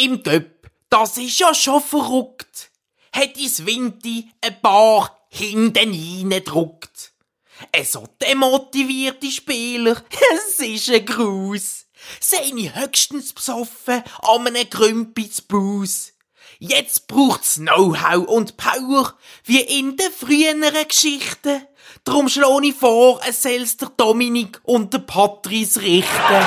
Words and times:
im 0.00 0.22
Göpp, 0.22 0.70
das 0.88 1.18
ist 1.18 1.38
ja 1.38 1.54
schon 1.54 1.82
verrückt. 1.82 2.70
Hat 3.12 3.36
is 3.36 3.66
Winti 3.66 4.30
ein 4.40 4.60
paar 4.60 5.26
hinten 5.28 5.90
reingedruckt. 5.90 7.12
Ein 7.72 7.84
so 7.84 8.06
demotivierte 8.22 9.30
Spieler, 9.30 10.02
es 10.34 10.58
ist 10.58 10.90
ein 10.90 11.04
Gruß. 11.04 11.86
Seine 12.18 12.74
höchstens 12.74 13.34
besoffen 13.34 14.02
an 14.22 14.46
einem 14.46 14.70
Grümpis 14.70 15.42
Bus. 15.42 16.14
Jetzt 16.58 17.06
braucht's 17.06 17.56
Know-how 17.56 18.26
und 18.26 18.56
Power, 18.56 19.14
wie 19.44 19.60
in 19.60 19.96
den 19.96 20.12
früheren 20.12 20.88
Geschichten. 20.88 21.62
Drum 22.04 22.28
schlage 22.28 22.68
ich 22.68 22.74
vor, 22.74 23.20
es 23.26 23.42
soll's 23.42 23.76
der 23.76 23.90
Dominik 23.96 24.60
und 24.64 24.94
der 24.94 25.00
Patrice 25.00 25.80
richten. 25.82 26.46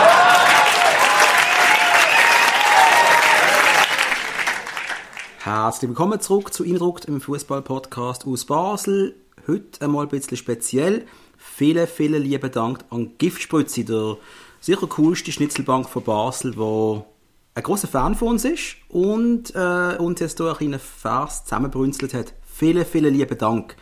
Herzlich 5.43 5.89
willkommen 5.89 6.21
zurück 6.21 6.53
zu 6.53 6.63
Indruckt 6.63 7.03
im 7.03 7.20
Fußball-Podcast 7.20 8.25
aus 8.25 8.45
Basel. 8.45 9.13
Heute 9.45 9.81
einmal 9.81 10.05
ein 10.05 10.09
bisschen 10.09 10.38
speziell. 10.38 11.05
Vielen, 11.35 11.85
vielen 11.85 12.23
lieben 12.23 12.49
Dank 12.49 12.85
an 12.89 13.17
Giftspritze, 13.17 13.83
der 13.83 14.16
sicher 14.61 14.88
coolste 14.88 15.33
Schnitzelbank 15.33 15.89
von 15.89 16.02
Basel, 16.02 16.55
wo 16.55 17.05
ein 17.55 17.63
großer 17.63 17.89
Fan 17.89 18.16
von 18.16 18.29
uns 18.29 18.45
ist 18.45 18.77
und 18.88 19.53
äh, 19.53 19.97
uns 19.97 20.21
jetzt 20.21 20.38
hier 20.38 20.55
einen 20.61 20.79
Vers 20.79 21.44
zusammenbrünzelt 21.44 22.13
hat. 22.13 22.33
Vielen, 22.45 22.85
vielen 22.85 23.13
lieben 23.13 23.38
Dank. 23.38 23.75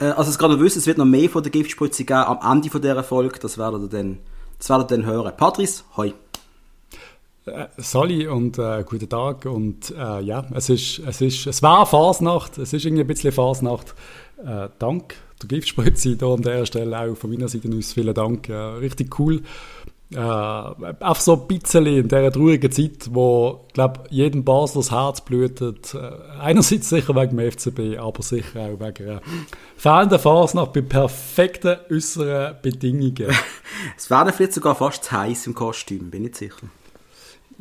Äh, 0.00 0.10
also, 0.10 0.30
es 0.30 0.38
gerade 0.38 0.60
wissen, 0.60 0.80
es 0.80 0.86
wird 0.86 0.98
noch 0.98 1.06
mehr 1.06 1.30
von 1.30 1.42
der 1.42 1.50
Giftspritze 1.50 2.04
geben 2.04 2.24
am 2.24 2.40
Ende 2.52 2.78
dieser 2.78 3.02
Folge. 3.04 3.38
Das 3.38 3.56
werdet 3.56 3.84
ihr 3.84 3.88
dann, 3.88 4.18
das 4.58 4.68
werdet 4.68 4.90
ihr 4.90 4.98
dann 4.98 5.06
hören. 5.06 5.34
Patrice, 5.34 5.82
hoi. 5.96 6.12
Äh, 7.50 8.28
und 8.28 8.58
äh, 8.58 8.84
guten 8.88 9.08
Tag 9.08 9.46
und 9.46 9.90
äh, 9.90 10.20
ja, 10.20 10.46
es 10.54 10.68
ist, 10.68 11.00
es 11.00 11.20
ist, 11.20 11.46
es 11.46 11.62
war 11.62 11.86
Fasnacht, 11.86 12.58
es 12.58 12.72
ist 12.72 12.84
irgendwie 12.84 13.02
ein 13.02 13.06
bisschen 13.06 13.32
Fasnacht. 13.32 13.94
Äh, 14.44 14.68
dank 14.78 15.14
der 15.42 15.48
Giftspritze 15.48 16.16
hier 16.16 16.22
an 16.22 16.42
der 16.42 16.66
Stelle 16.66 16.98
auch 16.98 17.16
von 17.16 17.30
meiner 17.30 17.48
Seite 17.48 17.68
aus 17.76 17.92
vielen 17.92 18.14
Dank, 18.14 18.48
äh, 18.48 18.54
richtig 18.54 19.18
cool. 19.18 19.42
Äh, 20.12 20.18
einfach 20.18 21.20
so 21.20 21.34
ein 21.34 21.46
bisschen 21.46 21.86
in 21.86 22.08
dieser 22.08 22.32
traurigen 22.32 22.72
Zeit, 22.72 23.08
wo, 23.12 23.66
ich 23.72 24.10
jedem 24.10 24.42
Basler 24.42 24.80
das 24.80 24.90
Herz 24.90 25.20
blutet. 25.20 25.94
Äh, 25.94 26.10
einerseits 26.40 26.88
sicher 26.88 27.14
wegen 27.14 27.36
dem 27.36 27.50
FCB, 27.50 27.98
aber 27.98 28.20
sicher 28.22 28.60
auch 28.60 28.80
wegen 28.80 29.08
einer 29.08 29.22
fehlenden 29.76 30.18
Fasnacht 30.18 30.72
bei 30.72 30.80
perfekten 30.82 31.76
äußeren 31.88 32.56
Bedingungen. 32.60 33.32
es 33.96 34.10
werden 34.10 34.32
vielleicht 34.32 34.54
sogar 34.54 34.74
fast 34.74 35.04
zu 35.04 35.12
heiß 35.12 35.46
im 35.46 35.54
Kostüm, 35.54 36.10
bin 36.10 36.24
ich 36.24 36.36
sicher. 36.36 36.66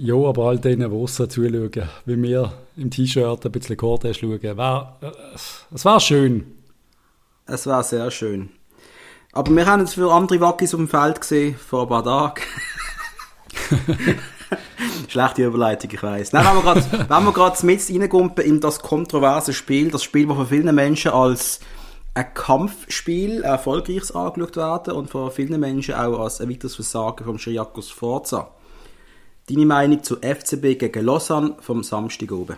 Ja, 0.02 0.16
aber 0.16 0.46
all 0.46 0.58
denen, 0.58 0.90
die 0.90 0.96
aussen 0.96 1.30
zuschauen, 1.30 1.90
wie 2.06 2.24
wir 2.24 2.54
im 2.78 2.90
T-Shirt 2.90 3.46
ein 3.46 3.52
bisschen 3.52 3.76
Cortez 3.76 4.16
schauen, 4.16 4.42
wär, 4.42 4.98
äh, 5.02 5.12
es 5.76 5.84
wäre 5.84 6.00
schön. 6.00 6.56
Es 7.46 7.68
war 7.68 7.84
sehr 7.84 8.10
schön. 8.10 8.50
Aber 9.34 9.54
wir 9.54 9.66
haben 9.66 9.82
jetzt 9.82 9.96
für 9.96 10.10
andere 10.10 10.40
Wackis 10.40 10.74
auf 10.74 10.80
dem 10.80 10.88
Feld 10.88 11.20
gesehen, 11.20 11.56
vor 11.56 11.82
ein 11.82 11.90
paar 11.90 12.06
Tagen. 12.06 12.42
Schlechte 15.10 15.44
Überleitung, 15.44 15.92
ich 15.94 16.02
weiss. 16.02 16.32
Nein, 16.32 16.46
wenn 16.46 17.24
wir 17.26 17.34
gerade, 17.34 17.66
mit 17.66 17.90
reingumpen 17.90 18.46
in 18.46 18.62
das 18.62 18.80
kontroverse 18.80 19.52
Spiel, 19.52 19.92
das 19.92 20.04
Spiel, 20.04 20.28
das 20.28 20.38
von 20.38 20.48
vielen 20.48 20.74
Menschen 20.74 21.12
als 21.12 21.60
ein 22.14 22.34
Kampfspiel, 22.34 23.44
ein 23.44 23.52
erfolgreiches 23.52 24.14
angeschaut 24.14 24.56
werden 24.56 24.94
und 24.94 25.10
von 25.10 25.30
vielen 25.30 25.60
Menschen 25.60 25.96
auch 25.96 26.20
als 26.20 26.40
ein 26.40 26.50
weiteres 26.50 26.76
Versagen 26.76 27.26
vom 27.26 27.38
Schiriakos 27.38 27.90
Forza. 27.90 28.52
Deine 29.50 29.66
Meinung 29.66 30.04
zu 30.04 30.18
FCB 30.18 30.78
gegen 30.78 31.06
Lausanne 31.06 31.56
vom 31.60 31.82
Samstag 31.82 32.32
oben? 32.32 32.58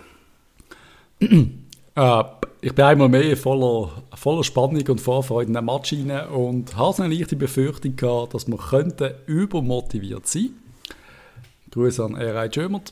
äh, 1.21 2.23
ich 2.59 2.75
bin 2.75 2.83
einmal 2.83 3.07
mehr 3.07 3.37
voller, 3.37 4.03
voller 4.13 4.43
Spannung 4.43 4.85
und 4.89 4.99
Vorfreude 4.99 5.47
in 5.47 5.53
den 5.53 5.63
Match 5.63 5.93
rein 5.93 6.27
und 6.29 6.75
habe 6.75 7.03
eine 7.03 7.15
leichte 7.15 7.37
Befürchtung 7.37 7.95
gehabt, 7.95 8.33
dass 8.33 8.47
wir 8.47 8.57
könnten 8.57 9.13
übermotiviert 9.25 10.27
sein 10.27 10.49
Grüße 11.71 12.03
an 12.03 12.15
R.I. 12.15 12.49
Jömert. 12.51 12.91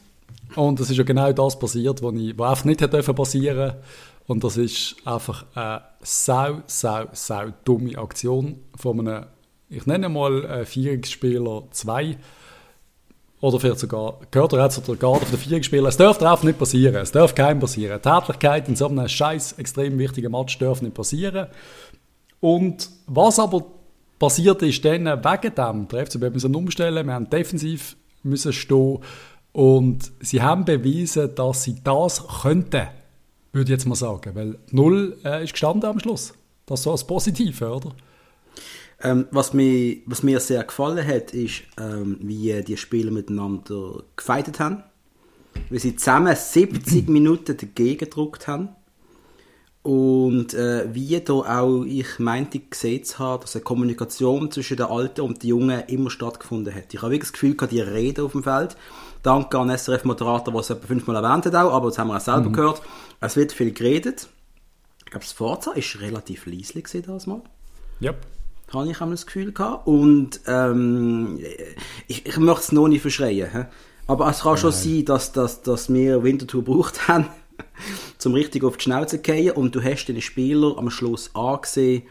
Und 0.55 0.79
es 0.79 0.89
ist 0.89 0.97
ja 0.97 1.03
genau 1.03 1.33
das 1.33 1.59
passiert, 1.59 2.01
was, 2.01 2.13
ich, 2.15 2.37
was 2.37 2.51
einfach 2.51 2.65
nicht 2.65 2.81
hätte 2.81 3.13
passieren 3.13 3.73
Und 4.27 4.45
das 4.45 4.55
ist 4.55 4.95
einfach 5.03 5.45
eine 5.53 5.81
sau, 6.01 6.61
sau, 6.67 7.07
sau 7.11 7.47
dumme 7.65 7.97
Aktion 7.97 8.61
von 8.77 8.99
einem, 9.01 9.25
ich 9.69 9.85
nenne 9.85 10.07
mal 10.07 10.45
einen 10.45 10.65
Vierungsspieler 10.65 11.63
2, 11.71 12.17
oder 13.41 13.59
vielleicht 13.59 13.79
sogar, 13.79 14.19
gehört 14.31 14.53
er 14.53 14.63
jetzt 14.63 14.75
zu 14.75 14.81
der 14.81 14.95
Garde 14.95 15.25
der 15.31 15.37
vier 15.39 15.57
gespielt. 15.59 15.85
Es 15.85 15.97
darf 15.97 16.17
drauf 16.17 16.43
nicht 16.43 16.59
passieren. 16.59 16.95
Es 16.95 17.11
darf 17.11 17.33
keinem 17.33 17.59
passieren. 17.59 18.01
Tätlichkeit 18.01 18.67
in 18.67 18.75
so 18.75 18.87
einem 18.87 19.07
scheiß 19.07 19.53
extrem 19.53 19.97
wichtigen 19.97 20.31
Match 20.31 20.57
darf 20.57 20.81
nicht 20.81 20.93
passieren. 20.93 21.47
Und 22.41 22.89
was 23.07 23.39
aber 23.39 23.65
passiert 24.17 24.61
ist 24.61 24.83
dann 24.83 25.05
wegen 25.05 25.55
dem, 25.55 25.87
der 25.87 26.05
FCB 26.05 26.33
müssen 26.33 26.55
umstellen, 26.55 27.05
wir 27.05 27.13
haben 27.13 27.29
defensiv 27.29 27.95
müssen 28.23 28.51
stehen 28.51 28.99
und 29.53 30.11
sie 30.19 30.41
haben 30.41 30.65
bewiesen, 30.65 31.33
dass 31.35 31.63
sie 31.63 31.75
das 31.83 32.25
könnten, 32.41 32.87
würde 33.53 33.63
ich 33.63 33.69
jetzt 33.69 33.85
mal 33.85 33.95
sagen, 33.95 34.35
weil 34.35 34.57
Null 34.71 35.17
äh, 35.23 35.43
ist 35.43 35.53
gestanden 35.53 35.89
am 35.89 35.99
Schluss. 35.99 36.33
Das 36.65 36.81
ist 36.81 36.83
so 36.83 36.91
als 36.91 37.05
Positive, 37.05 37.69
oder? 37.69 37.91
Ähm, 39.01 39.27
was, 39.31 39.53
mir, 39.53 39.97
was 40.05 40.23
mir 40.23 40.39
sehr 40.39 40.63
gefallen 40.63 41.05
hat, 41.05 41.33
ist, 41.33 41.63
ähm, 41.79 42.17
wie 42.21 42.61
die 42.63 42.75
Spieler 42.75 43.11
miteinander 43.11 44.03
gefeitet 44.15 44.59
haben. 44.59 44.83
Wie 45.69 45.79
sie 45.79 45.95
zusammen 45.95 46.35
70 46.35 47.07
Minuten 47.07 47.55
dagegen 47.55 47.97
gedruckt 47.97 48.47
haben. 48.47 48.69
Und 49.81 50.53
äh, 50.53 50.93
wie 50.93 51.19
da 51.21 51.33
auch, 51.33 51.83
ich 51.85 52.19
meinte, 52.19 52.59
gesehen 52.59 53.05
zu 53.05 53.19
haben, 53.19 53.41
dass 53.41 53.55
eine 53.55 53.63
Kommunikation 53.63 54.51
zwischen 54.51 54.75
den 54.75 54.87
Alten 54.87 55.21
und 55.21 55.41
den 55.41 55.49
Jungen 55.49 55.81
immer 55.87 56.09
stattgefunden 56.09 56.75
hat. 56.75 56.93
Ich 56.93 57.01
habe 57.01 57.13
wirklich 57.13 57.31
das 57.31 57.33
Gefühl, 57.33 57.55
die 57.55 57.79
Rede 57.79 58.23
auf 58.23 58.33
dem 58.33 58.43
Feld. 58.43 58.75
Danke 59.23 59.57
an 59.57 59.69
SRF-Moderator, 59.69 60.53
der 60.53 60.61
es 60.61 60.69
etwa 60.69 60.87
fünfmal 60.87 61.23
erwähnt 61.23 61.45
hat, 61.45 61.55
auch, 61.55 61.73
aber 61.73 61.87
das 61.87 61.97
haben 61.97 62.09
wir 62.09 62.17
auch 62.17 62.21
selber 62.21 62.49
mhm. 62.49 62.53
gehört. 62.53 62.81
Es 63.21 63.37
wird 63.37 63.53
viel 63.53 63.71
geredet. 63.71 64.27
Ich 64.99 65.11
glaube, 65.11 65.25
das 65.25 65.31
Forza 65.31 65.71
war 65.71 66.01
relativ 66.01 66.45
leislich 66.45 66.85
das 67.05 67.25
mal. 67.25 67.41
Yep 68.01 68.17
habe 68.73 68.89
ich 68.91 68.97
das 68.97 69.25
Gefühl 69.25 69.51
gehabt. 69.51 69.87
Und 69.87 70.41
ähm, 70.47 71.39
ich, 72.07 72.25
ich 72.25 72.37
möchte 72.37 72.61
es 72.61 72.71
noch 72.71 72.87
nicht 72.87 73.01
verschreien. 73.01 73.51
He? 73.51 73.63
Aber 74.07 74.29
es 74.29 74.41
kann 74.41 74.53
Nein. 74.53 74.61
schon 74.61 74.71
sein, 74.71 75.05
dass, 75.05 75.31
dass, 75.31 75.61
dass 75.61 75.91
wir 75.93 76.23
Winterthur 76.23 76.63
gebraucht 76.63 77.07
haben, 77.07 77.27
zum 78.17 78.33
richtig 78.33 78.63
auf 78.63 78.77
die 78.77 78.83
Schnauze 78.83 79.17
zu 79.17 79.21
gehen. 79.21 79.51
Und 79.51 79.75
du 79.75 79.83
hast 79.83 80.05
den 80.05 80.21
Spieler 80.21 80.77
am 80.77 80.89
Schluss 80.89 81.31
angesehen, 81.35 82.03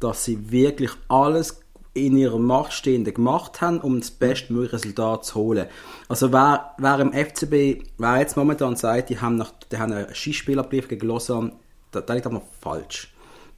dass 0.00 0.24
sie 0.24 0.50
wirklich 0.50 0.90
alles 1.08 1.60
in 1.94 2.16
ihrer 2.16 2.38
Macht 2.38 2.72
Stehende 2.72 3.12
gemacht 3.12 3.60
haben, 3.60 3.80
um 3.80 4.00
das 4.00 4.10
bestmögliche 4.10 4.74
Resultat 4.74 5.24
zu 5.24 5.34
holen. 5.34 5.66
Also 6.08 6.32
wer, 6.32 6.74
wer 6.78 6.98
im 7.00 7.12
FCB, 7.12 7.84
wer 7.98 8.18
jetzt 8.18 8.36
momentan 8.36 8.76
sagt, 8.76 9.10
die 9.10 9.20
haben, 9.20 9.36
nach, 9.36 9.52
die 9.70 9.76
haben 9.76 9.92
einen 9.92 10.14
Schießspielerbrief 10.14 10.88
gegen 10.88 11.06
Lausanne, 11.06 11.52
da, 11.90 12.00
da 12.00 12.14
liegt 12.14 12.26
aber 12.26 12.42
falsch. 12.60 13.11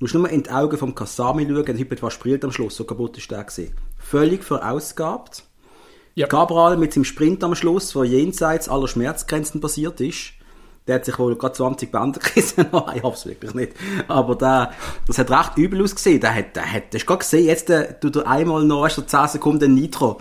Du 0.05 0.07
musst 0.07 0.15
nur 0.17 0.29
in 0.29 0.43
die 0.43 0.51
Augen 0.51 0.77
vom 0.77 0.95
Kasami 0.95 1.47
schauen, 1.47 1.65
der 1.65 2.03
was 2.03 2.13
spielt 2.13 2.45
am 2.45 2.53
Schluss, 2.53 2.77
so 2.77 2.85
kaputt 2.85 3.17
ist 3.17 3.31
der 3.31 3.43
gewesen. 3.43 3.73
Völlig 3.99 4.45
verausgabt. 4.45 5.45
Ja. 6.15 6.27
Gabriel 6.27 6.77
mit 6.77 6.93
seinem 6.93 7.05
Sprint 7.05 7.43
am 7.43 7.55
Schluss, 7.55 7.97
wo 7.97 8.05
jenseits 8.05 8.69
aller 8.69 8.87
Schmerzgrenzen 8.87 9.63
passiert 9.63 10.03
ist, 10.03 10.35
der 10.87 10.97
hat 10.97 11.07
sich 11.07 11.19
wohl 11.19 11.37
gerade 11.37 11.55
20 11.55 11.91
Bänder 11.91 12.21
gerissen. 12.23 12.67
ich 12.95 13.03
hoffe 13.03 13.31
wirklich 13.31 13.55
nicht. 13.55 13.73
Aber 14.07 14.35
der, 14.35 14.75
das 15.07 15.17
hat 15.17 15.31
recht 15.31 15.57
übel 15.57 15.83
ausgesehen. 15.83 16.21
Der 16.21 16.35
hat, 16.35 16.55
der 16.55 16.71
hat, 16.71 16.83
hast 16.93 17.01
du 17.01 17.07
gerade 17.07 17.21
gesehen, 17.21 17.47
jetzt 17.47 17.71
äh, 17.71 17.99
tut 17.99 18.17
er 18.17 18.27
einmal 18.27 18.63
noch, 18.63 18.83
weißt 18.83 18.99
du, 18.99 19.03
10 19.07 19.29
Sekunden 19.29 19.73
Nitro. 19.73 20.21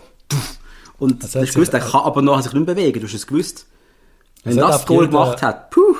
Und 0.98 1.22
das 1.22 1.32
du 1.32 1.42
hast 1.42 1.56
gewusst, 1.56 1.74
der 1.74 1.82
kann 1.82 2.04
aber 2.04 2.22
noch 2.22 2.42
sich 2.42 2.54
nicht 2.54 2.66
bewegen. 2.66 3.02
Du 3.02 3.06
hast 3.06 3.16
es 3.16 3.28
gewusst. 3.28 3.68
Wenn 4.46 4.56
das, 4.56 4.78
das 4.78 4.86
Goal 4.86 5.10
gemacht 5.10 5.42
hat, 5.42 5.72
puh. 5.72 5.98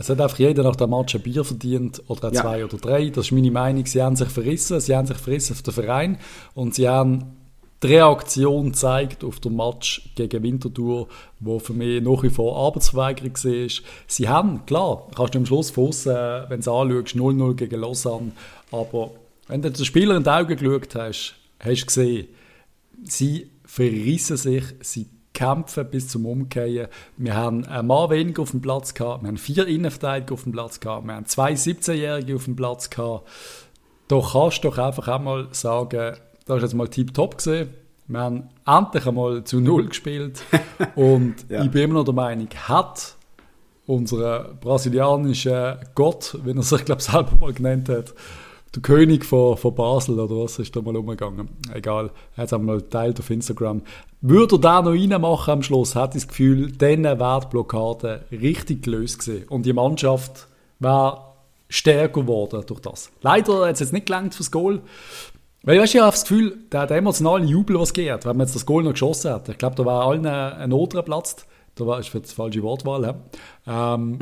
Es 0.00 0.08
hat 0.08 0.18
einfach 0.18 0.38
jeder 0.38 0.62
nach 0.62 0.76
dem 0.76 0.88
Match 0.88 1.14
ein 1.14 1.20
Bier 1.20 1.44
verdient 1.44 2.02
oder 2.08 2.32
ja. 2.32 2.40
zwei 2.40 2.64
oder 2.64 2.78
drei. 2.78 3.10
Das 3.10 3.26
ist 3.26 3.32
meine 3.32 3.50
Meinung. 3.50 3.84
Sie 3.84 4.02
haben 4.02 4.16
sich 4.16 4.30
verrissen. 4.30 4.80
Sie 4.80 4.96
haben 4.96 5.06
sich 5.06 5.18
verrissen 5.18 5.52
auf 5.52 5.60
den 5.60 5.74
Verein 5.74 6.18
und 6.54 6.74
sie 6.74 6.88
haben 6.88 7.36
die 7.82 7.88
Reaktion 7.88 8.70
gezeigt 8.70 9.22
auf 9.24 9.40
den 9.40 9.56
Match 9.56 10.10
gegen 10.14 10.42
Winterthur, 10.42 11.06
wo 11.38 11.58
für 11.58 11.74
mich 11.74 12.02
nach 12.02 12.22
wie 12.22 12.30
vor 12.30 12.56
Arbeitsverweigerung 12.56 13.34
war. 13.34 13.68
Sie 14.06 14.26
haben, 14.26 14.64
klar, 14.64 15.06
kannst 15.14 15.34
du 15.34 15.38
am 15.38 15.44
Schluss 15.44 15.70
fassen, 15.70 16.14
wenn 16.48 16.62
du 16.62 16.72
anschaust, 16.72 17.14
0-0 17.14 17.54
gegen 17.54 17.80
Lausanne, 17.80 18.32
aber 18.72 19.10
wenn 19.48 19.60
du 19.60 19.70
den 19.70 19.84
Spieler 19.84 20.16
in 20.16 20.22
die 20.22 20.30
Augen 20.30 20.56
geschaut 20.56 20.94
hast, 20.94 21.34
hast 21.58 21.82
du 21.82 21.86
gesehen, 21.86 22.28
sie 23.04 23.50
verrissen 23.66 24.38
sich, 24.38 24.64
sie 24.80 25.08
kämpfen 25.40 25.86
bis 25.90 26.08
zum 26.08 26.26
Umkehren. 26.26 26.88
Wir 27.16 27.34
haben 27.34 27.64
einen 27.64 27.88
Mann 27.88 28.10
weniger 28.10 28.42
auf 28.42 28.50
dem 28.50 28.60
Platz 28.60 28.92
gehabt, 28.92 29.22
wir 29.22 29.28
haben 29.28 29.38
vier 29.38 29.66
Innenverteidiger 29.66 30.34
auf 30.34 30.42
dem 30.42 30.52
Platz 30.52 30.80
gehabt, 30.80 31.06
wir 31.06 31.14
haben 31.14 31.24
zwei 31.24 31.54
17-Jährige 31.54 32.36
auf 32.36 32.44
dem 32.44 32.56
Platz 32.56 32.90
gehabt. 32.90 33.26
Da 34.08 34.20
kannst 34.20 34.62
du 34.62 34.68
doch 34.68 34.76
einfach 34.76 35.08
einmal 35.08 35.48
sagen, 35.52 36.16
das 36.44 36.56
ist 36.58 36.62
jetzt 36.62 36.74
mal 36.74 36.88
tiptop 36.88 37.38
gesehen. 37.38 37.70
Wir 38.06 38.20
haben 38.20 38.48
endlich 38.66 39.06
einmal 39.06 39.44
zu 39.44 39.60
Null 39.60 39.86
gespielt. 39.88 40.42
Und 40.94 41.36
Ja. 41.48 41.62
ich 41.64 41.70
bin 41.70 41.84
immer 41.84 41.94
noch 41.94 42.04
der 42.04 42.14
Meinung, 42.14 42.48
hat 42.68 43.14
unser 43.86 44.54
brasilianischer 44.60 45.80
Gott, 45.94 46.36
wie 46.44 46.50
er 46.50 46.62
sich, 46.62 46.84
glaube 46.84 47.00
ich, 47.00 47.06
selber 47.06 47.32
mal 47.40 47.52
genannt 47.54 47.88
hat, 47.88 48.12
der 48.74 48.82
König 48.82 49.24
von, 49.24 49.56
von 49.56 49.74
Basel 49.74 50.20
oder 50.20 50.44
was 50.44 50.58
ist 50.58 50.74
da 50.76 50.80
mal 50.80 50.96
umgegangen? 50.96 51.48
Egal, 51.74 52.10
er 52.36 52.42
hat 52.42 52.46
es 52.46 52.52
einmal 52.52 52.78
geteilt 52.78 53.18
auf 53.18 53.30
Instagram. 53.30 53.82
Würde 54.20 54.56
er 54.56 54.60
da 54.60 54.82
noch 54.82 54.92
reinmachen 54.92 55.52
am 55.52 55.62
Schluss, 55.62 55.96
hat 55.96 56.14
ich 56.14 56.22
das 56.22 56.28
Gefühl, 56.28 56.70
dann 56.72 57.04
wäre 57.04 57.40
die 57.42 57.48
Blockade 57.48 58.24
richtig 58.30 58.82
gelöst 58.82 59.20
gewesen. 59.20 59.48
Und 59.48 59.66
die 59.66 59.72
Mannschaft 59.72 60.46
wäre 60.78 61.20
stärker 61.68 62.20
geworden 62.20 62.62
durch 62.66 62.80
das. 62.80 63.10
Leider 63.22 63.66
hat 63.66 63.74
es 63.74 63.80
jetzt 63.80 63.92
nicht 63.92 64.06
gelangt 64.06 64.34
fürs 64.34 64.50
Goal. 64.50 64.82
Weil 65.62 65.76
ich, 65.76 65.82
weißt, 65.82 65.94
ich 65.94 66.00
habe 66.00 66.10
das 66.10 66.22
Gefühl, 66.22 66.58
der, 66.72 66.86
der 66.86 66.96
emotionale 66.98 67.44
Jubel, 67.44 67.78
was 67.78 67.92
geht, 67.92 68.24
wenn 68.24 68.36
man 68.36 68.46
jetzt 68.46 68.54
das 68.54 68.64
Goal 68.64 68.82
noch 68.82 68.92
geschossen 68.92 69.32
hat. 69.32 69.48
Ich 69.48 69.58
glaube, 69.58 69.76
da 69.76 69.84
war 69.84 70.06
allen 70.06 70.26
ein, 70.26 70.52
ein 70.54 70.70
Not 70.70 70.94
geplatzt. 70.94 71.46
Da 71.74 71.86
war 71.86 71.98
ist 71.98 72.08
für 72.08 72.20
die 72.20 72.28
falsche 72.28 72.62
Wortwahl. 72.62 73.14
Ja. 73.66 73.92
Ähm, 73.92 74.18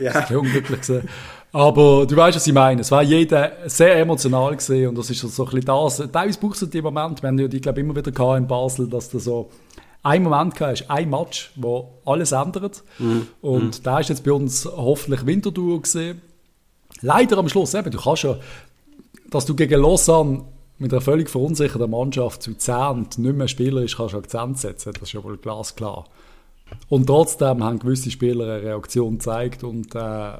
Ja. 0.00 0.12
das 0.12 0.30
ist 0.30 0.36
unglücklich 0.36 0.80
gewesen. 0.80 1.08
Aber 1.54 2.04
du 2.04 2.16
weißt, 2.16 2.34
was 2.34 2.46
ich 2.48 2.52
meine. 2.52 2.80
Es 2.80 2.90
war 2.90 3.04
jeder 3.04 3.52
sehr 3.66 3.96
emotional 4.00 4.56
gesehen 4.56 4.88
und 4.88 4.98
das 4.98 5.08
ist 5.08 5.20
so 5.20 5.44
ein 5.44 5.50
bisschen 5.50 5.64
das. 5.66 5.98
Teilweise 5.98 6.40
brauchst 6.40 6.62
du 6.62 6.66
den 6.66 6.82
Moment, 6.82 7.22
wenn 7.22 7.36
du 7.36 7.48
die, 7.48 7.60
glaube 7.60 7.78
immer 7.78 7.94
wieder 7.94 8.10
gehabt 8.10 8.38
in 8.38 8.48
Basel, 8.48 8.88
dass 8.88 9.08
du 9.08 9.20
so 9.20 9.50
einen 10.02 10.24
Moment 10.24 10.56
gehabt 10.56 10.80
hast, 10.80 10.90
ein 10.90 11.08
Match, 11.08 11.52
wo 11.54 12.00
alles 12.04 12.32
ändert. 12.32 12.82
Und 13.40 13.86
da 13.86 14.00
ist 14.00 14.08
jetzt 14.08 14.24
bei 14.24 14.32
uns 14.32 14.66
hoffentlich 14.66 15.24
Winterduo 15.26 15.78
gesehen. 15.78 16.20
Leider 17.02 17.38
am 17.38 17.48
Schluss 17.48 17.72
eben, 17.74 17.92
du 17.92 17.98
kannst 17.98 18.24
ja, 18.24 18.36
dass 19.30 19.46
du 19.46 19.54
gegen 19.54 19.80
Lausanne 19.80 20.42
mit 20.78 20.92
einer 20.92 21.02
völlig 21.02 21.30
verunsicherten 21.30 21.88
Mannschaft 21.88 22.42
zu 22.42 22.54
10 22.54 22.74
und 22.74 23.18
nicht 23.18 23.36
mehr 23.36 23.46
spielerisch 23.46 23.96
kannst 23.96 24.14
du 24.14 24.18
Akzent 24.18 24.58
setzen, 24.58 24.92
das 24.92 25.04
ist 25.04 25.12
ja 25.12 25.22
wohl 25.22 25.36
glasklar. 25.36 26.06
Und 26.88 27.06
trotzdem 27.06 27.62
haben 27.62 27.78
gewisse 27.78 28.10
Spieler 28.10 28.44
eine 28.44 28.62
Reaktion 28.64 29.18
gezeigt 29.18 29.62
und 29.62 29.94
äh, 29.94 30.32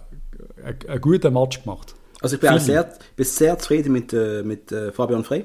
einen 0.65 1.01
guten 1.01 1.33
Match 1.33 1.63
gemacht. 1.63 1.95
Also 2.21 2.37
ich 2.37 2.41
bin 2.41 2.59
sehr, 2.59 2.89
bin 3.17 3.27
sehr 3.27 3.59
zufrieden 3.59 3.93
mit, 3.93 4.13
äh, 4.13 4.43
mit 4.43 4.73
äh, 4.73 4.93
Fabian 4.93 5.25
Frey. 5.25 5.45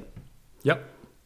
Ja. 0.63 0.77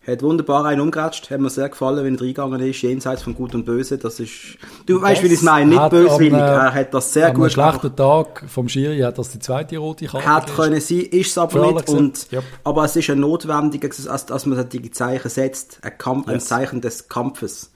Hat 0.06 0.22
wunderbar 0.22 0.66
einen 0.66 0.82
umgeratscht, 0.82 1.30
hat 1.30 1.40
mir 1.40 1.50
sehr 1.50 1.70
gefallen, 1.70 2.04
wenn 2.04 2.16
er 2.16 2.22
reingegangen 2.22 2.60
ist, 2.60 2.82
jenseits 2.82 3.22
von 3.22 3.36
Gut 3.36 3.56
und 3.56 3.64
Böse. 3.64 3.98
Das 3.98 4.20
ist, 4.20 4.58
du 4.86 5.02
weißt, 5.02 5.24
wie 5.24 5.28
ich 5.28 5.34
es 5.34 5.42
meine, 5.44 5.70
nicht 5.70 5.90
böswillig. 5.92 6.34
am, 6.34 6.40
äh, 6.40 6.66
er 6.66 6.74
hat 6.74 6.94
das 6.94 7.14
sehr 7.14 7.32
gut 7.32 7.44
einem 7.44 7.50
schlechten 7.52 7.96
Tag 7.96 8.44
vom 8.48 8.68
Schiri 8.68 9.00
hat 9.00 9.18
das 9.18 9.30
die 9.30 9.40
zweite 9.40 9.78
rote 9.78 10.08
Karte 10.08 10.48
gegeben. 10.52 10.58
können 10.58 10.82
sein, 10.82 11.00
ist 11.00 11.30
es 11.30 11.38
aber 11.38 11.72
nicht. 11.72 11.88
Und, 11.90 12.32
Ja. 12.32 12.42
Aber 12.66 12.84
es 12.84 12.96
ist 12.98 13.10
ein 13.12 13.22
notwendiges, 13.22 14.06
als, 14.08 14.30
als 14.30 14.46
man 14.46 14.68
die 14.68 14.92
Zeichen 14.92 15.30
setzt, 15.30 15.80
ein, 15.84 15.98
Kampf, 15.98 16.28
ein 16.28 16.34
Yes. 16.36 16.46
Zeichen 16.46 16.82
des 16.82 17.08
Kampfes. 17.08 17.72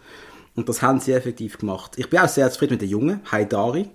Und 0.56 0.68
das 0.68 0.82
haben 0.82 1.00
sie 1.00 1.14
effektiv 1.14 1.60
gemacht. 1.60 1.94
Ich 1.96 2.10
bin 2.10 2.20
auch 2.20 2.28
sehr 2.28 2.50
zufrieden 2.52 2.74
mit 2.74 2.82
den 2.82 2.90
Jungen, 2.90 3.22
Haidari. 3.32 3.90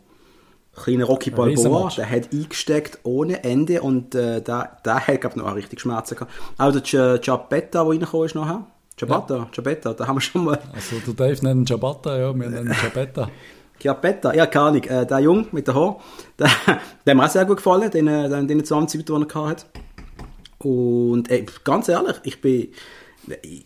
Kleiner 0.74 1.04
Rocky 1.04 1.30
Balboa, 1.30 1.90
der 1.96 2.08
hat 2.08 2.32
eingesteckt 2.32 3.00
ohne 3.02 3.44
Ende 3.44 3.82
und 3.82 4.14
äh, 4.14 4.40
der, 4.40 4.78
der 4.84 5.06
hat, 5.06 5.20
glaube 5.20 5.36
ich, 5.36 5.42
noch 5.42 5.54
richtig 5.54 5.80
Schmerzen 5.80 6.14
gehabt. 6.14 6.32
Auch 6.56 6.72
der 6.72 6.82
Ciabetta, 6.82 7.82
der 7.82 7.90
reingekommen 7.90 8.26
ist 8.26 8.34
nachher. 8.34 8.66
Ciabatta, 8.98 9.48
Ciabetta, 9.52 9.92
da 9.92 10.06
haben 10.06 10.16
wir 10.16 10.20
schon 10.20 10.44
mal. 10.44 10.58
Also 10.72 10.96
der 11.06 11.14
Dave 11.14 11.44
nennt 11.44 11.68
Ciabatta, 11.68 12.18
ja, 12.18 12.34
wir 12.34 12.48
nennen 12.48 12.68
ihn 12.68 12.74
Ciabetta. 12.74 13.28
Ciabetta, 13.80 14.34
ja, 14.34 14.46
keine 14.46 14.64
Ahnung. 14.66 14.84
Äh, 14.84 15.06
der 15.06 15.18
Jung 15.18 15.46
mit 15.52 15.68
den 15.68 15.74
Haar, 15.74 16.00
der, 16.38 16.48
der 16.66 16.74
hat 17.12 17.16
mir 17.16 17.24
auch 17.24 17.30
sehr 17.30 17.44
gut 17.44 17.56
gefallen, 17.56 17.90
den, 17.90 18.06
äh, 18.06 18.28
den, 18.28 18.48
den 18.48 18.64
20 18.64 19.06
Minuten, 19.06 19.28
die 19.28 19.34
er 19.36 19.42
gehabt 19.42 19.50
hat. 19.50 20.66
Und 20.66 21.30
ey, 21.30 21.44
ganz 21.64 21.88
ehrlich, 21.88 22.16
ich 22.22 22.40
bin. 22.40 22.68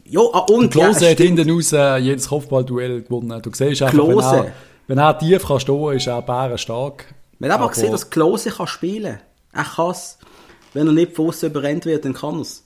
Ja, 0.05 0.21
ah, 0.33 0.47
und. 0.51 0.71
Klose 0.71 1.05
ja, 1.05 1.11
hat 1.13 1.19
hinten 1.19 1.49
raus 1.51 1.73
äh, 1.73 1.99
jedes 1.99 2.29
Kopfballduell 2.29 3.03
gewonnen. 3.03 3.41
Du 3.43 3.51
siehst 3.53 3.83
einfach, 3.83 3.95
Klose. 3.95 4.53
Wenn 4.87 4.99
er 4.99 5.19
tief 5.19 5.47
kann 5.47 5.61
stehen, 5.61 5.93
ist 5.97 6.07
er 6.07 6.23
bärenstark. 6.23 7.15
Man 7.39 7.51
hat 7.51 7.57
aber 7.57 7.65
Aber- 7.65 7.73
gesehen, 7.75 7.93
dass 7.93 8.11
Klose 8.11 8.51
kann 8.51 8.67
spielen. 8.67 9.19
Er 9.53 9.65
kann 9.65 9.91
es. 9.91 10.19
Wenn 10.75 10.87
er 10.87 10.93
nicht 10.93 11.15
von 11.15 11.29
außen 11.29 11.51
überrennt 11.51 11.87
wird, 11.87 12.05
dann 12.05 12.15
kann 12.15 12.37
er 12.37 12.41
es. 12.43 12.63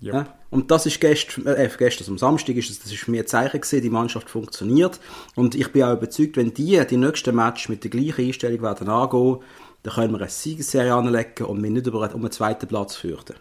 Ja. 0.00 0.14
Ja? 0.14 0.26
Und 0.50 0.70
das 0.70 0.86
ist 0.86 1.00
gestern, 1.00 1.46
äh, 1.46 1.68
gestern 1.78 2.08
am 2.10 2.18
Samstag, 2.18 2.54
ist, 2.56 2.70
es- 2.70 2.80
das 2.80 2.92
ist 2.92 3.08
mich 3.08 3.20
ein 3.20 3.26
Zeichen 3.26 3.60
gewesen, 3.60 3.82
die 3.82 3.90
Mannschaft 3.90 4.28
funktioniert. 4.30 5.00
Und 5.34 5.54
ich 5.54 5.72
bin 5.72 5.82
auch 5.82 5.92
überzeugt, 5.94 6.36
wenn 6.36 6.52
die 6.54 6.80
die 6.88 6.96
nächsten 6.96 7.34
Match 7.34 7.68
mit 7.68 7.82
der 7.84 7.90
gleichen 7.90 8.26
Einstellung 8.26 8.62
werden 8.62 8.88
angehen, 8.88 9.38
dann 9.82 9.94
können 9.94 10.12
wir 10.12 10.20
eine 10.20 10.30
Siegesserie 10.30 10.94
anlegen 10.94 11.44
und 11.46 11.62
wir 11.62 11.70
nicht 11.70 11.86
über, 11.86 11.98
um 12.14 12.20
einen 12.22 12.30
zweiten 12.30 12.66
Platz 12.68 12.96
fürchten. 12.96 13.34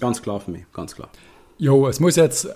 Ganz 0.00 0.20
klar 0.22 0.40
für 0.40 0.50
mich, 0.50 0.64
ganz 0.72 0.94
klar. 0.94 1.08
Jo, 1.58 1.88
es 1.88 1.98
muss 1.98 2.16
jetzt, 2.16 2.48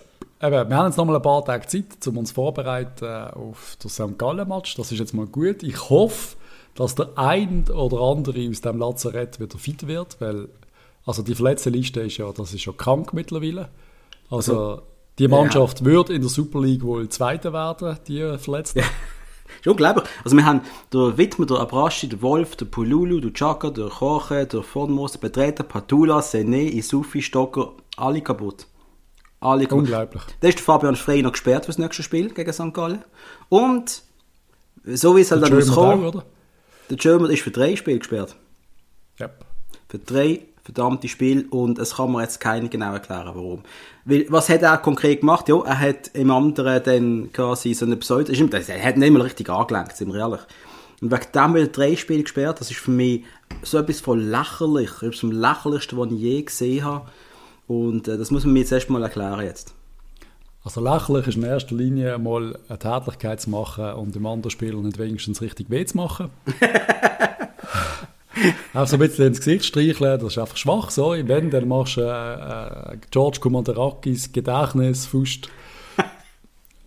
eben, 0.42 0.68
wir 0.68 0.76
haben 0.76 0.86
jetzt 0.86 0.96
noch 0.96 1.04
mal 1.04 1.16
ein 1.16 1.22
paar 1.22 1.44
Tage 1.44 1.66
Zeit, 1.66 2.06
um 2.06 2.18
uns 2.18 2.32
vorzubereiten 2.32 3.04
äh, 3.04 3.30
auf 3.32 3.76
das 3.82 3.94
St. 3.94 4.18
Gallen-Match. 4.18 4.74
Das 4.76 4.92
ist 4.92 4.98
jetzt 4.98 5.14
mal 5.14 5.26
gut. 5.26 5.62
Ich 5.62 5.88
hoffe, 5.88 6.36
dass 6.74 6.94
der 6.94 7.10
ein 7.16 7.64
oder 7.68 8.00
andere 8.00 8.48
aus 8.48 8.60
dem 8.60 8.78
Lazarett 8.78 9.40
wieder 9.40 9.58
fit 9.58 9.86
wird, 9.86 10.20
weil 10.20 10.48
also 11.04 11.22
die 11.22 11.34
Verletztenliste 11.34 12.00
ist 12.00 12.18
ja, 12.18 12.30
das 12.32 12.54
ist 12.54 12.64
ja 12.64 12.72
krank 12.72 13.12
mittlerweile. 13.12 13.68
Also, 14.30 14.82
die 15.18 15.28
Mannschaft 15.28 15.84
wird 15.84 16.10
in 16.10 16.22
der 16.22 16.30
Super 16.30 16.60
League 16.60 16.84
wohl 16.84 17.08
Zweite 17.08 17.52
werden, 17.52 17.98
die 18.08 18.38
Verletzten. 18.38 18.82
Ist 19.60 19.66
unglaublich. 19.66 20.06
Also 20.24 20.34
wir 20.34 20.46
haben 20.46 20.62
der 20.94 21.18
Wittmer, 21.18 21.44
der 21.44 21.58
Abraschi, 21.58 22.08
der 22.08 22.22
Wolf, 22.22 22.56
der 22.56 22.64
Pululu, 22.64 23.20
der 23.20 23.34
Chaka, 23.34 23.68
der 23.68 23.90
Koche, 23.90 24.46
der 24.46 24.62
Vonmos, 24.62 25.12
der 25.12 25.18
Betreter, 25.18 25.62
Patula, 25.62 26.22
Sene, 26.22 26.72
Isufi, 26.72 27.20
Stocker, 27.20 27.72
alle 27.98 28.22
kaputt. 28.22 28.66
Alle 29.42 29.64
kaputt. 29.66 29.84
Unglaublich. 29.84 30.22
Da 30.40 30.48
ist 30.48 30.60
Fabian 30.60 30.96
Frey 30.96 31.20
noch 31.22 31.32
gesperrt 31.32 31.64
fürs 31.64 31.78
nächste 31.78 32.02
Spiel 32.02 32.32
gegen 32.32 32.52
St. 32.52 32.72
Gallen. 32.72 33.04
Und 33.48 34.02
so 34.84 35.16
wie 35.16 35.20
es 35.20 35.30
halt 35.30 35.42
Der 35.42 35.50
dann 35.50 36.04
oder? 36.04 36.24
der 36.88 36.96
German 36.96 37.30
ist 37.30 37.42
für 37.42 37.50
drei 37.50 37.76
Spiele 37.76 37.98
gesperrt. 37.98 38.36
Yep. 39.20 39.44
Für 39.88 39.98
drei 39.98 40.42
verdammte 40.64 41.08
Spiele 41.08 41.44
und 41.50 41.78
es 41.78 41.96
kann 41.96 42.12
mir 42.12 42.22
jetzt 42.22 42.38
keiner 42.38 42.68
genau 42.68 42.92
erklären, 42.92 43.32
warum. 43.34 43.62
Weil, 44.04 44.26
was 44.28 44.48
hat 44.48 44.62
er 44.62 44.78
konkret 44.78 45.20
gemacht? 45.20 45.48
Ja, 45.48 45.60
er 45.64 45.78
hat 45.78 46.10
im 46.14 46.30
anderen 46.30 46.82
dann 46.84 47.32
quasi 47.32 47.74
so 47.74 47.84
eine 47.84 47.96
Pseudo... 47.96 48.32
Er 48.32 48.84
hat 48.84 48.96
nicht 48.96 49.12
mal 49.12 49.22
richtig 49.22 49.50
angelenkt, 49.50 49.96
sind 49.96 50.12
wir 50.12 50.20
ehrlich. 50.20 50.40
Und 51.00 51.10
wegen 51.10 51.32
dem 51.34 51.54
wird 51.54 51.76
drei 51.76 51.96
Spiele 51.96 52.22
gesperrt. 52.22 52.60
Das 52.60 52.70
ist 52.70 52.78
für 52.78 52.92
mich 52.92 53.24
so 53.62 53.78
etwas 53.78 54.00
von 54.00 54.20
lächerlich. 54.20 54.90
Das 55.00 55.02
ist 55.02 55.22
das 55.24 55.32
lächerlichste, 55.32 55.96
was 55.96 56.12
ich 56.12 56.20
je 56.20 56.42
gesehen 56.42 56.84
habe. 56.84 57.06
Und 57.66 58.08
äh, 58.08 58.18
das 58.18 58.30
muss 58.30 58.44
man 58.44 58.54
mir 58.54 58.60
jetzt 58.60 58.72
erstmal 58.72 59.02
erklären 59.02 59.44
jetzt. 59.44 59.74
Also 60.64 60.80
lächerlich 60.80 61.26
ist 61.26 61.36
in 61.36 61.42
erster 61.42 61.74
Linie 61.74 62.18
mal 62.18 62.56
eine 62.68 62.78
Tätigkeit 62.78 63.40
zu 63.40 63.50
machen 63.50 63.94
und 63.94 64.14
dem 64.14 64.26
anderen 64.26 64.50
Spieler 64.50 64.78
nicht 64.80 64.98
wenigstens 64.98 65.42
richtig 65.42 65.70
weh 65.70 65.84
zu 65.84 65.96
machen. 65.96 66.30
Auch 68.72 68.86
so 68.86 68.96
ein 68.96 69.00
bisschen 69.00 69.28
ins 69.28 69.38
Gesicht 69.38 69.64
streicheln, 69.64 70.20
das 70.20 70.32
ist 70.32 70.38
einfach 70.38 70.56
schwach 70.56 70.90
so. 70.90 71.14
Wenn, 71.18 71.50
dann 71.50 71.66
machst 71.66 71.96
du 71.96 72.02
äh, 72.02 72.92
äh, 72.92 72.96
George 73.10 73.38
Commanderakis 73.40 74.32
Gedächtnis, 74.32 75.06
Faust. 75.06 75.48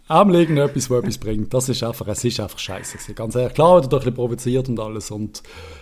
Am 0.08 0.30
legen 0.30 0.58
etwas, 0.58 0.90
was 0.90 1.00
etwas 1.00 1.18
bringt. 1.18 1.54
Das 1.54 1.68
ist 1.68 1.84
einfach, 1.84 2.08
es 2.08 2.24
ist 2.24 2.40
einfach 2.40 2.60
scheiße. 2.60 3.14
Ganz 3.14 3.36
ehrlich. 3.36 3.56
Klar, 3.56 3.76
wird 3.76 3.86
er 3.86 3.90
doch 3.90 3.98
ein 3.98 4.00
bisschen 4.02 4.16
provoziert 4.16 4.70
und 4.70 4.80
alles. 4.80 5.10
Und 5.10 5.42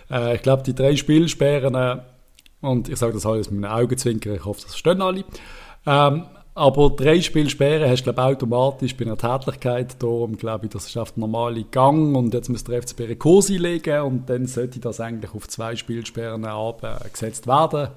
äh, 0.09 0.35
ich 0.35 0.41
glaube, 0.41 0.63
die 0.63 0.73
drei 0.73 0.95
Spielsperren, 0.95 1.75
äh, 1.75 1.97
und 2.63 2.89
ich 2.89 2.97
sage 2.97 3.13
das 3.13 3.25
alles 3.25 3.51
mit 3.51 3.63
einem 3.63 3.77
Augenzwinkern, 3.77 4.35
ich 4.35 4.45
hoffe, 4.45 4.61
das 4.61 4.71
verstehen 4.71 5.01
alle. 5.01 5.23
Ähm, 5.85 6.25
aber 6.55 6.91
drei 6.91 7.19
Spielsperren 7.19 7.89
hast 7.89 8.03
du, 8.03 8.11
automatisch 8.11 8.95
bei 8.95 9.05
einer 9.05 9.17
Tätlichkeit. 9.17 9.95
Darum 10.01 10.37
glaube 10.37 10.67
ich, 10.67 10.71
das 10.71 10.85
ist 10.85 10.97
auf 10.97 11.13
der 11.13 11.21
normale 11.21 11.63
Gang 11.63 12.15
und 12.15 12.33
jetzt 12.33 12.49
muss 12.49 12.63
der 12.63 12.81
FCB 12.81 13.01
einen 13.01 13.19
Kurs 13.19 13.49
einlegen 13.49 14.01
und 14.01 14.29
dann 14.29 14.45
sollte 14.45 14.79
das 14.79 14.99
eigentlich 14.99 15.33
auf 15.33 15.47
zwei 15.47 15.75
Spielsperren 15.75 16.45
abgesetzt 16.45 17.47
werden, 17.47 17.89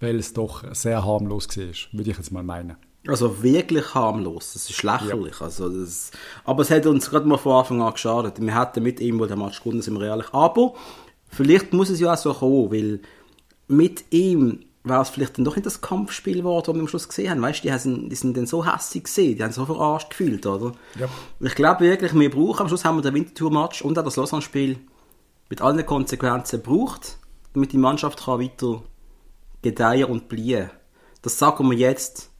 weil 0.00 0.16
es 0.16 0.32
doch 0.32 0.64
sehr 0.74 1.04
harmlos 1.04 1.48
war, 1.56 1.64
würde 1.92 2.10
ich 2.10 2.16
jetzt 2.16 2.32
mal 2.32 2.42
meinen. 2.42 2.76
Also 3.06 3.42
wirklich 3.42 3.94
harmlos. 3.94 4.52
Das 4.54 4.68
ist 4.68 4.82
lächerlich. 4.82 5.40
Also 5.40 5.68
das, 5.68 6.10
aber 6.44 6.62
es 6.62 6.70
hat 6.70 6.86
uns 6.86 7.08
gerade 7.08 7.26
mal 7.26 7.38
von 7.38 7.52
Anfang 7.52 7.80
an 7.80 7.92
geschadet. 7.92 8.40
Wir 8.40 8.60
hätten 8.60 8.82
mit 8.82 9.00
ihm 9.00 9.18
wohl 9.18 9.28
den 9.28 9.38
Match 9.38 9.62
gewonnen, 9.62 9.82
sind 9.82 9.98
wir 9.98 10.06
ehrlich. 10.06 10.26
Aber 10.32 10.74
vielleicht 11.28 11.72
muss 11.72 11.88
es 11.90 12.00
ja 12.00 12.12
auch 12.12 12.18
so 12.18 12.34
kommen, 12.34 12.70
weil 12.70 13.00
mit 13.70 14.04
ihm 14.10 14.60
wäre 14.82 15.02
es 15.02 15.10
vielleicht 15.10 15.36
dann 15.36 15.44
doch 15.44 15.56
nicht 15.56 15.66
das 15.66 15.80
Kampfspiel 15.82 16.38
geworden, 16.38 16.64
das 16.66 16.74
wir 16.74 16.80
am 16.80 16.88
Schluss 16.88 17.08
gesehen 17.08 17.30
haben. 17.30 17.42
Weißt 17.42 17.58
du, 17.60 17.68
die, 17.68 17.72
haben- 17.72 18.08
die 18.08 18.16
sind 18.16 18.36
dann 18.36 18.46
so 18.46 18.64
hässlich 18.64 19.04
gesehen, 19.04 19.36
die 19.36 19.42
haben 19.44 19.52
so 19.52 19.66
verarscht 19.66 20.10
gefühlt, 20.10 20.46
oder? 20.46 20.72
Ja. 20.98 21.06
Ich 21.40 21.54
glaube 21.54 21.84
wirklich, 21.84 22.14
wir 22.14 22.30
brauchen, 22.30 22.62
am 22.62 22.68
Schluss 22.68 22.84
haben 22.84 22.96
wir 22.96 23.02
den 23.02 23.14
Wintertour-Match 23.14 23.82
und 23.82 23.98
auch 23.98 24.04
das 24.04 24.16
Lausanne-Spiel 24.16 24.78
mit 25.50 25.60
allen 25.60 25.84
Konsequenzen 25.84 26.62
gebraucht, 26.62 27.18
damit 27.52 27.72
die 27.72 27.78
Mannschaft 27.78 28.24
kann 28.24 28.40
weiter 28.40 28.82
gedeihen 29.62 30.04
und 30.06 30.28
blühen. 30.28 30.70
Das 31.22 31.38
sagen 31.38 31.70
wir 31.70 31.76
jetzt, 31.76 32.30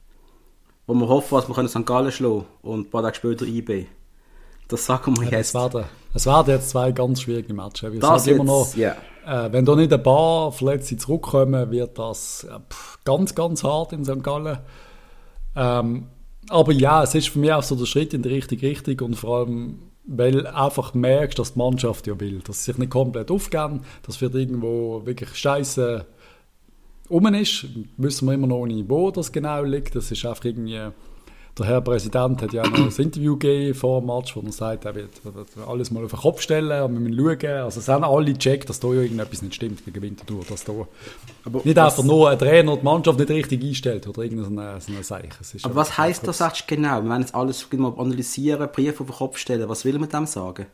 wo 0.87 0.95
wir 0.95 1.07
hoffen, 1.07 1.35
dass 1.35 1.47
wir 1.47 1.53
können 1.53 1.69
St. 1.69 1.85
Gallen 1.85 2.11
schlagen 2.11 2.45
und 2.63 2.87
ein 2.87 2.89
paar 2.89 3.03
Tage 3.03 3.15
später 3.15 3.45
IB. 3.45 3.85
Das 4.67 4.85
sagen 4.85 5.15
wir 5.17 5.25
Es 5.27 5.31
jetzt. 5.31 5.53
werden, 5.53 5.83
es 6.13 6.25
werden 6.25 6.49
jetzt 6.55 6.69
zwei 6.71 6.91
ganz 6.91 7.21
schwierige 7.21 7.53
Matches. 7.53 7.99
Das 7.99 8.23
sage 8.23 8.35
immer 8.35 8.45
noch, 8.45 8.65
jetzt, 8.67 8.77
ja. 8.77 8.95
Äh, 9.25 9.51
wenn 9.51 9.65
da 9.65 9.75
nicht 9.75 9.93
ein 9.93 10.03
paar 10.03 10.51
Verletzte 10.51 10.97
zurückkommen, 10.97 11.71
wird 11.71 11.97
das 11.97 12.45
äh, 12.45 12.59
ganz, 13.03 13.35
ganz 13.35 13.63
hart 13.63 13.93
in 13.93 14.05
St. 14.05 14.23
Gallen. 14.23 14.59
Ähm, 15.55 16.07
aber 16.49 16.71
ja, 16.71 17.03
es 17.03 17.15
ist 17.15 17.29
für 17.29 17.39
mich 17.39 17.51
auch 17.51 17.63
so 17.63 17.75
der 17.75 17.85
Schritt 17.85 18.13
in 18.13 18.23
die 18.23 18.29
richtige 18.29 18.67
Richtung 18.67 18.99
und 19.07 19.15
vor 19.15 19.39
allem, 19.39 19.79
weil 20.05 20.47
einfach 20.47 20.93
merkst, 20.93 21.37
dass 21.37 21.53
die 21.53 21.59
Mannschaft 21.59 22.07
ja 22.07 22.19
will, 22.19 22.39
dass 22.39 22.59
sie 22.65 22.71
sich 22.71 22.79
nicht 22.79 22.91
komplett 22.91 23.29
aufgeben, 23.29 23.81
dass 24.03 24.21
wird 24.21 24.35
irgendwo 24.35 25.05
wirklich 25.05 25.35
scheiße 25.35 26.05
um 27.11 27.25
ist, 27.33 27.65
wissen 27.97 28.25
wir 28.25 28.33
immer 28.33 28.47
noch 28.47 28.65
nicht, 28.65 28.89
wo 28.89 29.11
das 29.11 29.33
genau 29.33 29.63
liegt. 29.63 29.95
Das 29.95 30.09
ist 30.11 30.25
einfach 30.25 30.45
irgendwie 30.45 30.79
der 31.57 31.65
Herr 31.65 31.81
Präsident 31.81 32.41
hat 32.41 32.53
ja 32.53 32.63
noch 32.67 32.77
ein 32.77 33.03
Interview 33.03 33.37
gegeben 33.37 33.75
vor 33.75 33.99
dem 33.99 34.07
Match, 34.07 34.35
wo 34.35 34.41
er 34.41 34.51
sagt, 34.51 34.85
er 34.85 34.95
wird 34.95 35.09
alles 35.67 35.91
mal 35.91 36.03
auf 36.03 36.11
den 36.11 36.19
Kopf 36.19 36.41
stellen 36.41 36.83
und 36.83 36.93
wir 36.93 36.99
müssen 36.99 37.41
schauen. 37.41 37.63
Also 37.63 37.79
es 37.79 37.87
haben 37.87 38.03
alle 38.03 38.33
gecheckt, 38.33 38.69
dass 38.69 38.79
da 38.79 38.87
ja 38.89 39.01
irgendetwas 39.01 39.41
nicht 39.41 39.55
stimmt 39.55 39.83
gegen 39.83 40.01
Winterthur. 40.01 40.43
Dass 40.47 40.63
da 40.63 40.73
aber 41.45 41.61
nicht 41.63 41.77
einfach 41.77 42.03
nur 42.03 42.29
ein 42.29 42.39
Trainer 42.39 42.77
die 42.77 42.83
Mannschaft 42.83 43.19
nicht 43.19 43.29
richtig 43.29 43.63
einstellt 43.63 44.07
oder 44.07 44.23
irgendeine 44.23 44.79
so 44.79 44.91
eine 44.91 45.03
Sache. 45.03 45.29
Aber 45.63 45.75
was 45.75 45.97
heisst 45.97 46.27
das 46.27 46.39
jetzt 46.39 46.67
genau? 46.67 47.01
Wir 47.03 47.09
werden 47.09 47.21
jetzt 47.21 47.35
alles 47.35 47.67
analysieren, 47.71 48.69
Briefe 48.71 49.01
auf 49.01 49.09
den 49.09 49.15
Kopf 49.15 49.37
stellen. 49.37 49.67
Was 49.67 49.83
will 49.85 49.99
man 49.99 50.09
dem 50.09 50.25
sagen? 50.25 50.67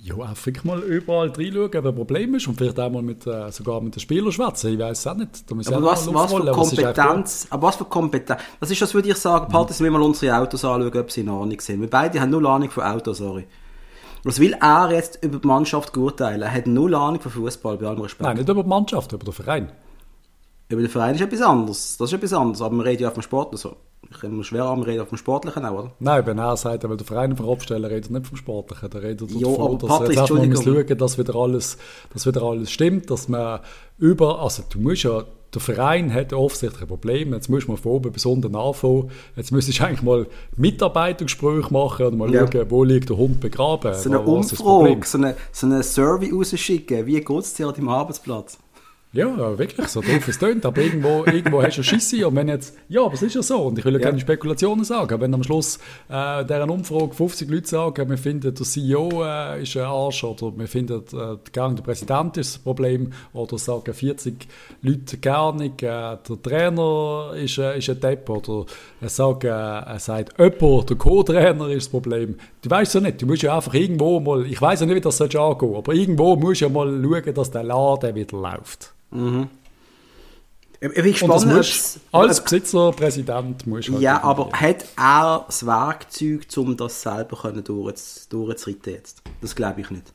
Ja, 0.00 0.14
einfach 0.16 0.64
mal 0.64 0.80
überall 0.80 1.28
reinschauen, 1.28 1.66
ob 1.66 1.86
ein 1.86 1.94
Problem 1.94 2.34
ist 2.36 2.46
und 2.46 2.56
vielleicht 2.56 2.78
auch 2.78 2.90
mal 2.90 3.02
mit, 3.02 3.26
äh, 3.26 3.50
sogar 3.50 3.80
mit 3.80 3.96
den 3.96 4.00
Spielern 4.00 4.30
schwätzen. 4.30 4.72
Ich 4.72 4.78
weiß 4.78 4.98
es 4.98 5.06
auch 5.06 5.16
nicht. 5.16 5.44
Aber 5.50 5.82
was, 5.82 6.12
was 6.14 6.32
für 6.32 6.52
Kompetenz, 6.52 7.46
aber 7.50 7.66
was 7.66 7.76
für 7.76 7.84
Kompetenz, 7.84 8.40
was 8.60 8.70
ist 8.70 8.80
das, 8.80 8.94
würde 8.94 9.08
ich 9.08 9.16
sagen, 9.16 9.50
Part, 9.50 9.70
dass 9.70 9.80
wir 9.80 9.90
mal 9.90 10.00
unsere 10.00 10.36
Autos 10.38 10.64
anschauen, 10.64 10.96
ob 10.96 11.10
sie 11.10 11.22
in 11.22 11.28
Ahnung 11.28 11.60
sind. 11.60 11.80
Wir 11.80 11.90
beide 11.90 12.20
haben 12.20 12.30
null 12.30 12.46
Ahnung 12.46 12.70
von 12.70 12.84
Autos, 12.84 13.18
sorry. 13.18 13.46
Was 14.22 14.38
will 14.38 14.54
er 14.60 14.92
jetzt 14.92 15.22
über 15.22 15.38
die 15.38 15.46
Mannschaft 15.46 15.96
urteilen? 15.96 16.42
Er 16.42 16.52
hat 16.52 16.66
null 16.68 16.94
Ahnung 16.94 17.20
von 17.20 17.32
Fußball, 17.32 17.76
bei 17.76 17.86
allem 17.86 18.00
Respekt. 18.00 18.22
Nein, 18.22 18.36
nicht 18.36 18.48
über 18.48 18.62
die 18.62 18.68
Mannschaft, 18.68 19.12
über 19.12 19.24
den 19.24 19.32
Verein. 19.32 19.72
Über 20.68 20.80
den 20.80 20.90
Verein 20.90 21.14
ist 21.14 21.22
etwas 21.22 21.42
anderes. 21.42 21.96
Das 21.96 22.10
ist 22.10 22.14
etwas 22.14 22.32
anderes, 22.32 22.62
aber 22.62 22.76
wir 22.76 22.84
reden 22.84 23.02
ja 23.02 23.08
auf 23.08 23.14
dem 23.14 23.22
Sport. 23.22 23.52
Also, 23.52 23.76
ich 24.10 24.20
kann 24.20 24.36
mir 24.36 24.44
schwer 24.44 24.64
an, 24.64 24.82
reden 24.82 25.02
auf 25.02 25.10
dem 25.10 25.18
Sportlichen 25.18 25.64
auch, 25.64 25.78
oder? 25.78 25.92
Nein, 25.98 26.24
wenn 26.26 26.38
er 26.38 26.56
sagt, 26.56 26.82
er 26.82 26.90
will 26.90 26.96
den 26.96 27.06
Verein 27.06 27.36
vom 27.36 27.48
Abstellen, 27.50 27.84
redet 27.84 28.10
nicht 28.10 28.26
vom 28.26 28.36
Sportlichen. 28.36 28.90
Er 28.92 29.02
redet 29.02 29.30
jo, 29.30 29.50
davon, 29.50 29.78
dass 29.78 29.88
Patrick, 29.88 30.08
jetzt 30.08 30.18
erstmal 30.18 30.46
muss 30.46 30.64
schauen, 30.64 30.98
dass 30.98 31.18
wieder, 31.18 31.34
alles, 31.34 31.78
dass 32.12 32.26
wieder 32.26 32.42
alles 32.42 32.70
stimmt, 32.70 33.10
dass 33.10 33.28
man 33.28 33.60
über, 33.98 34.40
also 34.40 34.62
du 34.70 34.80
musst 34.80 35.02
ja, 35.02 35.24
der 35.52 35.60
Verein 35.60 36.12
hat 36.12 36.32
offensichtlich 36.32 36.82
ein 36.82 36.88
Problem, 36.88 37.32
jetzt 37.32 37.48
musst 37.48 37.66
du 37.66 37.72
mal 37.72 37.78
von 37.78 37.92
oben 37.92 38.12
bis 38.12 38.26
unten 38.26 38.54
anfangen, 38.54 39.10
jetzt 39.36 39.50
müsstest 39.50 39.80
du 39.80 39.84
eigentlich 39.84 40.02
mal 40.02 40.26
Mitarbeitergespräche 40.56 41.72
machen 41.72 42.06
und 42.06 42.18
mal 42.18 42.32
ja. 42.32 42.46
schauen, 42.50 42.70
wo 42.70 42.84
liegt 42.84 43.08
der 43.08 43.16
Hund 43.16 43.40
begraben. 43.40 43.94
So 43.94 44.10
eine 44.10 44.20
Umfrage, 44.20 45.06
so 45.06 45.18
eine, 45.18 45.36
so 45.52 45.66
eine 45.66 45.82
Survey 45.82 46.30
rausschicken, 46.30 47.06
wie 47.06 47.20
geht 47.20 47.38
es 47.38 47.54
dir 47.54 47.66
an 47.66 47.74
deinem 47.74 47.88
Arbeitsplatz? 47.88 48.58
Ja, 49.18 49.58
wirklich, 49.58 49.88
so 49.88 50.00
doof 50.00 50.28
es 50.28 50.38
tönt, 50.38 50.64
aber 50.64 50.80
irgendwo, 50.80 51.24
irgendwo 51.26 51.60
hast 51.60 51.76
du 51.76 51.82
Schisse 51.82 52.28
und 52.28 52.36
wenn 52.36 52.46
jetzt, 52.46 52.78
ja, 52.88 53.02
aber 53.02 53.14
es 53.14 53.22
ist 53.22 53.34
ja 53.34 53.42
so 53.42 53.62
und 53.62 53.76
ich 53.76 53.84
will 53.84 53.94
ja, 53.94 53.98
keine 53.98 54.20
Spekulationen 54.20 54.84
sagen, 54.84 55.20
wenn 55.20 55.34
am 55.34 55.42
Schluss 55.42 55.80
äh, 56.08 56.44
dieser 56.44 56.70
Umfrage 56.70 57.12
50 57.12 57.50
Leute 57.50 57.66
sagen, 57.66 58.08
wir 58.08 58.16
finden, 58.16 58.54
der 58.54 58.64
CEO 58.64 59.24
äh, 59.24 59.60
ist 59.60 59.76
ein 59.76 59.82
Arsch 59.82 60.22
oder 60.22 60.56
wir 60.56 60.68
finden, 60.68 61.00
äh, 61.00 61.10
der 61.10 61.38
Gang 61.50 61.74
der 61.74 61.82
Präsident 61.82 62.36
ist 62.36 62.54
das 62.54 62.62
Problem 62.62 63.12
oder 63.32 63.58
sagen 63.58 63.92
40 63.92 64.46
Leute 64.82 65.16
gar 65.18 65.52
nicht, 65.52 65.82
äh, 65.82 65.86
der 65.86 66.40
Trainer 66.40 67.32
ist, 67.34 67.58
äh, 67.58 67.76
ist 67.76 67.90
ein 67.90 67.98
Depp 67.98 68.30
oder 68.30 68.66
äh, 69.00 69.08
sagen, 69.08 69.48
äh, 69.48 69.50
er 69.50 69.98
sagt 69.98 70.38
jemand, 70.38 70.90
der 70.90 70.96
Co-Trainer 70.96 71.66
ist 71.70 71.86
das 71.86 71.88
Problem. 71.88 72.36
Du 72.62 72.70
weißt 72.70 72.94
ja 72.94 73.00
nicht, 73.00 73.20
du 73.20 73.26
musst 73.26 73.42
ja 73.42 73.56
einfach 73.56 73.74
irgendwo 73.74 74.20
mal, 74.20 74.46
ich 74.46 74.62
weiß 74.62 74.78
ja 74.78 74.86
nicht, 74.86 74.94
wie 74.94 75.00
das 75.00 75.20
angehen 75.20 75.58
soll, 75.58 75.76
aber 75.76 75.92
irgendwo 75.92 76.36
musst 76.36 76.60
du 76.60 76.66
ja 76.66 76.70
mal 76.70 76.86
schauen, 77.02 77.34
dass 77.34 77.50
der 77.50 77.64
Laden 77.64 78.14
wieder 78.14 78.38
läuft. 78.38 78.94
Mhm. 79.10 79.48
Ich 80.80 80.94
bin 80.94 81.04
gespannt, 81.04 81.46
musst, 81.46 82.00
als 82.12 82.40
Besitzer, 82.40 82.92
Präsident 82.92 83.66
musst 83.66 83.88
halt 83.88 84.00
Ja, 84.00 84.22
aber 84.22 84.50
hat 84.52 84.84
er 84.96 85.44
das 85.46 85.66
Werkzeug, 85.66 86.46
um 86.56 86.76
das 86.76 87.02
selber 87.02 87.50
durchzureiten 87.50 88.92
jetzt? 88.92 89.22
Das 89.40 89.56
glaube 89.56 89.80
ich 89.80 89.90
nicht. 89.90 90.12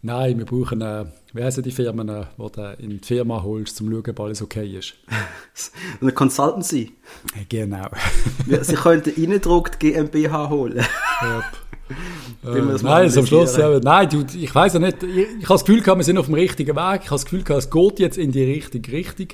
Nein, 0.00 0.38
wir 0.38 0.44
brauchen, 0.44 0.80
äh, 0.80 1.06
wie 1.32 1.42
heißen 1.42 1.62
die 1.62 1.72
Firmen, 1.72 2.06
die 2.06 2.52
du 2.52 2.76
in 2.78 2.90
die 2.90 2.98
Firma 2.98 3.42
holst, 3.42 3.80
um 3.80 3.88
zu 3.88 3.92
schauen, 3.92 4.10
ob 4.10 4.20
alles 4.20 4.42
okay 4.42 4.78
ist? 4.78 4.94
Eine 6.00 6.12
Consultancy. 6.12 6.92
Genau. 7.48 7.88
Sie 8.62 8.74
könnten 8.74 9.10
Innendruck 9.20 9.78
GmbH 9.78 10.48
holen. 10.50 10.76
Yep. 10.76 11.44
Äh, 12.44 12.60
nein, 12.82 13.10
am 13.16 13.26
Schluss, 13.26 13.56
äh, 13.56 13.80
nein, 13.82 14.10
du, 14.10 14.22
ich 14.36 14.54
weiß 14.54 14.74
ja 14.74 14.78
nicht, 14.78 15.02
ich, 15.02 15.26
ich 15.38 15.44
habe 15.44 15.54
das 15.54 15.64
Gefühl, 15.64 15.84
wir 15.86 16.04
sind 16.04 16.18
auf 16.18 16.26
dem 16.26 16.34
richtigen 16.34 16.76
Weg, 16.76 17.00
ich 17.04 17.10
habe 17.10 17.20
das 17.20 17.24
Gefühl, 17.24 17.44
es 17.56 17.70
geht 17.70 17.98
jetzt 17.98 18.18
in 18.18 18.30
die 18.30 18.44
richtige 18.44 18.92
Richtung. 18.92 19.28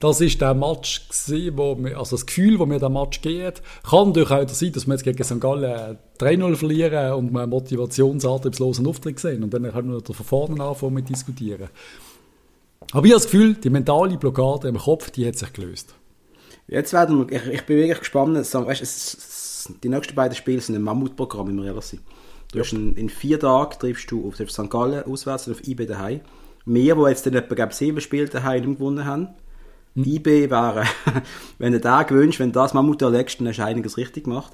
Das 0.00 0.22
ist 0.22 0.40
der 0.40 0.54
Match 0.54 1.08
gewesen, 1.08 1.58
wo 1.58 1.76
wir, 1.78 1.98
also 1.98 2.16
das 2.16 2.24
Gefühl, 2.24 2.58
wo 2.58 2.64
mir 2.64 2.78
der 2.78 2.88
Match 2.88 3.20
geht. 3.20 3.60
Kann 3.88 4.14
durchaus 4.14 4.58
sein, 4.58 4.72
dass 4.72 4.86
wir 4.86 4.94
jetzt 4.94 5.04
gegen 5.04 5.22
St. 5.22 5.38
Gallen 5.38 5.98
3-0 6.18 6.56
verlieren 6.56 7.12
und 7.12 7.30
wir 7.30 7.42
einen 7.42 7.50
motivationsantriebslosen 7.50 8.86
Auftritt 8.86 9.20
sehen 9.20 9.42
und 9.42 9.52
dann 9.52 9.70
können 9.70 9.92
wir 9.92 10.00
von 10.02 10.26
vorne 10.26 10.64
anfangen 10.64 10.94
mit 10.94 11.10
diskutieren. 11.10 11.68
Aber 12.92 13.04
ich 13.04 13.12
habe 13.12 13.22
das 13.22 13.24
Gefühl, 13.24 13.54
die 13.54 13.68
mentale 13.68 14.16
Blockade 14.16 14.68
im 14.68 14.78
Kopf, 14.78 15.10
die 15.10 15.26
hat 15.26 15.36
sich 15.36 15.52
gelöst. 15.52 15.94
Jetzt 16.66 16.94
werden 16.94 17.18
wir, 17.18 17.36
ich, 17.36 17.46
ich 17.46 17.66
bin 17.66 17.76
wirklich 17.76 17.98
gespannt, 17.98 18.36
weißt, 18.36 18.82
es, 18.82 19.70
die 19.84 19.88
nächsten 19.90 20.14
beiden 20.14 20.34
Spiele 20.34 20.62
sind 20.62 20.76
ein 20.76 20.82
Mammutprogramm, 20.82 21.48
wenn 21.48 21.62
wir. 21.62 21.74
Du 21.74 21.78
ja. 22.58 22.64
hast 22.64 22.72
einen, 22.72 22.96
in 22.96 23.10
vier 23.10 23.38
Tagen 23.38 23.78
triffst 23.78 24.10
du 24.10 24.26
auf 24.26 24.36
St. 24.50 24.70
Gallen 24.70 25.04
auswärts 25.04 25.46
und 25.46 25.54
auf 25.54 25.68
IB 25.68 25.84
daheim. 25.84 26.20
Wir, 26.64 26.94
die 26.94 27.02
jetzt 27.02 27.26
dann 27.26 27.34
etwa 27.34 27.70
sieben 27.70 28.00
Spiele 28.00 28.28
daheim 28.28 28.76
gewonnen 28.76 29.04
haben. 29.04 29.28
IB 29.96 30.50
wäre, 30.50 30.84
wenn 31.58 31.72
du 31.72 31.80
da 31.80 32.02
gewünscht, 32.02 32.40
wenn 32.40 32.52
du 32.52 32.60
das 32.60 32.74
Mammut 32.74 33.02
erlegst, 33.02 33.40
dann 33.40 33.48
hast 33.48 33.58
du 33.58 33.64
einiges 33.64 33.96
richtig 33.96 34.24
gemacht. 34.24 34.52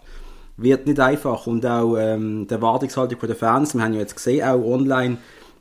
Wird 0.56 0.86
nicht 0.86 1.00
einfach. 1.00 1.46
Und 1.46 1.66
auch 1.66 1.96
ähm, 1.96 2.46
die 2.48 2.54
Erwartungshaltung 2.54 3.18
der 3.20 3.36
Fans, 3.36 3.74
wir 3.74 3.82
haben 3.82 3.92
ja 3.92 4.00
jetzt 4.00 4.16
gesehen, 4.16 4.46
auch 4.46 4.64
online, 4.64 5.18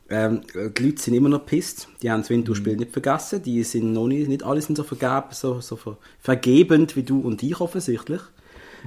ähm, 0.08 0.42
die 0.54 0.82
Leute 0.82 1.02
sind 1.02 1.14
immer 1.14 1.28
noch 1.28 1.44
pisst. 1.44 1.88
Die 2.02 2.10
haben 2.10 2.20
das 2.20 2.30
Winterspiel 2.30 2.74
mhm. 2.74 2.80
nicht 2.80 2.92
vergessen. 2.92 3.42
Die 3.42 3.62
sind 3.64 3.92
noch 3.92 4.06
nicht, 4.06 4.28
nicht 4.28 4.44
alle 4.44 4.62
sind 4.62 4.76
so, 4.76 4.84
vergeb, 4.84 5.34
so, 5.34 5.60
so 5.60 5.76
ver, 5.76 5.98
vergebend 6.20 6.96
wie 6.96 7.02
du 7.02 7.20
und 7.20 7.42
ich 7.42 7.60
offensichtlich. 7.60 8.20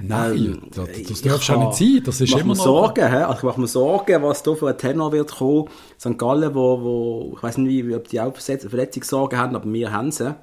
Nein, 0.02 0.34
ähm, 0.34 0.62
das, 0.74 0.88
das 1.08 1.22
darf 1.22 1.42
schon 1.42 1.60
nicht 1.60 1.74
sein. 1.74 2.02
Das 2.04 2.20
ist 2.20 2.32
immer 2.32 2.54
noch... 2.54 2.64
Sorgen, 2.64 3.06
he? 3.06 3.16
also 3.16 3.38
ich 3.38 3.42
mache 3.42 3.60
mir 3.60 3.66
Sorgen, 3.66 4.22
was 4.22 4.42
da 4.42 4.54
für 4.54 4.68
ein 4.68 4.78
Tenor 4.78 5.12
wird 5.12 5.36
kommen. 5.36 5.68
St. 5.98 6.18
Gallen, 6.18 6.54
wo, 6.54 6.80
wo 6.82 7.32
ich 7.36 7.42
weiß 7.42 7.58
nicht, 7.58 7.86
wie, 7.86 7.94
ob 7.94 8.08
die 8.08 8.20
auch 8.20 8.34
Verletzungssorgen 8.34 9.38
haben, 9.38 9.54
aber 9.54 9.70
wir 9.70 9.92
haben 9.92 10.10
sie. 10.10 10.34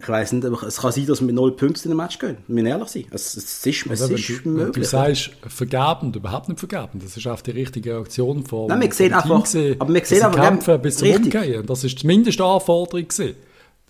Ich 0.00 0.08
weiß 0.08 0.32
nicht, 0.32 0.44
aber 0.44 0.60
es 0.64 0.78
kann 0.78 0.90
sein, 0.90 1.06
dass 1.06 1.20
wir 1.20 1.26
mit 1.26 1.36
null 1.36 1.52
Punkten 1.52 1.84
in 1.84 1.90
den 1.90 1.96
Match 1.96 2.18
gehen. 2.18 2.38
Wir 2.48 2.54
müssen 2.54 2.66
ehrlich 2.66 2.88
sein. 2.88 3.04
Es, 3.12 3.36
es 3.36 3.64
ist, 3.64 3.86
es 3.86 4.02
also, 4.02 4.14
ist 4.14 4.44
du, 4.44 4.48
möglich. 4.48 4.84
Du 4.84 4.90
sagst 4.90 5.30
vergebend, 5.46 6.16
überhaupt 6.16 6.48
nicht 6.48 6.58
vergebend. 6.58 7.04
Das 7.04 7.16
ist 7.16 7.26
auch 7.28 7.40
die 7.40 7.52
richtige 7.52 7.94
Reaktion 7.94 8.44
von 8.44 8.66
Nein, 8.66 8.80
wir 8.80 8.92
sehen 8.92 9.12
einfach, 9.12 9.44
gewesen, 9.44 9.76
aber 9.78 9.94
wir 9.94 10.04
sehen 10.04 10.22
einfach, 10.22 10.40
kämpfen 10.40 10.82
bis 10.82 10.96
zum 10.96 11.08
richtig. 11.08 11.34
Umgehen. 11.34 11.66
Das 11.66 11.84
ist 11.84 12.02
die 12.02 12.06
Mindestanforderung 12.06 13.06
gewesen. 13.06 13.36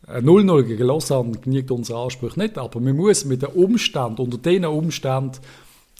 0-0 0.06 0.62
gegen 0.64 0.86
Lausanne 0.86 1.38
genügt 1.38 1.70
unser 1.70 1.96
Anspruch 1.96 2.36
nicht, 2.36 2.58
aber 2.58 2.78
man 2.80 2.94
muss 2.94 3.24
mit 3.24 3.40
den 3.40 3.50
Umständen, 3.50 4.20
unter 4.20 4.36
diesen 4.36 4.66
Umständen, 4.66 5.38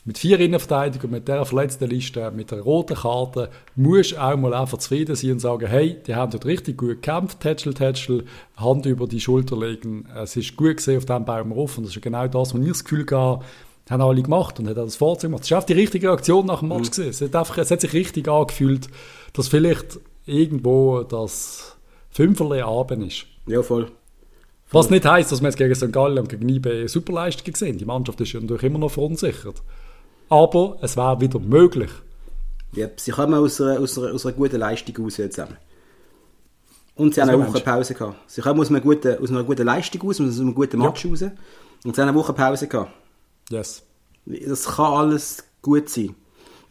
mit 0.05 0.19
vier 0.19 0.39
Innenverteidigern, 0.39 1.11
mit 1.11 1.29
dieser 1.29 1.47
verletzten 1.47 1.89
Liste, 1.89 2.31
mit 2.31 2.51
der 2.51 2.61
roten 2.61 2.97
Karte, 2.97 3.49
muss 3.75 4.15
auch 4.15 4.37
mal 4.37 4.53
einfach 4.53 4.79
zufrieden 4.79 5.17
sein 5.17 5.33
und 5.33 5.39
sagen, 5.39 5.67
hey, 5.67 5.97
die 6.07 6.15
haben 6.15 6.31
dort 6.31 6.45
richtig 6.45 6.77
gut 6.77 7.03
gekämpft, 7.03 7.41
Tätschel, 7.41 7.73
Tätschel, 7.73 8.25
Hand 8.57 8.85
über 8.85 9.07
die 9.07 9.21
Schulter 9.21 9.57
legen. 9.57 10.07
Es 10.15 10.37
ist 10.37 10.57
gut 10.57 10.77
gesehen 10.77 10.99
auf 10.99 11.07
diesem 11.07 11.25
Baum 11.25 11.53
rauf 11.53 11.79
und 11.79 11.85
das 11.85 11.97
ist 11.97 12.03
genau 12.03 12.29
das, 12.29 12.55
was 12.55 12.61
ich 12.61 12.69
das 12.69 12.85
Gefühl 12.85 13.07
hatte, 13.11 13.45
haben 13.89 14.03
alle 14.03 14.23
gemacht 14.23 14.59
und 14.59 14.69
hat 14.69 14.77
das 14.77 14.97
Vorzug 14.97 15.31
gemacht. 15.31 15.43
Das 15.43 15.51
ist 15.51 15.57
auch 15.57 15.65
die 15.65 15.73
richtige 15.73 16.09
Reaktion 16.09 16.47
nach 16.47 16.61
dem 16.61 16.69
Match 16.69 16.89
mhm. 16.89 16.91
gesehen. 16.91 17.09
Es 17.09 17.21
hat, 17.23 17.35
einfach, 17.35 17.59
es 17.59 17.71
hat 17.71 17.81
sich 17.81 17.93
richtig 17.95 18.29
angefühlt, 18.29 18.89
dass 19.33 19.49
vielleicht 19.49 20.01
irgendwo 20.27 21.03
das 21.03 21.77
Fünferle 22.11 22.65
Abend 22.65 23.07
ist. 23.07 23.27
Ja, 23.47 23.63
voll. 23.63 23.91
Was 24.71 24.91
nicht 24.91 25.05
heisst, 25.05 25.31
dass 25.31 25.41
wir 25.41 25.49
jetzt 25.49 25.57
gegen 25.57 25.75
St. 25.75 25.93
Gallen 25.93 26.19
und 26.19 26.29
gegen 26.29 26.49
IB 26.49 26.87
Superleistungen 26.89 27.55
sehen. 27.55 27.79
Die 27.79 27.85
Mannschaft 27.85 28.21
ist 28.21 28.33
ja 28.33 28.41
natürlich 28.41 28.65
immer 28.65 28.79
noch 28.79 28.91
verunsichert. 28.91 29.63
Aber 30.29 30.79
es 30.81 30.97
wäre 30.97 31.21
wieder 31.21 31.39
möglich. 31.39 31.91
Ja, 32.73 32.89
sie 32.97 33.13
kommen 33.13 33.35
aus 33.35 33.61
einer, 33.61 33.81
aus 33.81 33.99
einer, 33.99 34.13
aus 34.13 34.27
einer 34.27 34.35
guten 34.35 34.57
Leistung 34.57 34.97
raus 35.05 35.15
zusammen. 35.15 35.57
Und 36.97 37.15
sie 37.15 37.21
haben 37.21 37.31
eine 37.31 37.47
Woche 37.47 37.61
Pause 37.61 37.95
gehabt. 37.95 38.31
Sie 38.31 38.41
kommen 38.41 38.61
aus 38.61 38.71
einer 38.71 38.81
guten, 38.81 39.19
aus 39.19 39.31
einer 39.31 39.45
guten 39.45 39.65
Leistung 39.65 40.03
aus, 40.09 40.21
aus 40.21 40.41
einem 40.41 40.55
guten 40.55 40.79
Match 40.79 41.05
ja. 41.05 41.11
raus. 41.11 41.23
Und 41.85 41.95
sie 41.95 42.01
haben 42.01 42.09
eine 42.09 42.19
Woche 42.19 42.33
Pause 42.33 42.69
gehabt. 42.69 42.93
Yes. 43.51 43.83
Das 44.27 44.65
kann 44.65 44.93
alles 44.93 45.45
gut 45.61 45.89
sein 45.89 46.15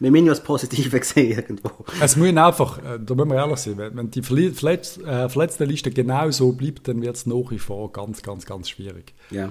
wir 0.04 0.10
müssen 0.10 0.26
ja 0.26 0.32
das 0.32 0.42
Positive 0.42 1.00
sehen 1.02 1.38
irgendwo. 1.38 1.70
Es 2.00 2.16
muss 2.16 2.28
einfach, 2.28 2.78
äh, 2.78 2.98
da 3.00 3.14
müssen 3.14 3.30
wir 3.30 3.36
ehrlich 3.36 3.58
sein, 3.58 3.78
wenn 3.78 4.10
die 4.10 4.22
Verletz, 4.22 4.98
äh, 4.98 5.28
verletzte 5.28 5.64
Liste 5.64 5.90
genau 5.90 6.30
so 6.30 6.52
bleibt, 6.52 6.88
dann 6.88 7.02
wird 7.02 7.16
es 7.16 7.26
nach 7.26 7.50
wie 7.50 7.58
vor 7.58 7.92
ganz, 7.92 8.22
ganz, 8.22 8.46
ganz 8.46 8.68
schwierig. 8.68 9.14
Ja. 9.30 9.50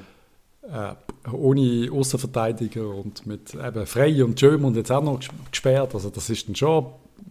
Äh, 0.72 0.94
ohne 1.32 1.90
Außenverteidiger 1.92 2.88
und 2.88 3.26
mit 3.26 3.54
eben 3.54 3.86
Frey 3.86 4.22
und 4.24 4.40
Jöm 4.40 4.66
und 4.66 4.76
jetzt 4.76 4.92
auch 4.92 5.04
noch 5.04 5.20
gesperrt, 5.52 5.94
also 5.94 6.10
das 6.10 6.30
ist 6.30 6.48
dann 6.48 6.56
schon, 6.56 6.86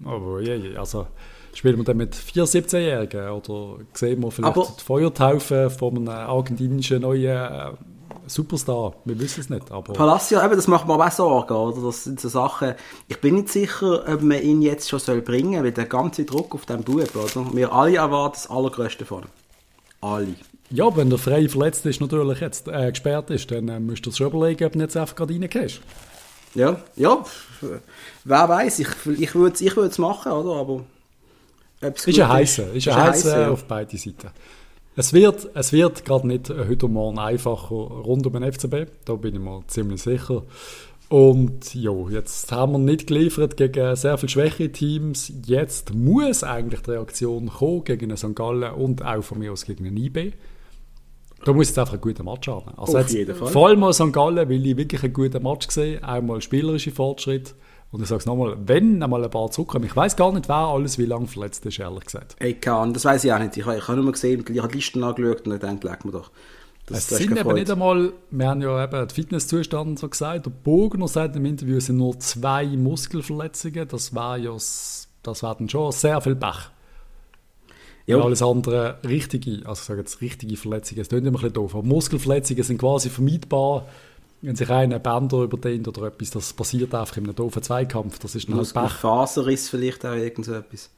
aber 0.05 0.41
je, 0.41 0.77
also 0.77 1.07
spielen 1.55 1.79
wir 1.79 1.85
dann 1.85 1.97
mit 1.97 2.15
4 2.15 2.45
17-Jährigen 2.45 3.31
oder 3.31 3.79
sehen 3.95 4.23
wir 4.23 4.31
vielleicht 4.31 4.57
Aber 4.57 4.69
die 4.79 4.85
Feuertaufe 4.85 5.71
von 5.71 5.97
einem 5.97 6.09
argentinischen 6.09 7.03
neuen 7.03 7.25
äh, 7.25 7.71
Superstar. 8.27 8.95
Wir 9.05 9.19
wissen 9.19 9.41
es 9.41 9.51
nicht. 9.51 9.71
Aber 9.71 9.93
Palacio, 9.93 10.43
eben, 10.43 10.55
das 10.55 10.69
macht 10.69 10.87
mir 10.87 10.95
aber 10.95 11.07
auch 11.07 11.13
Sorgen, 11.13 11.55
oder? 11.55 11.87
Das 11.87 12.05
sind 12.05 12.21
so 12.21 12.29
Sachen, 12.29 12.75
ich 13.09 13.21
bin 13.21 13.37
nicht 13.37 13.49
sicher, 13.49 14.05
ob 14.07 14.23
man 14.23 14.41
ihn 14.41 14.63
jetzt 14.63 14.89
schon 14.89 15.01
soll 15.01 15.23
bringen 15.23 15.55
soll, 15.55 15.65
weil 15.65 15.73
der 15.73 15.87
ganze 15.87 16.25
Druck 16.25 16.55
auf 16.55 16.67
den 16.67 16.83
Bub, 16.85 17.15
oder? 17.17 17.55
Wir 17.55 17.73
alle 17.73 17.97
erwarten 17.97 18.35
das 18.35 18.51
Allergrößte 18.51 19.05
von 19.05 19.23
ihm. 19.23 19.29
Alle. 20.03 20.35
ja, 20.71 20.95
wenn 20.97 21.11
der 21.11 21.19
frei 21.19 21.49
verletzt 21.49 21.87
ist, 21.87 22.01
natürlich 22.01 22.41
jetzt 22.41 22.69
äh, 22.69 22.91
gesperrt 22.91 23.31
ist, 23.31 23.51
dann 23.51 23.69
äh, 23.69 23.81
müsst 23.81 24.07
ihr 24.07 24.13
schon 24.13 24.27
überlegen, 24.29 24.65
ob 24.65 24.73
du 24.73 24.81
jetzt 24.81 24.97
einfach 24.97 25.15
gerade 25.15 25.33
reingehst. 25.33 25.81
Ja, 26.55 26.83
ja, 26.97 27.25
wer 28.25 28.49
weiß, 28.49 28.81
ich, 28.81 28.89
ich 29.19 29.35
würde 29.35 29.55
es 29.55 29.61
ich 29.63 29.75
würd's 29.75 29.99
machen, 29.99 30.33
oder? 30.33 30.61
Aber 30.61 30.85
Ist 31.81 32.19
ein 32.19 32.29
heißer, 32.29 32.73
ist 32.73 32.89
ein 32.89 32.97
heißer 32.97 33.51
auf 33.51 33.65
beide 33.65 33.97
Seiten. 33.97 34.31
Es 34.95 35.15
wird, 35.15 35.49
es 35.55 35.73
wird 35.73 36.05
gerade 36.05 36.27
nicht 36.27 36.51
heute 36.51 36.85
und 36.85 36.93
morgen 36.93 37.19
einfacher 37.19 37.75
rund 37.75 38.27
um 38.27 38.33
den 38.35 38.53
FCB, 38.53 38.91
da 39.07 39.15
bin 39.15 39.35
ich 39.35 39.41
mir 39.41 39.63
ziemlich 39.67 40.03
sicher. 40.03 40.43
Und 41.13 41.75
ja, 41.75 41.93
jetzt 42.09 42.51
haben 42.53 42.73
wir 42.73 42.79
nicht 42.79 43.07
geliefert 43.07 43.59
gegen 43.59 43.95
sehr 43.97 44.17
viele 44.17 44.31
schwächere 44.31 44.73
Teams. 44.73 45.31
Jetzt 45.45 45.93
muss 45.93 46.43
eigentlich 46.43 46.81
die 46.81 46.93
Reaktion 46.93 47.51
kommen 47.51 47.85
gegen 47.85 48.07
einen 48.11 48.17
St. 48.17 48.35
Gallen 48.35 48.73
und 48.73 49.05
auch 49.05 49.21
von 49.23 49.39
mir 49.39 49.53
aus 49.53 49.67
gegen 49.67 49.87
einen 49.87 49.99
IB. 49.99 50.33
Da 51.45 51.53
muss 51.53 51.69
jetzt 51.69 51.79
einfach 51.79 51.95
ein 51.95 52.01
guter 52.01 52.23
Match 52.25 52.49
haben. 52.49 52.71
Also 52.79 52.95
Auf 52.97 53.03
jetzt, 53.03 53.13
jeden 53.13 53.35
Fall. 53.35 53.49
Vor 53.49 53.69
allem 53.69 53.85
an 53.85 53.93
St. 53.93 54.11
Gallen, 54.11 54.49
weil 54.49 54.67
ich 54.67 54.75
wirklich 54.79 55.03
einen 55.03 55.13
guten 55.13 55.43
Match 55.43 55.67
gesehen 55.67 56.03
einmal 56.03 56.41
spielerische 56.41 56.93
Fortschritt. 56.93 57.55
Und 57.91 58.01
ich 58.01 58.09
sage 58.09 58.21
es 58.21 58.27
nochmal, 58.27 58.57
wenn 58.65 59.03
einmal 59.03 59.23
ein 59.23 59.29
paar 59.31 59.51
zurückkommen, 59.51 59.85
ich 59.85 59.95
weiß 59.95 60.17
gar 60.17 60.33
nicht, 60.33 60.49
wer 60.49 60.57
alles 60.57 60.97
wie 60.97 61.05
lange 61.05 61.27
verletzt 61.27 61.67
ist, 61.67 61.79
ehrlich 61.79 62.05
gesagt. 62.07 62.37
Ey, 62.39 62.55
kann, 62.55 62.95
das 62.95 63.05
weiß 63.05 63.23
ich 63.25 63.33
auch 63.35 63.39
nicht. 63.39 63.55
Ich, 63.59 63.67
habe- 63.67 63.77
ich 63.77 63.83
habe 63.87 63.97
nur 63.97 64.07
mal 64.07 64.13
gesehen, 64.13 64.43
ich 64.51 64.59
habe 64.63 64.69
die 64.73 64.79
Listen 64.79 65.05
angeschaut 65.05 65.47
und 65.47 65.53
gedacht, 65.61 65.85
leg 65.85 66.05
mir 66.07 66.13
doch. 66.13 66.31
Das, 66.93 67.05
Es 67.05 67.07
das 67.09 67.19
sind 67.19 67.37
eben 67.37 67.55
nicht 67.55 67.71
einmal, 67.71 68.13
wir 68.31 68.49
haben 68.49 68.63
ja 68.63 68.85
eben 68.85 68.93
den 68.93 69.11
Fitnesszustand 69.11 69.99
so 69.99 70.09
gesagt, 70.09 70.47
der 70.47 70.51
Bogner 70.51 71.09
sagt 71.09 71.37
im 71.37 71.45
Interview, 71.45 71.77
es 71.79 71.87
sind 71.87 71.97
nur 71.97 72.19
zwei 72.21 72.67
Muskelverletzungen, 72.67 73.89
das 73.89 74.15
war 74.15 74.37
ja, 74.37 74.53
das 74.53 75.09
war 75.43 75.55
dann 75.55 75.69
schon 75.69 75.93
sehr 75.93 76.21
viel 76.21 76.37
Pech. 76.37 76.71
Ja. 78.07 78.17
Und 78.17 78.23
alles 78.23 78.43
andere 78.43 78.99
richtige, 79.07 79.67
also 79.67 79.81
ich 79.81 79.87
sage 79.87 80.01
jetzt 80.01 80.21
richtige 80.21 80.57
Verletzungen, 80.57 80.99
das 80.99 81.09
klingt 81.09 81.27
immer 81.27 81.39
ein 81.39 81.43
bisschen 81.43 81.55
doof, 81.55 81.75
aber 81.75 81.87
Muskelverletzungen 81.87 82.63
sind 82.63 82.79
quasi 82.79 83.11
vermeidbar, 83.11 83.87
wenn 84.41 84.57
sich 84.57 84.69
einer 84.71 84.99
Bänder 84.99 85.43
überdehnt 85.43 85.87
oder 85.87 86.09
etwas, 86.09 86.31
das 86.31 86.53
passiert 86.53 86.95
einfach 86.95 87.17
in 87.17 87.25
einem 87.25 87.37
doofen 87.37 87.63
Zweikampf, 87.63 88.19
das 88.19 88.35
ist 88.35 88.49
dann 88.49 88.57
halt 88.57 88.73
Pech. 88.73 88.83
Muskelfaserriss 88.83 89.69
vielleicht 89.69 90.05
auch 90.05 90.15
irgend 90.15 90.47
so 90.47 90.55
etwas. 90.55 90.91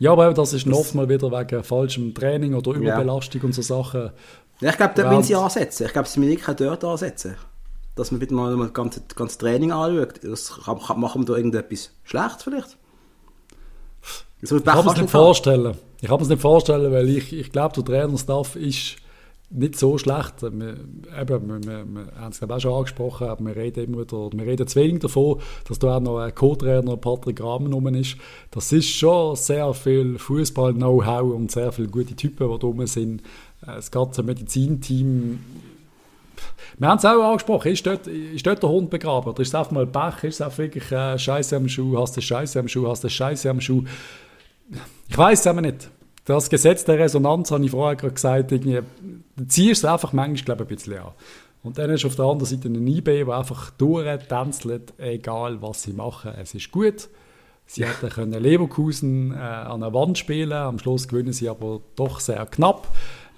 Ja, 0.00 0.12
aber 0.12 0.32
das 0.32 0.54
ist 0.54 0.64
dann 0.66 0.72
oft 0.72 0.94
mal 0.94 1.10
wieder 1.10 1.30
wegen 1.30 1.62
falschem 1.62 2.14
Training 2.14 2.54
oder 2.54 2.72
Überbelastung 2.72 3.42
und 3.42 3.54
so 3.54 3.60
Sachen. 3.60 4.10
Ja, 4.60 4.70
ich 4.70 4.76
glaube, 4.76 4.92
dort 4.94 5.08
müssen 5.08 5.22
sie 5.22 5.34
ansetzen. 5.34 5.86
Ich 5.86 5.92
glaube, 5.92 6.08
sie 6.08 6.20
müssen 6.20 6.32
wirklich 6.32 6.56
dort 6.56 6.84
ansetzen. 6.84 7.36
Dass 7.96 8.10
man 8.12 8.20
wieder 8.20 8.34
mal, 8.34 8.56
das 8.56 8.72
ganze, 8.72 9.02
ganze 9.14 9.38
Training 9.38 9.72
anschaut. 9.72 10.20
Das 10.22 10.60
kann, 10.64 10.78
kann, 10.78 11.00
machen 11.00 11.22
wir 11.22 11.26
da 11.26 11.36
irgendetwas 11.36 11.90
schlecht 12.04 12.42
vielleicht? 12.42 12.76
So 14.42 14.56
Ich 14.56 14.64
kann 14.64 14.78
mir 14.78 14.84
das 14.84 15.00
nicht 15.00 15.10
vorstellen. 15.10 15.74
Ich 16.00 16.08
kann 16.08 16.16
mir 16.16 16.20
das 16.20 16.28
nicht 16.28 16.42
vorstellen, 16.42 16.92
weil 16.92 17.08
ich, 17.08 17.32
ich 17.32 17.52
glaube, 17.52 17.74
der 17.74 17.84
Trainerstaff 17.84 18.56
ist 18.56 18.96
nicht 19.50 19.76
so 19.76 19.98
schlecht. 19.98 20.42
Wir, 20.42 20.76
eben, 21.20 21.48
wir, 21.48 21.60
wir, 21.64 21.84
wir 21.84 22.12
haben 22.16 22.30
es 22.30 22.42
auch 22.42 22.60
schon 22.60 22.72
angesprochen, 22.72 23.26
aber 23.26 23.44
wir 23.44 23.56
reden 23.56 23.84
immer 23.84 23.98
wieder, 23.98 24.30
wir 24.32 24.46
reden 24.46 24.66
zu 24.66 24.80
wenig 24.80 25.00
davon, 25.00 25.40
dass 25.68 25.78
da 25.78 25.96
auch 25.96 26.00
noch 26.00 26.18
ein 26.18 26.34
Co-Trainer 26.34 26.96
Patrick 26.96 27.42
Rahmen 27.42 27.72
rum 27.72 27.88
ist. 27.88 28.16
Das 28.52 28.70
ist 28.72 28.88
schon 28.88 29.34
sehr 29.36 29.74
viel 29.74 30.18
Fußball-Know-how 30.18 31.34
und 31.34 31.50
sehr 31.50 31.72
viele 31.72 31.88
gute 31.88 32.14
Typen, 32.14 32.48
die 32.48 32.58
da 32.58 32.66
rum 32.66 32.86
sind. 32.86 33.22
Äh, 33.62 33.76
Das 33.76 33.90
ganze 33.90 34.22
Medizinteam 34.22 35.40
wir 36.78 36.88
haben 36.88 36.98
es 36.98 37.04
auch 37.04 37.22
angesprochen, 37.22 37.72
ist 37.72 37.86
dort, 37.86 38.06
ist 38.06 38.46
dort 38.46 38.62
der 38.62 38.70
Hund 38.70 38.90
begraben? 38.90 39.28
Oder 39.28 39.40
ist 39.40 39.48
es 39.48 39.54
einfach 39.54 39.72
mal 39.72 39.86
Pech? 39.86 40.24
Ist 40.24 40.36
es 40.36 40.40
einfach 40.40 40.58
wirklich 40.58 40.90
äh, 40.90 41.18
Scheiße 41.18 41.56
am 41.56 41.68
Schuh? 41.68 41.98
Hast 41.98 42.16
du 42.16 42.20
Scheiße 42.20 42.58
am 42.58 42.68
Schuh? 42.68 42.88
Hast 42.88 43.04
du 43.04 43.10
Scheiße 43.10 43.50
am 43.50 43.60
Schuh? 43.60 43.84
Ich 45.08 45.18
weiß 45.18 45.40
es 45.40 45.46
eben 45.46 45.60
nicht. 45.60 45.90
Das 46.24 46.48
Gesetz 46.48 46.84
der 46.84 46.98
Resonanz, 46.98 47.50
habe 47.50 47.64
ich 47.64 47.70
vorher 47.70 47.96
gerade 47.96 48.14
gesagt, 48.14 48.52
irgendwie, 48.52 48.80
du 49.36 49.70
es 49.70 49.84
einfach 49.84 50.12
manchmal, 50.12 50.44
glaube 50.44 50.64
ein 50.64 50.68
bisschen 50.74 50.98
an. 50.98 51.12
Und 51.62 51.76
dann 51.76 51.90
ist 51.90 52.04
auf 52.04 52.16
der 52.16 52.24
anderen 52.24 52.46
Seite 52.46 52.68
ein 52.68 52.86
IB, 52.86 53.24
der 53.24 53.28
einfach 53.28 53.70
durchtänzelt, 53.70 54.94
egal 54.98 55.60
was 55.60 55.82
sie 55.82 55.92
machen. 55.92 56.32
Es 56.40 56.54
ist 56.54 56.70
gut. 56.70 57.08
Sie 57.66 57.84
hätten 57.84 58.08
können 58.08 58.42
Leverkusen 58.42 59.32
äh, 59.32 59.36
an 59.36 59.80
der 59.80 59.92
Wand 59.92 60.18
spielen, 60.18 60.52
am 60.52 60.78
Schluss 60.78 61.06
gewinnen 61.06 61.32
sie 61.32 61.48
aber 61.48 61.80
doch 61.94 62.18
sehr 62.18 62.44
knapp. 62.46 62.88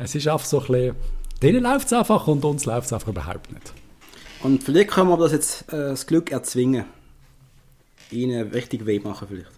Es 0.03 0.15
ist 0.15 0.27
einfach 0.27 0.45
so 0.45 0.61
ein 0.61 0.67
bisschen, 0.67 0.97
denen 1.43 1.63
läuft 1.63 1.87
es 1.87 1.93
einfach 1.93 2.27
und 2.27 2.45
uns 2.45 2.65
läuft 2.67 2.87
es 2.87 2.93
einfach 2.93 3.09
überhaupt 3.09 3.53
nicht. 3.53 3.73
Und 4.43 4.63
vielleicht 4.63 4.91
können 4.91 5.09
wir 5.09 5.17
das 5.17 5.33
jetzt 5.33 5.73
äh, 5.73 5.77
das 5.77 6.07
Glück 6.07 6.33
erzwingen. 6.33 6.85
Ihnen 8.11 8.49
richtig 8.51 8.85
weh 8.87 8.99
machen 8.99 9.29
vielleicht. 9.29 9.51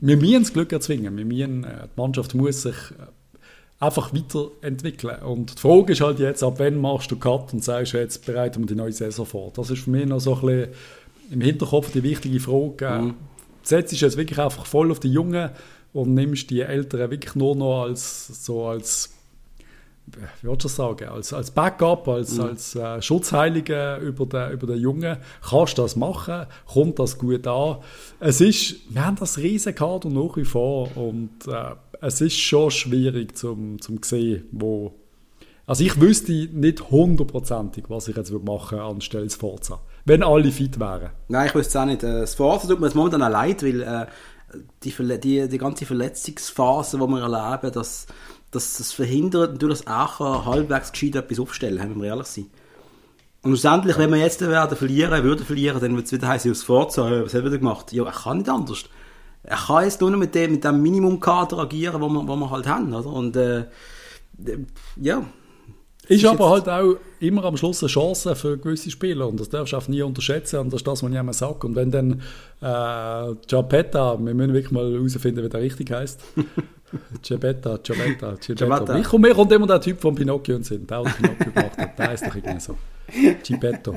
Wir 0.00 0.16
müssen 0.16 0.42
das 0.42 0.52
Glück 0.52 0.72
erzwingen. 0.72 1.16
Wir 1.16 1.24
müssen, 1.24 1.64
äh, 1.64 1.86
die 1.86 2.00
Mannschaft 2.00 2.34
muss 2.34 2.62
sich 2.62 2.74
äh, 2.74 3.06
einfach 3.78 4.12
weiterentwickeln. 4.12 5.22
Und 5.22 5.56
die 5.56 5.60
Frage 5.60 5.92
ist 5.92 6.00
halt 6.00 6.18
jetzt, 6.18 6.42
ab 6.42 6.54
wann 6.58 6.80
machst 6.80 7.10
du 7.10 7.16
Cut 7.16 7.52
und 7.52 7.62
sagst, 7.62 7.92
jetzt 7.92 8.26
bereiten 8.26 8.60
wir 8.62 8.66
die 8.66 8.74
neue 8.74 8.92
Saison 8.92 9.24
vor. 9.24 9.52
Das 9.54 9.70
ist 9.70 9.84
für 9.84 9.90
mich 9.90 10.06
noch 10.06 10.20
so 10.20 10.34
ein 10.34 10.40
bisschen 10.40 10.68
im 11.30 11.40
Hinterkopf 11.40 11.92
die 11.92 12.02
wichtige 12.02 12.40
Frage. 12.40 12.86
Äh, 12.86 13.12
Setzt 13.62 13.92
dich 13.92 14.00
jetzt 14.00 14.16
wirklich 14.16 14.38
einfach 14.40 14.66
voll 14.66 14.90
auf 14.90 15.00
die 15.00 15.12
Jungen 15.12 15.50
und 15.92 16.14
nimmst 16.14 16.50
die 16.50 16.62
Älteren 16.62 17.10
wirklich 17.10 17.34
nur 17.34 17.54
noch 17.54 17.82
als, 17.82 18.44
so 18.44 18.66
als 18.66 19.10
wie 20.06 20.46
würdest 20.46 20.64
du 20.64 20.68
das 20.68 20.76
sagen, 20.76 21.08
als, 21.08 21.32
als 21.32 21.50
Backup, 21.50 22.08
als, 22.08 22.38
als 22.40 22.74
äh, 22.74 23.00
Schutzheilige 23.00 23.96
über 23.96 24.26
den, 24.26 24.52
über 24.52 24.66
den 24.66 24.80
Jungen, 24.80 25.18
kannst 25.48 25.78
du 25.78 25.82
das 25.82 25.96
machen, 25.96 26.46
kommt 26.66 26.98
das 26.98 27.18
gut 27.18 27.46
an. 27.46 27.78
Es 28.18 28.40
ist, 28.40 28.92
wir 28.92 29.04
haben 29.04 29.16
das 29.16 29.38
riesen 29.38 29.74
Kader 29.74 30.08
nach 30.08 30.36
wie 30.36 30.44
vor 30.44 30.96
und 30.96 31.30
äh, 31.46 31.74
es 32.00 32.20
ist 32.20 32.38
schon 32.38 32.70
schwierig 32.70 33.36
zum, 33.36 33.80
zum 33.80 34.02
sehen, 34.02 34.46
wo 34.52 34.94
also 35.66 35.84
ich 35.84 36.00
wüsste 36.00 36.32
nicht 36.32 36.90
hundertprozentig, 36.90 37.84
was 37.86 38.08
ich 38.08 38.16
jetzt 38.16 38.32
würde 38.32 38.44
machen 38.44 38.80
anstelle 38.80 39.22
des 39.22 39.36
Forza, 39.36 39.80
wenn 40.04 40.24
alle 40.24 40.50
fit 40.50 40.80
wären. 40.80 41.10
Nein, 41.28 41.46
ich 41.46 41.54
wüsste 41.54 41.70
es 41.70 41.76
auch 41.76 41.86
nicht. 41.86 42.02
Äh, 42.02 42.22
Das 42.22 42.34
Forza 42.34 42.66
tut 42.66 42.80
mir 42.80 42.86
jetzt 42.86 42.96
momentan 42.96 43.22
auch 43.22 43.28
leid, 43.28 43.62
weil 43.62 43.80
äh, 43.82 44.06
die, 44.82 44.92
die, 45.20 45.48
die 45.48 45.58
ganze 45.58 45.86
Verletzungsphase, 45.86 46.98
die 46.98 47.06
wir 47.06 47.22
erleben, 47.22 47.72
das, 47.72 48.06
das, 48.50 48.78
das 48.78 48.92
verhindert 48.92 49.52
natürlich, 49.52 49.82
dass 49.82 49.86
auch 49.86 50.46
halbwegs 50.46 50.92
gescheit 50.92 51.16
etwas 51.16 51.40
aufstellen, 51.40 51.78
wenn 51.78 52.00
wir 52.00 52.08
ehrlich 52.08 52.26
sind. 52.26 52.50
Und 53.42 53.52
schlussendlich, 53.52 53.96
wenn 53.96 54.10
wir 54.10 54.18
jetzt 54.18 54.40
werden 54.42 54.76
verlieren, 54.76 55.22
würden 55.24 55.46
verlieren, 55.46 55.80
dann 55.80 55.96
wird 55.96 56.06
es 56.06 56.12
wieder 56.12 56.28
heißen, 56.28 56.50
aus 56.50 56.62
Forza, 56.62 57.24
was 57.24 57.32
hat 57.32 57.44
er 57.44 57.50
gemacht? 57.50 57.92
Ja, 57.92 58.04
er 58.04 58.12
kann 58.12 58.38
nicht 58.38 58.50
anders. 58.50 58.84
Er 59.42 59.56
kann 59.56 59.84
jetzt 59.84 60.00
nur 60.00 60.10
noch 60.10 60.18
mit 60.18 60.34
dem, 60.34 60.52
mit 60.52 60.64
dem 60.64 60.82
Minimumkader 60.82 61.58
agieren, 61.58 62.00
wo 62.02 62.08
wir, 62.08 62.28
wo 62.28 62.36
wir 62.36 62.50
halt 62.50 62.66
haben, 62.66 62.92
oder? 62.92 63.06
Und, 63.06 63.36
äh, 63.36 63.64
ja. 64.96 65.24
Ist 66.06 66.24
ist 66.24 66.28
aber 66.28 66.50
halt 66.50 66.68
auch 66.68 66.96
immer 67.20 67.44
am 67.44 67.56
Schluss 67.56 67.82
eine 67.82 67.88
Chance 67.88 68.34
für 68.34 68.58
gewisse 68.58 68.90
Spieler 68.90 69.28
und 69.28 69.38
das 69.38 69.48
darfst 69.48 69.72
du 69.72 69.76
auch 69.76 69.86
nie 69.86 70.02
unterschätzen 70.02 70.58
und 70.58 70.72
das 70.72 70.80
ist 70.80 70.86
das, 70.86 71.02
was 71.02 71.10
ich 71.10 71.16
immer 71.16 71.32
sage. 71.32 71.66
Und 71.66 71.76
wenn 71.76 71.90
dann 71.90 72.20
äh, 72.60 73.34
Giappetta, 73.46 74.18
wir 74.18 74.34
müssen 74.34 74.52
wirklich 74.52 74.72
mal 74.72 74.92
herausfinden, 74.92 75.44
wie 75.44 75.48
der 75.48 75.60
richtig 75.60 75.90
heißt. 75.90 76.20
Giappetta, 77.22 77.78
Giappetta. 77.82 78.34
Giappetta. 78.40 78.94
Mir 78.94 79.02
kommt, 79.02 79.22
mir 79.24 79.34
kommt 79.34 79.52
immer 79.52 79.66
der 79.66 79.80
Typ 79.80 80.00
von 80.00 80.14
Pinocchio 80.14 80.56
in 80.56 80.60
den 80.60 80.64
Sinn, 80.64 80.86
der, 80.86 81.02
der 81.02 81.10
Pinocchio 81.10 81.52
gemacht 81.52 81.78
hat. 81.78 81.98
Der 81.98 82.08
heißt 82.08 82.26
doch 82.26 82.34
irgendwie 82.34 82.60
so. 82.60 82.76
Giappetto. 83.42 83.96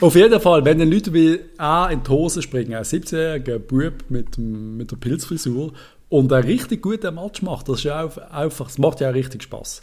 Auf 0.00 0.14
jeden 0.14 0.40
Fall, 0.40 0.64
wenn 0.64 0.78
dann 0.78 0.90
Leute 0.90 1.12
wie 1.14 1.40
A 1.56 1.88
in 1.88 2.02
die 2.02 2.10
Hose 2.10 2.42
springen, 2.42 2.74
ein 2.74 2.84
17-jähriger 2.84 3.58
Bub 3.58 4.04
mit, 4.10 4.36
mit 4.38 4.90
der 4.90 4.96
Pilzfrisur 4.96 5.72
und 6.08 6.32
einen 6.32 6.44
richtig 6.44 6.82
guten 6.82 7.14
Match 7.14 7.42
macht, 7.42 7.68
das 7.68 7.78
ist 7.78 7.84
ja 7.84 8.04
auch 8.04 8.16
einfach, 8.30 8.66
das 8.66 8.78
macht 8.78 9.00
ja 9.00 9.10
auch 9.10 9.14
richtig 9.14 9.42
Spaß. 9.44 9.82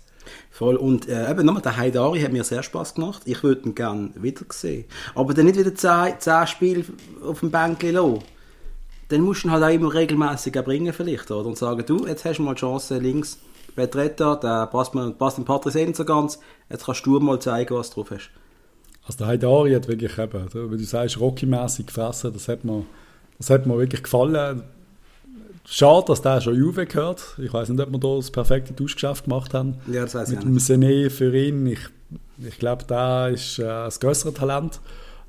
Voll. 0.49 0.75
Und 0.75 1.07
äh, 1.07 1.29
eben 1.29 1.45
nochmal, 1.45 1.61
der 1.61 1.77
Haidari 1.77 2.21
hat 2.21 2.31
mir 2.31 2.43
sehr 2.43 2.63
Spaß 2.63 2.95
gemacht. 2.95 3.23
Ich 3.25 3.43
würde 3.43 3.67
ihn 3.67 3.75
gerne 3.75 4.11
wieder 4.15 4.41
sehen. 4.49 4.85
Aber 5.13 5.33
dann 5.33 5.45
nicht 5.45 5.57
wieder 5.57 5.73
10, 5.73 6.19
10 6.19 6.47
Spiele 6.47 6.85
auf 7.23 7.41
dem 7.41 7.51
Bänkchen 7.51 7.93
lassen. 7.93 8.19
Dann 9.09 9.21
musst 9.21 9.43
du 9.43 9.47
ihn 9.47 9.51
halt 9.51 9.63
auch 9.63 9.69
immer 9.69 9.93
regelmäßig 9.93 10.53
bringen 10.63 10.93
vielleicht, 10.93 11.29
oder? 11.31 11.47
Und 11.47 11.57
sagen, 11.57 11.83
du, 11.85 12.07
jetzt 12.07 12.25
hast 12.25 12.37
du 12.37 12.43
mal 12.43 12.55
die 12.55 12.61
Chance 12.61 12.97
links, 12.97 13.39
Betretta, 13.75 14.35
der 14.35 14.67
passt, 14.67 14.95
mir, 14.95 15.11
passt 15.11 15.37
dem 15.37 15.45
Patrice 15.45 15.79
eh 15.79 15.93
so 15.93 16.05
ganz, 16.05 16.39
jetzt 16.69 16.85
kannst 16.85 17.05
du 17.05 17.19
mal 17.19 17.39
zeigen, 17.39 17.75
was 17.75 17.89
du 17.89 17.95
drauf 17.95 18.11
hast. 18.11 18.29
Also 19.05 19.19
der 19.19 19.27
Haidari 19.27 19.73
hat 19.73 19.87
wirklich 19.87 20.17
eben, 20.17 20.71
wie 20.71 20.77
du 20.77 20.83
sagst, 20.83 21.19
Rocky-mässig 21.19 21.87
gefressen, 21.87 22.33
das 22.33 22.47
hat, 22.47 22.63
mir, 22.63 22.85
das 23.37 23.49
hat 23.49 23.65
mir 23.65 23.77
wirklich 23.77 24.01
gefallen. 24.01 24.63
Schade, 25.67 26.05
dass 26.07 26.21
der 26.21 26.41
schon 26.41 26.55
Juve 26.55 26.85
gehört. 26.85 27.35
Ich 27.39 27.51
weiß 27.51 27.69
nicht, 27.69 27.81
ob 27.81 27.91
wir 27.91 27.99
da 27.99 28.15
das 28.15 28.31
perfekte 28.31 28.75
Tauschgeschäft 28.75 29.25
gemacht 29.25 29.53
haben. 29.53 29.75
Ja, 29.91 30.03
das 30.03 30.13
weiß 30.13 30.29
ich 30.29 30.35
Mit 30.35 30.45
dem. 30.45 30.57
Sené 30.57 31.09
für 31.09 31.35
ihn. 31.35 31.65
Ich, 31.65 31.79
ich 32.37 32.59
glaube, 32.59 32.85
der 32.85 33.29
ist 33.33 33.57
äh, 33.57 33.63
das 33.63 33.99
größere 33.99 34.33
Talent. 34.33 34.79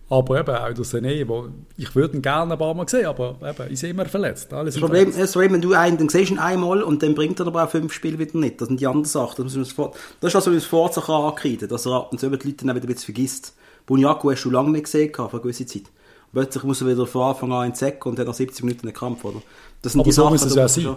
Aber 0.09 0.39
eben 0.39 0.55
auch 0.55 0.73
der 0.73 0.85
Sané, 0.85 1.27
wo 1.27 1.49
ich 1.77 1.93
würde 1.97 2.17
ihn 2.17 2.23
gerne 2.23 2.53
ein 2.53 2.59
paar 2.59 2.75
Mal 2.75 2.89
sehen, 2.89 3.07
aber 3.07 3.37
eben, 3.43 3.73
ich 3.73 3.81
sehe 3.81 3.91
immer 3.91 4.07
verletzt. 4.07 4.53
Alles 4.53 4.75
Das 4.75 4.81
Problem, 4.81 5.13
das 5.17 5.33
Problem, 5.33 5.55
wenn 5.55 5.61
du 5.63 5.73
einen, 5.75 5.99
dann 5.99 6.09
siehst 6.09 6.31
ihn 6.31 6.39
einmal 6.39 6.83
und 6.85 7.03
dann 7.03 7.17
bringt 7.17 7.41
er 7.41 7.49
aber 7.49 7.65
auch 7.65 7.71
fünf 7.71 7.93
Spiele 7.93 8.17
wieder 8.19 8.39
nicht. 8.39 8.61
Das 8.61 8.69
sind 8.69 8.81
die 8.81 8.87
anderen 8.87 9.05
Sachen. 9.05 9.43
Das, 9.45 9.55
das 9.55 9.63
ist 9.69 9.77
was, 9.79 10.35
was 10.35 10.47
wir 10.53 10.61
Forza 10.61 11.01
kann 11.01 11.23
ankreiden, 11.25 11.69
dass 11.69 11.87
er 11.87 11.93
ab 11.95 12.13
und 12.13 12.21
zu 12.21 12.31
die 12.31 12.37
Leute 12.37 12.65
dann 12.65 12.77
wieder 12.77 12.85
ein 12.87 12.93
bisschen 12.93 13.15
vergisst. 13.15 13.55
Bunyaku 13.87 14.31
hast 14.31 14.45
du 14.45 14.51
lange 14.51 14.71
nicht 14.71 14.85
gesehen, 14.85 15.13
für 15.13 15.29
eine 15.29 15.41
gewisse 15.41 15.67
Zeit. 15.67 15.83
Und 15.83 16.33
plötzlich 16.35 16.63
muss 16.63 16.81
er 16.83 16.87
wieder 16.87 17.07
von 17.07 17.23
Anfang 17.23 17.53
an 17.53 17.67
in 17.67 17.73
den 17.73 17.77
Sack 17.77 18.07
und 18.07 18.17
dann 18.17 18.27
nach 18.27 18.35
70 18.35 18.65
Minuten 18.65 18.87
einen 18.87 18.95
Krampf, 18.95 19.25
oder? 19.25 19.43
Das 19.83 19.93
sind 19.93 20.01
Aber 20.01 20.09
die 20.09 20.13
so 20.13 20.23
Sachen, 20.23 20.33
muss 20.35 20.45
es 20.45 20.55
ja 20.55 20.69
sein. 20.69 20.85
schon- 20.85 20.97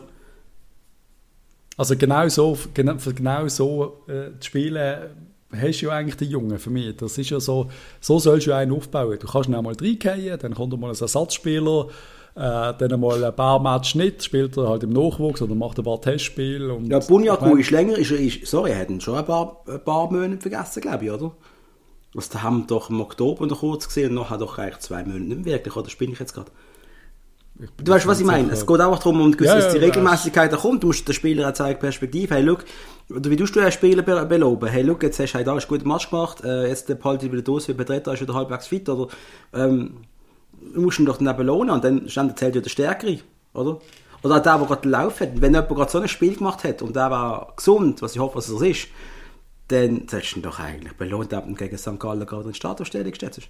Also 1.78 1.96
genau 1.96 2.28
so, 2.30 2.58
genau, 2.76 2.94
genau 3.16 3.48
so 3.48 4.02
äh, 4.08 4.38
zu 4.40 4.48
spielen, 4.48 5.29
hast 5.56 5.82
du 5.82 5.88
ja 5.88 5.92
eigentlich 5.94 6.18
den 6.18 6.30
Jungen 6.30 6.60
für 6.60 6.70
mich. 6.70 6.96
Das 6.98 7.18
ist 7.18 7.30
ja 7.30 7.40
so, 7.40 7.70
so 8.00 8.20
sollst 8.20 8.48
du 8.48 8.54
einen 8.54 8.72
aufbauen. 8.72 9.18
Du 9.20 9.28
kannst 9.28 9.50
ihn 9.50 9.56
einmal 9.56 9.76
reingehen, 9.80 10.38
dann 10.40 10.54
kommt 10.54 10.80
mal 10.80 10.92
ein 10.92 10.96
Ersatzspieler, 11.00 11.88
äh, 12.36 12.74
dann 12.78 13.00
mal 13.00 13.24
ein 13.24 13.36
paar 13.36 13.60
Matches 13.60 13.96
nicht, 13.96 14.24
spielt 14.24 14.58
er 14.58 14.70
halt 14.70 14.84
im 14.84 14.92
Nachwuchs 14.92 15.42
oder 15.42 15.56
macht 15.56 15.80
ein 15.80 15.86
paar 15.86 16.02
Testspiele. 16.02 16.74
Und 16.74 16.88
Ja, 16.88 17.00
Bunyaku 17.00 17.56
ist 17.56 17.72
länger, 17.72 17.98
ist, 17.98 18.12
ist, 18.12 18.46
sorry, 18.48 18.72
er 18.72 18.80
hat 18.80 18.90
ihn 18.90 19.02
schon 19.02 19.16
ein 19.18 19.26
paar, 19.26 19.64
ein 19.68 19.84
paar 19.84 20.12
Monate 20.12 20.42
vergessen, 20.42 20.82
glaube 20.82 21.06
ich, 21.06 21.12
oder? 21.12 21.36
Also, 22.16 22.30
da 22.34 22.44
haben 22.44 22.60
wir 22.62 22.68
doch 22.68 22.90
im 22.90 23.02
Oktober 23.02 23.46
noch 23.46 23.60
kurz 23.60 23.88
gesehen 23.88 24.10
und 24.10 24.16
nachher 24.16 24.38
doch 24.38 24.58
eigentlich 24.58 24.80
zwei 24.80 25.04
Monate 25.04 25.36
nicht 25.36 25.46
wirklich, 25.46 25.76
oder 25.76 25.90
spinne 25.90 26.14
ich 26.14 26.20
jetzt 26.20 26.34
gerade? 26.34 26.52
Du 27.60 27.92
weißt, 27.92 28.08
was 28.08 28.22
ich 28.22 28.26
meine? 28.26 28.54
Es 28.54 28.66
geht 28.66 28.80
auch 28.80 28.98
darum, 28.98 29.20
um 29.20 29.32
gewisse, 29.34 29.56
Ja, 29.58 29.60
dass 29.60 29.74
die 29.74 29.80
ja, 29.80 29.86
Regelmäßigkeit 29.86 30.52
da 30.52 30.56
kommt. 30.56 30.82
Du 30.82 30.88
musst 30.88 31.06
den 31.06 31.14
Spieler 31.14 31.50
auch 31.50 31.54
zeigen, 31.54 31.78
Perspektive. 31.78 32.34
Hey, 32.34 32.42
look, 32.42 32.64
oder 33.10 33.30
wie 33.30 33.36
tust 33.36 33.54
du 33.54 33.60
einen 33.60 33.72
Spieler 33.74 34.02
be 34.02 34.26
beloben? 34.26 34.70
Hey, 34.70 34.82
look, 34.82 35.04
jetzt 35.04 35.20
hast 35.20 35.34
du 35.34 35.44
da 35.44 35.52
einen 35.52 35.62
guten 35.68 35.88
Match 35.88 36.10
gemacht, 36.10 36.42
äh, 36.44 36.68
jetzt 36.70 36.88
behalte 36.88 37.26
ich 37.26 37.32
wieder 37.32 37.42
durch, 37.42 37.68
wie 37.68 37.74
Betreten 37.74 38.14
ist 38.14 38.22
wieder 38.22 38.34
halbwegs 38.34 38.68
fit, 38.68 38.88
oder, 38.88 39.10
ähm, 39.54 39.98
du 40.74 40.82
musst 40.82 41.00
ihn 41.00 41.06
doch 41.06 41.18
dann 41.18 41.36
belohnen 41.36 41.72
und 41.72 41.84
dann 41.84 42.08
dann 42.08 42.38
zählt 42.38 42.56
ja 42.56 42.62
der 42.62 42.70
Stärkere, 42.70 43.20
oder? 43.54 43.80
Oder 44.24 44.38
auch 44.38 44.44
der, 44.44 44.58
der 44.58 44.68
gerade 44.68 44.82
den 44.82 44.92
Lauf 44.92 45.20
hat. 45.20 45.42
Wenn 45.42 45.54
jemand 45.54 45.70
gerade 45.70 45.92
so 45.92 46.00
ein 46.00 46.08
Spiel 46.08 46.36
gemacht 46.36 46.64
hat 46.64 46.82
und 46.82 46.96
der 46.96 47.12
war 47.12 47.54
gesund, 47.56 48.02
was 48.02 48.16
ich 48.16 48.20
hoffe, 48.20 48.36
dass 48.36 48.50
er 48.50 48.56
es 48.56 48.62
ist, 48.62 48.88
dann 49.70 50.08
solltest 50.10 50.34
du 50.34 50.40
ihn 50.40 50.44
doch 50.44 50.60
eigentlich 50.60 50.94
belohnt, 50.94 51.32
wenn 51.32 51.48
du 51.48 51.56
gegen 51.56 51.78
St. 51.78 52.00
Gallen 52.00 52.26
gerade 52.26 52.44
in 52.44 52.52
die 52.52 52.56
Startaufstellung 52.56 53.12
gestellt 53.12 53.38
hast. 53.38 53.50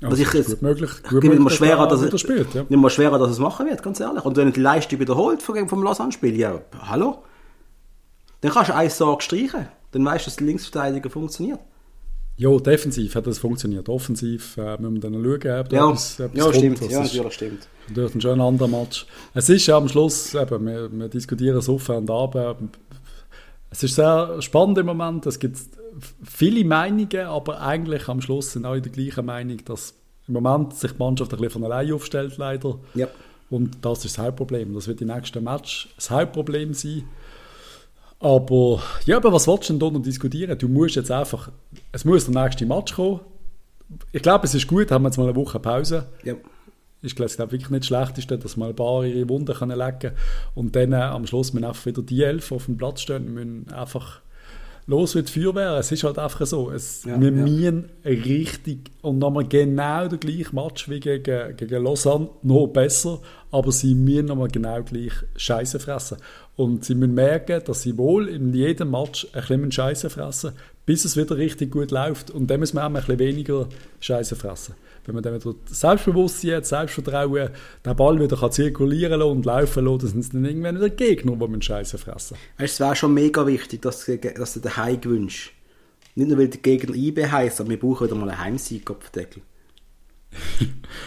Was 0.00 0.10
das 0.10 0.20
ich 0.20 0.26
ist 0.28 0.34
jetzt, 0.34 0.48
gut 0.50 0.62
möglich. 0.62 0.90
ich 1.04 1.10
Gut 1.10 1.20
gebe 1.20 1.38
mir 1.38 1.50
schwerer, 1.50 1.86
dass 1.86 2.00
dass 2.08 2.20
spielt, 2.20 2.54
ja. 2.54 2.64
mir 2.68 2.90
schwerer, 2.90 3.18
dass 3.18 3.30
es 3.30 3.38
machen 3.38 3.66
wird, 3.66 3.82
ganz 3.82 4.00
ehrlich. 4.00 4.24
Und 4.24 4.36
wenn 4.36 4.48
er 4.48 4.52
die 4.52 4.60
Leistung 4.60 4.98
wiederholt 4.98 5.42
vom, 5.42 5.68
vom 5.68 5.82
Lausanne-Spiel, 5.82 6.36
ja, 6.38 6.60
hallo? 6.80 7.22
Dann 8.40 8.52
kannst 8.52 8.70
du 8.70 8.74
eine 8.74 8.88
Sorge 8.90 9.22
streichen. 9.22 9.68
Dann 9.92 10.04
weißt 10.04 10.24
du, 10.24 10.30
dass 10.30 10.36
der 10.36 10.46
Linksverteidiger 10.46 11.10
funktioniert. 11.10 11.60
Ja, 12.36 12.56
defensiv 12.56 13.14
hat 13.16 13.26
das 13.26 13.38
funktioniert. 13.38 13.90
Offensiv 13.90 14.56
äh, 14.56 14.78
müssen 14.80 14.94
wir 14.94 15.00
dann 15.00 15.12
schauen, 15.12 15.60
ob 15.60 15.68
da 15.68 15.76
Ja, 15.76 15.88
etwas, 15.90 16.20
etwas 16.20 16.38
ja 16.38 16.44
kommt. 16.44 16.56
stimmt. 16.56 16.80
Das 16.80 16.90
Ja, 16.90 17.02
ist 17.02 17.12
natürlich 17.14 17.34
stimmt. 17.34 17.68
natürlich 17.88 18.14
ein 18.14 18.20
schon 18.22 18.30
ein 18.30 18.40
anderer 18.40 18.68
Match. 18.68 19.06
Es 19.34 19.48
ist 19.50 19.66
ja 19.66 19.76
am 19.76 19.88
Schluss, 19.88 20.34
eben, 20.34 20.66
wir, 20.66 20.90
wir 20.90 21.08
diskutieren 21.08 21.58
es 21.58 21.68
auf 21.68 21.86
und 21.90 22.08
ab. 22.10 22.34
äh, 22.34 22.54
Es 23.68 23.82
ist 23.82 23.94
sehr 23.96 24.40
spannend 24.40 24.78
im 24.78 24.86
Moment. 24.86 25.26
Es 25.26 25.38
gibt 25.38 25.58
viele 26.22 26.64
Meinungen, 26.64 27.26
aber 27.26 27.60
eigentlich 27.60 28.08
am 28.08 28.20
Schluss 28.20 28.52
sind 28.52 28.64
alle 28.64 28.80
der 28.80 28.92
gleichen 28.92 29.26
Meinung, 29.26 29.64
dass 29.64 29.94
im 30.26 30.34
Moment 30.34 30.74
sich 30.74 30.92
die 30.92 30.98
Mannschaft 30.98 31.32
ein 31.32 31.38
bisschen 31.38 31.62
von 31.62 31.64
allein 31.64 31.92
aufstellt, 31.92 32.36
leider. 32.36 32.78
Ja. 32.94 33.08
Und 33.50 33.84
das 33.84 34.04
ist 34.04 34.16
das 34.16 34.24
Hauptproblem. 34.24 34.72
Das 34.74 34.86
wird 34.86 35.00
im 35.00 35.08
nächsten 35.08 35.42
Match 35.42 35.88
das 35.96 36.10
Hauptproblem 36.10 36.72
sein. 36.72 37.04
Aber, 38.20 38.82
ja, 39.06 39.16
aber 39.16 39.32
was 39.32 39.48
willst 39.48 39.68
du 39.68 39.72
denn 39.72 39.80
da 39.80 39.90
noch 39.90 40.02
diskutieren? 40.02 40.56
Du 40.58 40.68
musst 40.68 40.94
jetzt 40.94 41.10
einfach, 41.10 41.50
es 41.90 42.04
muss 42.04 42.26
der 42.26 42.42
nächste 42.42 42.66
Match 42.66 42.94
kommen. 42.94 43.20
Ich 44.12 44.22
glaube, 44.22 44.46
es 44.46 44.54
ist 44.54 44.68
gut, 44.68 44.90
haben 44.92 45.02
wir 45.02 45.08
jetzt 45.08 45.16
mal 45.16 45.24
eine 45.24 45.34
Woche 45.34 45.58
Pause. 45.58 46.06
Ja. 46.22 46.34
Ist, 47.02 47.16
glaube 47.16 47.30
ich, 47.30 47.38
wirklich 47.38 47.70
nicht 47.70 47.80
das 47.80 47.86
Schlechteste, 47.86 48.38
dass 48.38 48.58
mal 48.58 48.68
ein 48.68 48.76
paar 48.76 49.04
ihre 49.04 49.26
Wunden 49.28 49.54
können 49.54 49.76
lecken 49.76 50.12
Und 50.54 50.76
dann 50.76 50.92
äh, 50.92 50.96
am 50.96 51.26
Schluss 51.26 51.54
müssen 51.54 51.64
einfach 51.64 51.86
wieder 51.86 52.02
die 52.02 52.22
elf 52.22 52.52
auf 52.52 52.66
dem 52.66 52.76
Platz 52.76 53.00
stehen, 53.00 53.32
müssen 53.32 53.72
einfach 53.72 54.20
los 54.90 55.14
wie 55.14 55.22
die 55.22 55.32
Feuerwehr. 55.32 55.78
Es 55.78 55.92
ist 55.92 56.04
halt 56.04 56.18
einfach 56.18 56.44
so. 56.44 56.70
Es, 56.70 57.04
Ja, 57.04 57.18
wir 57.20 57.30
ja. 57.30 57.44
müssen 57.44 57.88
richtig 58.04 58.90
und 59.00 59.18
nochmal 59.18 59.46
genau 59.46 60.08
der 60.08 60.18
gleiche 60.18 60.54
Match 60.54 60.90
wie 60.90 61.00
gegen, 61.00 61.56
gegen 61.56 61.82
Lausanne, 61.82 62.28
noch 62.42 62.66
besser, 62.66 63.20
aber 63.50 63.72
sie 63.72 63.94
müssen 63.94 64.26
nochmal 64.26 64.48
genau 64.48 64.82
gleich 64.82 65.12
Scheiße 65.36 65.78
fressen. 65.80 66.18
Und 66.56 66.84
sie 66.84 66.94
müssen 66.94 67.14
merken, 67.14 67.62
dass 67.64 67.82
sie 67.82 67.96
wohl 67.96 68.28
in 68.28 68.52
jedem 68.52 68.90
Match 68.90 69.26
ein 69.32 69.40
bisschen 69.40 69.72
Scheiße 69.72 70.10
fressen, 70.10 70.52
bis 70.84 71.04
es 71.04 71.16
wieder 71.16 71.36
richtig 71.36 71.70
gut 71.70 71.90
läuft. 71.92 72.30
Und 72.30 72.48
dann 72.50 72.60
müssen 72.60 72.76
wir 72.76 72.82
auch 72.82 72.86
ein 72.86 72.94
bisschen 72.94 73.18
weniger 73.18 73.68
Scheiße 74.00 74.36
fressen. 74.36 74.74
Wenn 75.04 75.14
man 75.14 75.24
dann 75.24 75.34
wieder 75.34 75.54
Selbstbewusstsein 75.66 76.56
hat, 76.56 76.66
Selbstvertrauen, 76.66 77.50
den 77.84 77.96
Ball 77.96 78.20
wieder 78.20 78.36
kann 78.36 78.52
zirkulieren 78.52 79.20
und 79.22 79.46
laufen 79.46 79.84
lassen, 79.84 79.98
dann 79.98 80.08
sind 80.08 80.20
es 80.20 80.30
dann 80.30 80.44
irgendwann 80.44 80.76
wieder 80.76 80.90
Gegner, 80.90 81.32
die 81.32 81.48
müssen 81.48 81.62
Scheiße 81.62 81.98
fressen. 81.98 82.36
Weißt, 82.58 82.74
es 82.74 82.80
wäre 82.80 82.96
schon 82.96 83.14
mega 83.14 83.46
wichtig, 83.46 83.82
dass, 83.82 84.04
dass 84.04 84.54
du 84.54 84.60
den 84.60 84.76
Heim 84.76 85.00
gewünscht. 85.00 85.52
Nicht 86.14 86.28
nur, 86.28 86.38
weil 86.38 86.48
der 86.48 86.60
Gegner 86.60 86.94
IB 86.94 87.26
heisst, 87.26 87.60
aber 87.60 87.70
wir 87.70 87.78
brauchen 87.78 88.06
wieder 88.06 88.16
mal 88.16 88.28
einen 88.28 88.38
Heimsieg, 88.38 88.84
Kopfdeckel. 88.84 89.42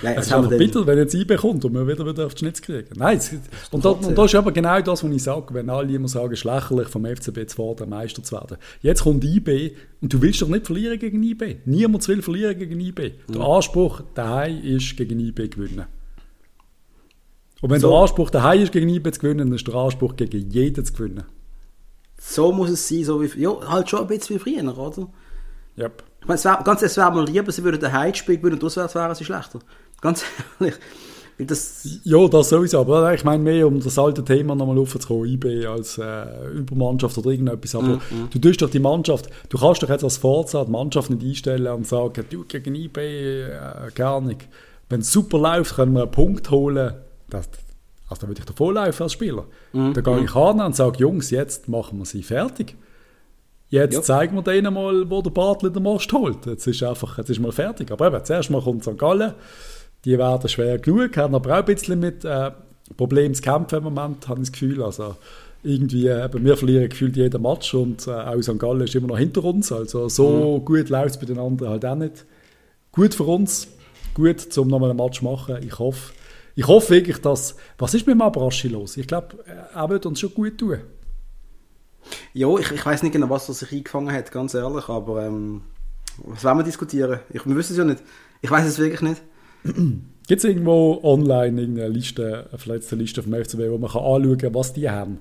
Nein, 0.01 0.17
Es 0.17 0.27
dann- 0.29 0.49
bitter, 0.49 0.85
wenn 0.85 0.97
jetzt 0.97 1.15
einbekommt 1.15 1.63
und 1.63 1.73
wir 1.73 1.87
wieder, 1.87 2.05
wieder 2.05 2.25
auf 2.25 2.33
die 2.35 2.39
Schnitz 2.39 2.61
kriegen. 2.61 2.89
Nein, 2.97 3.17
es, 3.17 3.31
und, 3.71 3.85
da, 3.85 3.89
und 3.91 4.17
das 4.17 4.25
ist 4.25 4.35
aber 4.35 4.51
genau 4.51 4.81
das, 4.81 5.03
was 5.03 5.11
ich 5.11 5.23
sage, 5.23 5.53
wenn 5.53 5.69
alle 5.69 5.93
immer 5.93 6.07
sagen, 6.09 6.33
es 6.33 6.39
ist 6.39 6.43
lächerlich 6.45 6.87
vom 6.89 7.05
FCB 7.05 7.47
zu 7.47 7.55
fordern, 7.55 7.89
Meister 7.89 8.21
zu 8.23 8.35
werden. 8.35 8.57
Jetzt 8.81 9.03
kommt 9.03 9.23
IB 9.23 9.75
und 10.01 10.11
du 10.11 10.21
willst 10.21 10.41
doch 10.41 10.47
nicht 10.49 10.65
verlieren 10.65 10.99
gegen 10.99 11.23
IB. 11.23 11.57
Niemand 11.65 12.05
will 12.07 12.21
verlieren 12.21 12.57
gegen 12.57 12.79
IB. 12.79 13.13
Der 13.29 13.41
Anspruch 13.41 14.01
daheim 14.13 14.61
ist, 14.63 14.97
gegen 14.97 15.19
IB 15.19 15.47
gewinnen. 15.47 15.85
Und 17.61 17.69
wenn 17.69 17.79
So. 17.79 17.89
der 17.91 17.99
Anspruch 17.99 18.29
daheim 18.29 18.61
ist, 18.61 18.73
gegen 18.73 18.89
IB 18.89 19.09
zu 19.11 19.21
gewinnen, 19.21 19.47
dann 19.47 19.53
ist 19.53 19.65
der 19.67 19.75
Anspruch, 19.75 20.17
gegen 20.17 20.49
jeden 20.51 20.83
zu 20.83 20.91
gewinnen. 20.93 21.23
So 22.19 22.51
muss 22.51 22.69
es 22.69 22.87
sein, 22.87 23.03
so 23.05 23.21
wie, 23.21 23.41
ja, 23.41 23.55
halt 23.69 23.89
schon 23.89 23.99
ein 24.01 24.07
bisschen 24.07 24.35
wie 24.35 24.39
früher, 24.57 24.77
oder? 24.77 25.07
Yep. 25.77 26.03
Ich 26.23 26.27
meine, 26.27 26.35
es 26.37 26.45
wär, 26.45 26.61
ganz 26.63 26.81
es 26.81 26.95
wäre 26.95 27.11
mir 27.13 27.25
lieber, 27.25 27.51
sie 27.51 27.65
würden 27.65 27.81
den 27.81 27.91
Heimspiel 27.91 28.37
gewinnen 28.37 28.55
und 28.55 28.63
auswärts 28.63 28.95
wären 28.95 29.13
sie 29.13 29.25
schlechter. 29.25 29.59
Ganz 29.99 30.23
ehrlich. 30.59 30.75
Das, 31.37 31.99
Ja, 32.05 32.25
das 32.29 32.47
sowieso. 32.47 32.79
Aber 32.79 33.13
ich 33.13 33.25
meine 33.25 33.43
mehr, 33.43 33.67
um 33.67 33.81
das 33.81 33.99
alte 33.99 34.23
Thema 34.23 34.55
nochmal 34.55 34.77
aufzukommen, 34.77 35.25
IB 35.25 35.65
als 35.65 35.97
äh, 35.97 36.47
Übermannschaft 36.53 37.17
oder 37.17 37.31
irgendetwas. 37.31 37.75
Aber 37.75 37.99
du 38.29 38.39
tust 38.39 38.61
doch 38.61 38.69
die 38.69 38.79
Mannschaft, 38.79 39.29
du 39.49 39.57
kannst 39.57 39.83
doch 39.83 39.89
jetzt 39.89 40.05
als 40.05 40.15
Forza 40.15 40.63
die 40.63 40.71
Mannschaft 40.71 41.09
nicht 41.09 41.25
einstellen 41.25 41.67
und 41.73 41.85
sagen, 41.85 42.25
du 42.29 42.45
gegen 42.45 42.73
IB 42.73 43.01
äh, 43.01 43.51
gar 43.93 44.21
nicht. 44.21 44.47
Wenn 44.87 45.01
es 45.01 45.11
super 45.11 45.39
läuft, 45.39 45.75
können 45.75 45.91
wir 45.91 46.03
einen 46.03 46.11
Punkt 46.11 46.49
holen. 46.51 46.93
Das, 47.29 47.49
also 48.07 48.21
da 48.21 48.27
würde 48.29 48.39
ich 48.39 48.45
davon 48.45 48.75
laufen 48.75 49.03
als 49.03 49.11
Spieler. 49.11 49.43
Da 49.73 49.99
gehe 50.01 50.23
ich 50.23 50.35
an 50.35 50.61
und 50.61 50.73
sage, 50.73 50.99
Jungs, 50.99 51.31
jetzt 51.31 51.67
machen 51.67 51.97
wir 51.97 52.05
sie 52.05 52.23
fertig. 52.23 52.77
Jetzt 53.73 53.95
Ja. 53.95 54.01
zeigen 54.03 54.35
wir 54.35 54.43
denen 54.43 54.71
mal, 54.71 55.09
wo 55.09 55.23
der 55.23 55.31
Bartl 55.31 55.71
den 55.71 55.81
Most 55.81 56.13
holt. 56.13 56.45
Jetzt 56.45 56.67
ist 56.67 56.83
einfach, 56.83 57.17
jetzt 57.17 57.31
ist 57.31 57.39
mal 57.39 57.51
fertig. 57.51 57.89
Aber 57.89 58.05
eben, 58.05 58.23
zuerst 58.23 58.51
mal 58.51 58.61
kommt 58.61 58.83
St. 58.83 58.99
Gallen. 58.99 59.33
Die 60.05 60.15
werden 60.15 60.47
schwer 60.47 60.77
genug, 60.77 61.17
haben 61.17 61.33
aber 61.33 61.53
auch 61.53 61.57
ein 61.57 61.65
bisschen 61.65 61.99
mit 61.99 62.23
äh, 62.23 62.51
Problemen 62.97 63.33
zu 63.33 63.41
kämpfen 63.41 63.79
im 63.79 63.85
Moment, 63.85 64.27
habe 64.27 64.41
ich 64.41 64.49
das 64.49 64.51
Gefühl. 64.51 64.83
Also 64.83 65.15
irgendwie, 65.63 66.07
eben, 66.07 66.45
wir 66.45 66.55
verlieren 66.55 66.87
gefühlt 66.87 67.17
jeden 67.17 67.41
Match 67.41 67.73
und 67.73 68.05
äh, 68.05 68.11
auch 68.11 68.39
St. 68.43 68.59
Gallen 68.59 68.81
ist 68.81 68.93
immer 68.93 69.07
noch 69.07 69.17
hinter 69.17 69.43
uns. 69.43 69.71
Also 69.71 70.07
so 70.07 70.61
gut 70.63 70.89
läuft 70.89 71.15
es 71.15 71.17
bei 71.17 71.25
den 71.25 71.39
anderen 71.39 71.71
halt 71.71 71.83
auch 71.83 71.95
nicht. 71.95 72.25
Gut 72.91 73.15
für 73.15 73.23
uns, 73.23 73.67
gut, 74.13 74.55
um 74.55 74.67
nochmal 74.67 74.91
ein 74.91 74.97
Match 74.97 75.17
zu 75.17 75.25
machen. 75.25 75.57
Ich 75.65 75.79
hoffe, 75.79 76.13
ich 76.55 76.67
hoffe 76.67 76.91
wirklich, 76.91 77.17
dass... 77.17 77.55
Was 77.79 77.95
ist 77.95 78.05
mit 78.05 78.17
Mabraschi 78.17 78.67
los? 78.67 78.97
Ich 78.97 79.07
glaube, 79.07 79.29
er 79.73 79.89
wird 79.89 80.05
uns 80.05 80.19
schon 80.19 80.31
gut 80.35 80.59
tun. 80.59 80.77
Ja, 82.33 82.47
ich, 82.57 82.71
ich 82.71 82.85
weiß 82.85 83.03
nicht 83.03 83.11
genau, 83.13 83.29
was 83.29 83.47
er 83.49 83.55
sich 83.55 83.71
eingefangen 83.71 84.13
hat, 84.13 84.31
ganz 84.31 84.53
ehrlich, 84.53 84.87
aber 84.89 85.23
ähm, 85.25 85.61
was 86.17 86.43
wollen 86.43 86.57
wir 86.57 86.63
diskutieren? 86.63 87.19
Ich, 87.31 87.45
wir 87.45 87.55
wissen 87.55 87.73
es 87.73 87.77
ja 87.77 87.83
nicht. 87.85 88.03
Ich 88.41 88.51
weiß 88.51 88.65
es 88.67 88.77
wirklich 88.79 89.01
nicht. 89.01 89.21
Gibt 89.63 90.39
es 90.39 90.43
irgendwo 90.43 90.99
online 91.03 91.59
irgendeine 91.61 91.89
Liste, 91.89 92.47
eine 92.49 92.57
verletzte 92.59 92.95
Liste 92.95 93.21
vom 93.23 93.33
FCB, 93.33 93.69
wo 93.69 93.77
man 93.77 93.91
kann 93.91 94.01
anschauen 94.03 94.37
kann, 94.37 94.53
was 94.53 94.73
die 94.73 94.89
haben? 94.89 95.19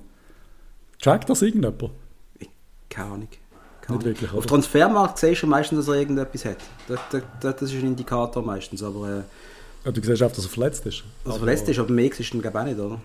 Checkt 0.99 1.29
das 1.29 1.41
irgendjemand? 1.41 1.91
Ich, 2.39 2.49
keine 2.89 3.07
Ahnung. 3.07 3.19
Nicht 3.29 3.39
Keine 3.81 3.99
Ahnung. 3.99 4.05
wirklich, 4.05 4.33
Auf? 4.33 4.45
Transfermarkt 4.45 5.17
siehst 5.17 5.43
du 5.43 5.47
meistens, 5.47 5.79
dass 5.79 5.93
er 5.93 5.99
irgendetwas 5.99 6.45
hat. 6.45 6.57
Das, 6.87 6.99
das, 7.11 7.21
das 7.41 7.61
ist 7.63 7.73
ein 7.81 7.87
Indikator 7.87 8.41
meistens, 8.43 8.81
aber 8.81 9.09
äh, 9.09 9.21
Ja, 9.85 9.91
du 9.91 10.01
siehst 10.01 10.21
einfach, 10.21 10.35
dass 10.35 10.45
er 10.45 10.49
verletzt 10.51 10.85
ist. 10.85 11.03
dass 11.25 11.35
er 11.35 11.39
verletzt 11.39 11.67
ist, 11.67 11.79
aber 11.79 11.91
mehr 11.91 12.05
ist 12.17 12.33
dann 12.33 12.41
glaube 12.41 12.57
ich 12.57 12.61
auch 12.63 12.67
nicht, 12.67 12.79
oder? 12.79 13.01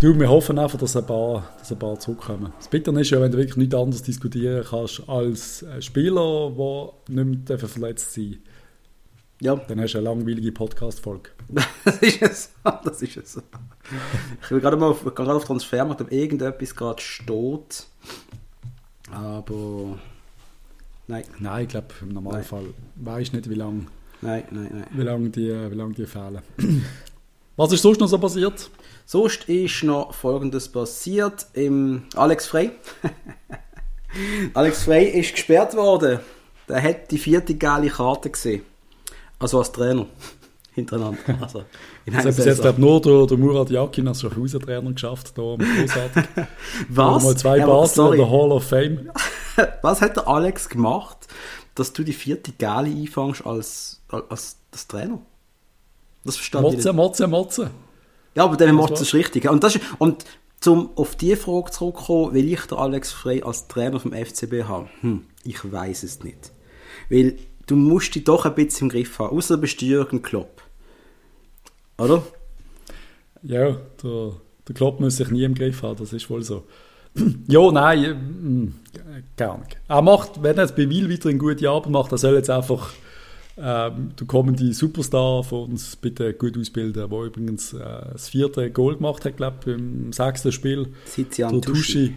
Du, 0.00 0.18
wir 0.18 0.30
hoffen 0.30 0.58
einfach, 0.58 0.78
dass 0.78 0.96
ein 0.96 1.04
paar, 1.06 1.48
dass 1.58 1.70
ein 1.70 1.78
paar 1.78 1.98
zurückkommen. 1.98 2.52
Das 2.58 2.68
Bittere 2.68 3.00
ist 3.00 3.10
ja, 3.10 3.20
wenn 3.20 3.30
du 3.30 3.38
wirklich 3.38 3.56
nichts 3.56 3.74
anderes 3.74 4.02
diskutieren 4.02 4.64
kannst 4.68 5.06
als 5.08 5.64
Spieler, 5.80 6.50
der 6.56 6.92
nicht 7.08 7.48
mehr 7.48 7.58
verletzt 7.58 8.14
sein 8.14 8.38
Ja, 9.40 9.56
dann 9.56 9.80
hast 9.80 9.92
du 9.92 9.98
eine 9.98 10.06
langweilige 10.06 10.52
Podcast-Folge. 10.52 11.30
das 11.84 11.96
ist 11.98 12.22
es. 12.22 12.50
Das 12.84 13.02
ist 13.02 13.16
es. 13.16 13.42
Ich 14.42 14.50
will 14.50 14.60
gerade 14.60 14.76
mal 14.78 14.90
auf, 14.90 15.04
gerade 15.04 15.34
auf 15.34 15.44
Transfermarkt, 15.44 16.00
ob 16.00 16.10
irgendetwas 16.12 16.74
gerade 16.74 17.02
steht. 17.02 17.86
Aber 19.10 19.98
Nein, 21.10 21.24
Nein, 21.40 21.62
ich 21.64 21.68
glaube, 21.68 21.88
im 22.02 22.10
Normalfall 22.10 22.66
weiß 22.94 23.32
nicht, 23.32 23.50
wie 23.50 23.54
lange 23.54 23.86
nein, 24.22 24.44
nein, 24.52 24.68
nein. 24.72 24.86
wie 24.92 25.02
lang 25.02 25.32
die, 25.32 25.48
wie 25.48 25.74
lang 25.74 25.92
die 25.92 26.06
fehlen. 26.06 26.40
Was 27.60 27.72
ist 27.72 27.82
sonst 27.82 28.00
noch 28.00 28.08
so 28.08 28.16
passiert? 28.16 28.70
Sonst 29.04 29.46
ist 29.46 29.82
noch 29.82 30.14
Folgendes 30.14 30.66
passiert 30.66 31.44
im 31.52 32.04
Alex 32.16 32.46
Frey. 32.46 32.70
Alex 34.54 34.84
Frey 34.84 35.10
ist 35.10 35.32
gesperrt 35.32 35.76
worden. 35.76 36.20
Der 36.70 36.82
hat 36.82 37.10
die 37.10 37.18
vierte 37.18 37.54
geile 37.54 37.90
Karte 37.90 38.30
gesehen. 38.30 38.62
Also 39.38 39.58
als 39.58 39.70
Trainer. 39.72 40.06
Hintereinander. 40.74 41.18
Also 41.38 41.64
in 42.06 42.14
Das 42.14 42.24
hat 42.24 42.36
bis 42.36 42.46
jetzt 42.46 42.62
glaub, 42.62 42.78
nur 42.78 42.98
der, 43.02 43.26
der 43.26 43.36
Murat 43.36 43.68
Yakin 43.68 44.08
als 44.08 44.22
Schaffhausen-Trainer 44.22 44.92
geschafft. 44.92 45.36
Da, 45.36 45.42
großartig. 45.42 46.24
Was? 46.88 47.22
Mal 47.22 47.36
zwei 47.36 47.58
Ja, 47.58 47.64
aber 47.64 47.74
Basel 47.74 48.12
in 48.12 48.16
der 48.20 48.30
Hall 48.30 48.52
of 48.52 48.64
Fame. 48.64 49.10
Was 49.82 50.00
hat 50.00 50.16
der 50.16 50.26
Alex 50.26 50.66
gemacht, 50.70 51.28
dass 51.74 51.92
du 51.92 52.04
die 52.04 52.14
vierte 52.14 52.52
Geile 52.52 52.88
einfangst 52.88 53.44
als, 53.44 54.00
als, 54.08 54.56
als 54.72 54.88
Trainer? 54.88 55.20
Das 56.24 56.36
verstehe 56.36 56.60
ich 56.60 56.62
Motze, 56.64 56.88
nicht. 56.88 56.96
Motze, 56.96 57.26
Motze. 57.26 57.70
Ja, 58.34 58.44
aber 58.44 58.56
der 58.56 58.68
Das 58.68 58.76
Motz 58.76 58.90
war- 58.92 59.00
ist 59.02 59.14
richtig. 59.14 59.48
Und, 59.48 59.64
das 59.64 59.76
ist, 59.76 59.84
und 59.98 60.24
zum 60.60 60.90
auf 60.96 61.16
die 61.16 61.34
Frage 61.36 61.70
zurückkommen, 61.70 62.34
will 62.34 62.52
ich 62.52 62.60
der 62.66 62.78
Alex 62.78 63.12
Frey 63.12 63.42
als 63.42 63.66
Trainer 63.68 63.98
vom 64.00 64.12
FCB 64.12 64.64
haben? 64.64 64.88
Hm, 65.00 65.22
ich 65.44 65.70
weiß 65.70 66.02
es 66.02 66.22
nicht. 66.22 66.52
Weil 67.08 67.36
du 67.66 67.76
musst 67.76 68.14
dich 68.14 68.24
doch 68.24 68.44
ein 68.44 68.54
bisschen 68.54 68.86
im 68.86 68.90
Griff 68.90 69.18
haben. 69.18 69.36
Außer 69.36 69.54
du 69.56 69.62
bist 69.62 69.80
Jürgen 69.82 70.22
Klopp. 70.22 70.62
Oder? 71.98 72.22
Ja, 73.42 73.76
der, 74.02 74.32
der 74.68 74.74
Klopp 74.74 75.00
muss 75.00 75.16
sich 75.16 75.30
nie 75.30 75.44
im 75.44 75.54
Griff 75.54 75.82
haben, 75.82 75.98
das 75.98 76.12
ist 76.12 76.28
wohl 76.28 76.42
so. 76.42 76.64
ja, 77.48 77.72
nein, 77.72 78.04
äh, 78.04 78.14
mm, 78.14 78.74
gar 79.36 79.58
nicht. 79.58 79.76
Er 79.88 80.02
macht, 80.02 80.42
wenn 80.42 80.56
er 80.56 80.64
jetzt 80.64 80.76
bei 80.76 80.88
Wil 80.88 81.08
wieder 81.08 81.28
eine 81.30 81.38
gute 81.38 81.68
Arbeit 81.68 81.90
macht, 81.90 82.12
er 82.12 82.18
soll 82.18 82.34
jetzt 82.34 82.50
einfach 82.50 82.92
ähm, 83.56 84.12
der 84.18 84.26
kommende 84.26 84.72
Superstar 84.72 85.44
von 85.44 85.70
uns 85.70 85.96
bitte 85.96 86.32
gut 86.34 86.56
ausbilden, 86.56 87.08
der 87.10 87.18
übrigens 87.18 87.72
äh, 87.72 87.78
das 88.12 88.28
vierte 88.28 88.70
Goal 88.70 88.96
gemacht 88.96 89.24
hat, 89.24 89.36
glaube 89.36 89.56
ich, 89.62 89.66
im 89.74 90.12
sechsten 90.12 90.52
Spiel. 90.52 90.88
Tizian 91.14 91.60
Tuschi. 91.60 92.14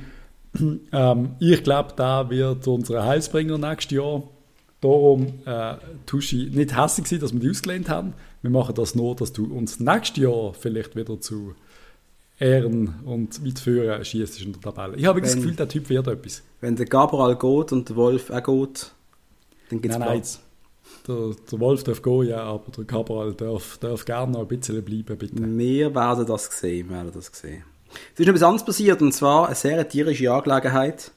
Ähm, 0.91 1.31
ich 1.39 1.63
glaube, 1.63 1.93
der 1.97 2.29
wird 2.29 2.67
unser 2.67 3.05
Heilsbringer 3.05 3.57
nächstes 3.57 3.97
Jahr. 3.97 4.23
Darum, 4.81 5.39
äh, 5.45 5.75
Tuschi, 6.05 6.49
nicht 6.53 6.77
hässlich 6.77 7.07
sein, 7.07 7.19
dass 7.19 7.33
wir 7.33 7.39
die 7.39 7.49
ausgelehnt 7.49 7.89
haben. 7.89 8.13
Wir 8.41 8.51
machen 8.51 8.75
das 8.75 8.95
nur, 8.95 9.15
dass 9.15 9.33
du 9.33 9.45
uns 9.45 9.79
nächstes 9.79 10.21
Jahr 10.21 10.53
vielleicht 10.53 10.95
wieder 10.95 11.19
zu 11.19 11.55
Ehren 12.39 12.95
und 13.05 13.45
weit 13.45 13.59
führen 13.59 14.03
schießt 14.03 14.41
in 14.41 14.53
der 14.53 14.61
Tabelle. 14.61 14.97
Ich 14.97 15.05
habe 15.05 15.21
das 15.21 15.35
Gefühl, 15.35 15.55
der 15.55 15.69
Typ 15.69 15.89
wird 15.89 16.07
etwas. 16.07 16.43
Wenn 16.61 16.75
der 16.75 16.85
Gabriel 16.85 17.35
geht 17.35 17.71
und 17.71 17.89
der 17.89 17.95
Wolf 17.95 18.29
auch 18.29 18.43
geht, 18.43 18.91
dann 19.69 19.81
gibt 19.81 19.93
es 19.93 19.99
nein. 19.99 20.21
Der, 21.07 21.31
der 21.51 21.59
Wolf 21.59 21.83
darf 21.83 22.01
gehen, 22.01 22.29
ja, 22.29 22.43
aber 22.43 22.71
der 22.77 22.85
Cabral 22.85 23.33
darf, 23.33 23.77
darf 23.79 24.05
gerne 24.05 24.31
noch 24.31 24.41
ein 24.41 24.47
bisschen 24.47 24.83
bleiben, 24.83 25.17
bitte. 25.17 25.57
Wir 25.57 25.93
werden 25.93 26.25
das 26.25 26.45
sehen, 26.45 26.89
wir 26.89 26.95
werden 26.95 27.11
das 27.13 27.29
sehen. 27.33 27.63
Es 28.13 28.19
ist 28.19 28.25
noch 28.25 28.33
etwas 28.33 28.43
anderes 28.43 28.65
passiert, 28.65 29.01
und 29.01 29.11
zwar 29.11 29.47
eine 29.47 29.55
sehr 29.55 29.87
tierische 29.87 30.31
Angelegenheit. 30.31 31.11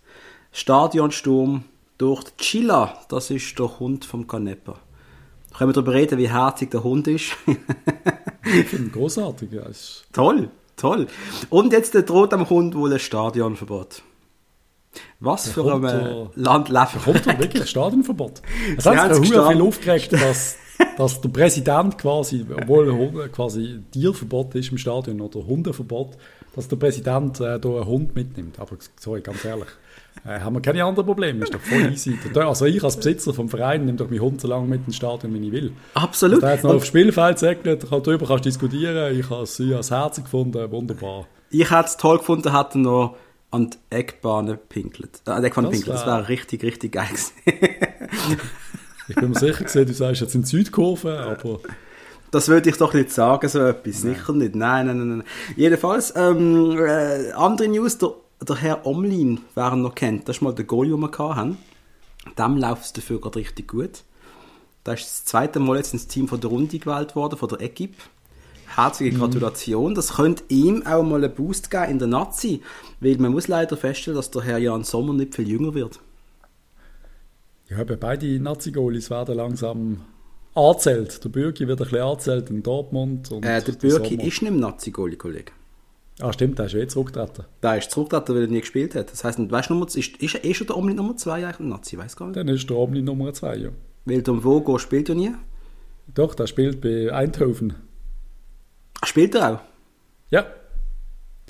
Stadionsturm 0.53 1.65
durch 1.99 2.25
die 2.25 2.37
Chilla, 2.39 2.99
das 3.09 3.31
ist 3.31 3.59
der 3.59 3.79
Hund 3.79 4.05
vom 4.05 4.27
Canepa. 4.27 4.81
Können 5.57 5.71
wir 5.71 5.75
darüber 5.75 5.95
reden, 5.95 6.19
wie 6.19 6.29
herzig 6.29 6.71
der 6.71 6.83
Hund 6.83 7.09
ist? 7.09 7.33
Ich 8.45 8.67
finde 8.67 8.87
ihn 8.87 8.93
großartig. 8.93 9.51
Ja. 9.51 9.65
Toll, 10.13 10.51
toll. 10.77 11.09
Und 11.51 11.73
jetzt 11.73 11.95
droht 11.95 12.33
am 12.33 12.49
Hund 12.49 12.75
wohl 12.75 12.93
ein 12.93 12.99
Stadionverbot. 12.99 14.03
Was 15.21 15.49
für 15.49 15.75
ein 15.75 15.83
der- 15.83 16.31
Land 16.35 16.69
leben 16.69 16.87
Kommt 17.05 17.27
da 17.27 17.39
wirklich 17.39 17.63
ein 17.63 17.69
Stadionverbot? 17.69 18.43
Es 18.77 18.85
Sie 18.85 18.91
hat 18.91 19.15
sich 19.15 19.27
viel 19.29 19.37
gestanden. 19.37 19.67
aufgeregt, 19.67 20.13
dass, 20.13 20.57
dass 20.97 21.21
der 21.21 21.29
Präsident 21.31 21.99
quasi, 21.99 22.45
obwohl 22.61 22.91
Hunde- 22.93 23.29
quasi 23.29 23.81
Tierverbot 23.93 24.55
ist 24.55 24.71
im 24.73 24.79
Stadion 24.79 25.21
oder 25.21 25.47
Hundeverbot, 25.47 26.17
dass 26.55 26.69
der 26.69 26.77
Präsident 26.77 27.41
äh, 27.41 27.59
da 27.61 27.69
einen 27.69 27.87
Hund 27.87 28.15
mitnimmt. 28.15 28.59
Aber 28.59 28.77
sorry, 28.99 29.21
ganz 29.21 29.45
ehrlich, 29.45 29.69
äh, 30.27 30.41
haben 30.41 30.55
wir 30.57 30.63
keine 30.63 30.85
anderen 30.85 31.07
Probleme. 31.07 31.45
Ist 31.45 31.53
doch 31.55 31.61
voll 31.61 31.93
easy. 31.93 32.19
Also 32.35 32.65
ich 32.65 32.83
als 32.83 32.97
Besitzer 32.97 33.35
vom 33.35 33.49
Verein 33.51 33.85
nehme 33.85 33.99
doch 33.99 34.09
meinen 34.09 34.21
Hund 34.23 34.41
so 34.41 34.49
lange 34.49 34.67
mit 34.67 34.87
ins 34.87 34.97
Stadion, 34.97 35.35
wie 35.35 35.47
ich 35.47 35.53
will. 35.53 35.73
Absolut. 35.95 36.43
Der 36.43 36.53
jetzt 36.55 36.65
noch 36.65 36.75
aufs 36.75 36.87
Spielfeld 36.87 37.39
segnet, 37.39 37.85
darüber 37.91 38.27
kannst 38.27 38.45
du 38.47 38.49
diskutieren. 38.49 39.19
Ich 39.19 39.25
habe 39.29 39.47
habe 39.47 39.75
es 39.81 39.91
herzig 39.91 40.25
gefunden, 40.25 40.71
wunderbar. 40.71 41.27
ich 41.51 41.71
hätte 41.71 41.85
es 41.89 41.97
toll 41.99 42.19
gefunden, 42.19 42.57
hätte 42.57 42.79
noch 42.79 43.17
an 43.51 43.71
die 43.71 43.77
Eckbahn 43.91 44.59
pinkelt. 44.69 45.23
Äh, 45.27 45.31
an 45.31 45.43
die 45.43 45.49
Eckbahn 45.49 45.65
Das 45.65 45.73
pinkelt. 45.73 45.95
Das 45.95 46.07
wär- 46.07 46.13
wäre 46.19 46.29
richtig, 46.29 46.63
richtig 46.63 46.93
geil 46.93 47.09
gewesen. 47.09 47.33
Ich 49.09 49.15
bin 49.15 49.31
mir 49.31 49.39
sicher 49.39 49.63
gesehen, 49.63 49.87
du 49.87 49.95
sagst 49.95 50.21
jetzt 50.21 50.35
in 50.35 50.43
Südkurve, 50.43 51.21
aber 51.21 51.61
Das 52.33 52.49
würde 52.49 52.69
ich 52.71 52.77
doch 52.77 52.93
nicht 52.93 53.13
sagen, 53.13 53.49
so 53.49 53.61
etwas. 53.61 54.01
Sicher 54.01 54.33
nicht. 54.33 54.57
Nein, 54.57 54.87
nein, 54.89 54.99
nein. 54.99 55.09
nein. 55.19 55.25
Jedenfalls, 55.55 56.13
ähm, 56.17 56.77
äh, 56.77 57.31
andere 57.33 57.69
News, 57.69 57.99
der, 57.99 58.15
der 58.43 58.57
Herr 58.57 58.85
Omlin, 58.85 59.43
wer 59.55 59.73
ihn 59.73 59.83
noch 59.83 59.95
kennt, 59.95 60.29
das 60.29 60.39
ist 60.39 60.43
mal 60.43 60.53
der 60.55 60.65
Goal, 60.65 60.89
den 60.89 60.99
wir 60.99 61.11
haben. 61.19 61.57
Dem 62.37 62.57
läuft 62.57 62.85
es 62.87 62.93
dafür 62.95 63.21
gerade 63.21 63.39
richtig 63.39 63.69
gut. 63.69 64.03
Da 64.83 64.95
ist 64.95 65.05
das 65.05 65.25
zweite 65.25 65.61
Mal 65.61 65.77
jetzt 65.77 65.93
ins 65.93 66.09
Team 66.09 66.27
von 66.27 66.41
der 66.41 66.51
Runde 66.51 66.77
gewählt 66.77 67.15
worden, 67.15 67.39
von 67.39 67.49
der 67.49 67.61
Equipe. 67.61 67.95
Herzliche 68.77 69.17
Gratulation. 69.17 69.95
Das 69.95 70.15
könnte 70.17 70.45
ihm 70.49 70.87
auch 70.87 71.03
mal 71.03 71.25
einen 71.25 71.35
Boost 71.35 71.71
geben 71.71 71.93
in 71.93 71.99
der 71.99 72.09
Nazi, 72.09 72.61
weil 73.01 73.17
man 73.17 73.33
muss 73.33 73.49
leider 73.49 73.77
feststellen, 73.77 74.17
dass 74.17 74.31
der 74.31 74.43
Herr 74.43 74.59
Jan 74.59 74.85
Sommer 74.85 75.15
nicht 75.15 75.35
viel 75.35 75.49
jünger 75.49 75.73
wird. 75.75 75.99
Ja, 77.69 77.81
eben 77.81 77.99
beide 77.99 78.39
Nazi-Goalies 78.39 79.11
werden 79.11 79.37
langsam 79.37 80.03
angezählt. 80.55 81.25
Der 81.25 81.31
Bürgi 81.31 81.67
wird 81.67 81.81
ein 81.81 81.85
bisschen 81.89 82.03
angezählt 82.03 82.51
in 82.51 82.63
Dortmund. 82.63 83.33
Und 83.33 83.45
Äh, 83.45 83.63
der 83.63 83.73
Bürki 83.73 84.15
ist 84.17 84.43
nicht 84.43 84.53
im 84.53 84.61
Nazi-Goalie, 84.61 85.17
Kollege. 85.17 85.53
Ah, 86.21 86.33
stimmt, 86.33 86.59
der 86.59 86.67
ist 86.67 86.75
eh 86.75 86.87
zurückgetreten. 86.87 87.45
Der 87.63 87.79
ist 87.79 87.91
zurückgetreten, 87.91 88.35
weil 88.35 88.43
er 88.43 88.49
nie 88.49 88.61
gespielt 88.61 88.95
hat. 88.95 89.11
Das 89.11 89.25
heisst, 89.25 89.39
weißt 89.39 89.69
du, 89.71 89.75
Nummer, 89.75 89.87
ist, 89.87 89.97
ist, 89.97 90.35
ist 90.35 90.57
schon 90.57 90.67
der 90.67 90.77
Omlin 90.77 90.97
Nummer 90.97 91.17
2 91.17 91.33
eigentlich 91.47 91.61
ein 91.61 91.69
Nazi? 91.69 91.99
Weiß 91.99 92.17
gar 92.17 92.27
nicht. 92.27 92.37
Dann 92.37 92.49
ist 92.49 92.69
der 92.71 92.77
Omni 92.77 93.03
Nummer 93.03 93.33
2, 93.33 93.57
ja. 93.57 93.69
Weil 94.05 94.23
der 94.23 94.45
Vogo 94.45 94.79
spielt 94.79 95.09
ja 95.09 95.15
nie. 95.15 95.33
Doch, 96.15 96.35
der 96.35 96.47
spielt 96.47 96.81
bei 96.81 97.13
Eindhoven. 97.13 97.75
Spielt 99.05 99.35
er 99.35 99.55
auch? 99.55 99.59
Ja, 100.31 100.45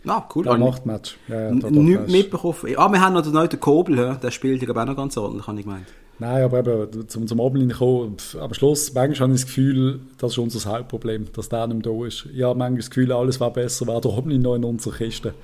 Ah, 0.09 0.28
cool. 0.35 0.44
der 0.44 0.52
Habe 0.52 0.62
ich 0.64 0.70
macht 0.70 0.87
Match. 0.87 1.16
Ja, 1.26 1.40
ja, 1.46 1.50
Nichts 1.50 2.12
mitbekommen. 2.12 2.54
Ah, 2.76 2.88
wir 2.92 3.00
haben 3.00 3.14
noch 3.14 3.22
den 3.22 3.32
neuen 3.32 3.61
Kobel, 3.61 4.16
der 4.22 4.30
spielt 4.30 4.61
ja 4.62 4.66
glaube 4.66 4.80
ich, 4.80 4.82
auch 4.85 4.90
noch 4.90 4.96
ganz 4.96 5.16
ordentlich, 5.16 5.46
habe 5.48 5.59
ich 5.59 5.64
gemeint. 5.64 5.87
Nein, 6.18 6.44
aber 6.44 6.61
eben, 6.61 7.09
zum, 7.09 7.26
zum 7.26 7.40
Omni 7.40 7.68
kommen, 7.74 8.16
am 8.40 8.54
Schluss, 8.54 8.94
manchmal 8.94 9.28
habe 9.28 9.35
ich 9.35 9.40
das 9.42 9.46
Gefühl, 9.48 10.00
das 10.18 10.32
ist 10.32 10.38
unser 10.38 10.70
Hauptproblem, 10.70 11.30
dass 11.32 11.48
der 11.48 11.66
nicht 11.66 11.85
mehr 11.85 11.92
da 11.94 12.06
ist. 12.06 12.26
Ich 12.32 12.42
habe 12.42 12.56
manchmal 12.56 12.78
das 12.78 12.88
Gefühl, 12.90 13.12
alles 13.12 13.40
wäre 13.40 13.50
besser, 13.50 13.87
wäre 13.87 14.00
der 14.00 14.12
Omni 14.12 14.38
noch 14.38 14.54
in 14.54 14.64
unserer 14.64 14.96
Kiste. 14.96 15.35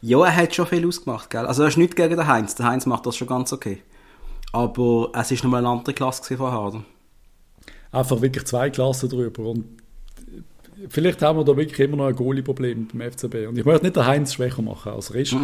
Ja, 0.00 0.24
er 0.24 0.34
hat 0.36 0.54
schon 0.54 0.66
viel 0.66 0.86
ausgemacht, 0.86 1.28
gell? 1.28 1.44
Also 1.44 1.62
er 1.62 1.68
ist 1.68 1.76
nicht 1.76 1.96
gegen 1.96 2.16
den 2.16 2.26
Heinz. 2.26 2.54
Der 2.54 2.66
Heinz 2.66 2.86
macht 2.86 3.04
das 3.04 3.16
schon 3.16 3.28
ganz 3.28 3.52
okay. 3.52 3.82
Aber 4.52 5.10
es 5.14 5.30
ist 5.32 5.42
nochmal 5.42 5.58
eine 5.60 5.68
andere 5.68 5.94
Klasse 5.94 6.22
gewesen 6.22 6.38
vorher, 6.38 6.60
oder? 6.60 6.84
einfach 7.90 8.22
wirklich 8.22 8.44
zwei 8.46 8.70
Klassen 8.70 9.10
drüber. 9.10 9.42
Und 9.50 9.81
vielleicht 10.88 11.22
haben 11.22 11.38
wir 11.38 11.44
da 11.44 11.56
wirklich 11.56 11.78
immer 11.80 11.96
noch 11.96 12.06
ein 12.06 12.14
Goalie-Problem 12.16 12.88
beim 12.92 13.10
FCB. 13.12 13.46
Und 13.48 13.58
ich 13.58 13.64
möchte 13.64 13.84
nicht 13.84 13.96
den 13.96 14.06
Heinz 14.06 14.34
schwächer 14.34 14.62
machen 14.62 14.92
als 14.92 15.12
Rest, 15.14 15.36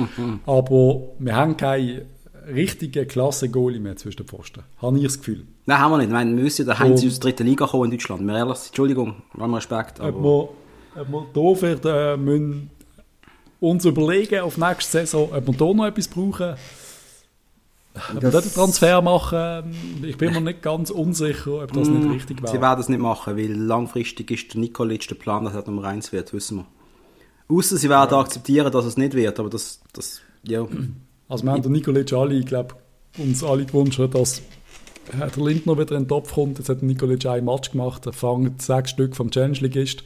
aber 0.46 1.00
wir 1.18 1.36
haben 1.36 1.56
keine 1.56 2.06
richtige 2.52 3.04
Klasse 3.06 3.48
Goalie 3.50 3.78
mehr 3.80 3.96
zwischen 3.96 4.18
den 4.18 4.26
Pfosten. 4.26 4.62
Habe 4.80 4.96
ich 4.96 5.04
das 5.04 5.18
Gefühl. 5.18 5.44
Nein, 5.66 5.78
haben 5.78 5.90
wir 5.92 5.98
nicht. 5.98 6.06
Ich 6.06 6.12
meine, 6.12 6.34
wir 6.34 6.42
müssen 6.42 6.62
ja 6.66 6.72
der 6.74 6.78
Heinz 6.78 7.02
Und- 7.02 7.08
aus 7.08 7.20
der 7.20 7.30
dritten 7.30 7.46
Liga 7.46 7.66
kommen 7.66 7.84
in 7.84 7.90
Deutschland. 7.90 8.22
Wir 8.26 8.36
ehrlich, 8.36 8.58
Entschuldigung, 8.66 9.16
haben 9.38 9.54
Respekt. 9.54 10.00
Ob 10.00 10.06
Aber 10.06 10.22
wir, 10.22 10.48
ob 11.02 11.08
wir 11.08 11.26
da 11.34 11.54
vielleicht 11.58 11.84
äh, 11.84 12.16
müssen 12.16 12.70
uns 13.60 13.84
überlegen 13.84 14.40
auf 14.40 14.56
nächste 14.56 14.90
Saison, 15.00 15.28
ob 15.32 15.46
wir 15.46 15.54
da 15.54 15.74
noch 15.74 15.86
etwas 15.86 16.08
brauchen. 16.08 16.54
Wir 18.20 18.30
dort 18.30 18.44
einen 18.44 18.52
Transfer 18.54 19.02
machen, 19.02 19.74
ich 20.02 20.16
bin 20.16 20.32
mir 20.32 20.40
nicht 20.40 20.62
ganz 20.62 20.90
unsicher, 20.90 21.62
ob 21.62 21.72
das 21.72 21.88
nicht 21.88 22.08
richtig 22.10 22.40
Mm, 22.42 22.46
sie 22.46 22.52
wäre. 22.54 22.62
werden 22.62 22.80
es 22.80 22.88
nicht 22.88 23.00
machen, 23.00 23.36
weil 23.36 23.52
langfristig 23.52 24.30
ist 24.30 24.54
der 24.54 24.60
Nikolic 24.60 25.06
der 25.08 25.14
Plan, 25.16 25.44
dass 25.44 25.54
er 25.54 25.64
Nummer 25.66 25.84
1 25.84 26.12
wird, 26.12 26.32
wissen 26.32 26.58
wir. 26.58 26.66
Außer 27.56 27.76
sie 27.76 27.88
werden 27.88 28.14
akzeptieren, 28.14 28.70
dass 28.72 28.84
es 28.84 28.96
nicht 28.96 29.14
wird, 29.14 29.38
aber 29.40 29.48
das, 29.50 29.80
das 29.92 30.20
ja. 30.42 30.66
Also 31.28 31.44
wir 31.44 31.52
haben 31.52 31.62
den 31.62 31.72
Nikolic 31.72 32.12
alle, 32.12 32.34
ich 32.34 32.46
glaube, 32.46 32.74
uns 33.18 33.42
alle 33.42 33.64
gewünscht, 33.64 34.00
dass 34.12 34.42
äh, 35.14 35.30
der 35.30 35.44
Lindner 35.44 35.78
wieder 35.78 35.96
in 35.96 36.04
den 36.04 36.08
Topf 36.08 36.34
kommt. 36.34 36.58
Jetzt 36.58 36.68
hat 36.68 36.82
Nikolic 36.82 37.26
ein 37.26 37.44
Match 37.44 37.70
gemacht, 37.72 38.06
er 38.06 38.12
fängt 38.12 38.62
sechs 38.62 38.90
Stück 38.90 39.16
vom 39.16 39.30
Challenge 39.30 39.58
Ligist. 39.58 40.02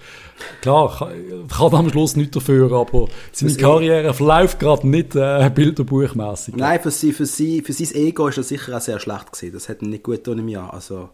Klar, 0.60 0.96
kann, 0.98 1.48
kann 1.48 1.74
am 1.74 1.90
Schluss 1.90 2.16
nichts 2.16 2.34
dafür, 2.34 2.72
aber 2.72 3.08
seine 3.32 3.54
Karriere 3.54 4.14
verläuft 4.14 4.58
gerade 4.58 4.86
nicht 4.86 5.14
äh, 5.14 5.50
bilderbuchmässig. 5.54 6.56
Nein, 6.56 6.80
für, 6.80 6.90
sie, 6.90 7.12
für, 7.12 7.26
sie, 7.26 7.62
für 7.62 7.72
sein 7.72 7.94
Ego 7.94 8.28
ist 8.28 8.38
das 8.38 8.48
sicher 8.48 8.76
auch 8.76 8.80
sehr 8.80 9.00
schlecht 9.00 9.32
gewesen. 9.32 9.52
Das 9.54 9.68
hat 9.68 9.82
ihm 9.82 9.90
nicht 9.90 10.02
gut 10.02 10.24
getan 10.24 10.38
im 10.38 10.48
Jahr. 10.48 10.72
Also, 10.72 11.10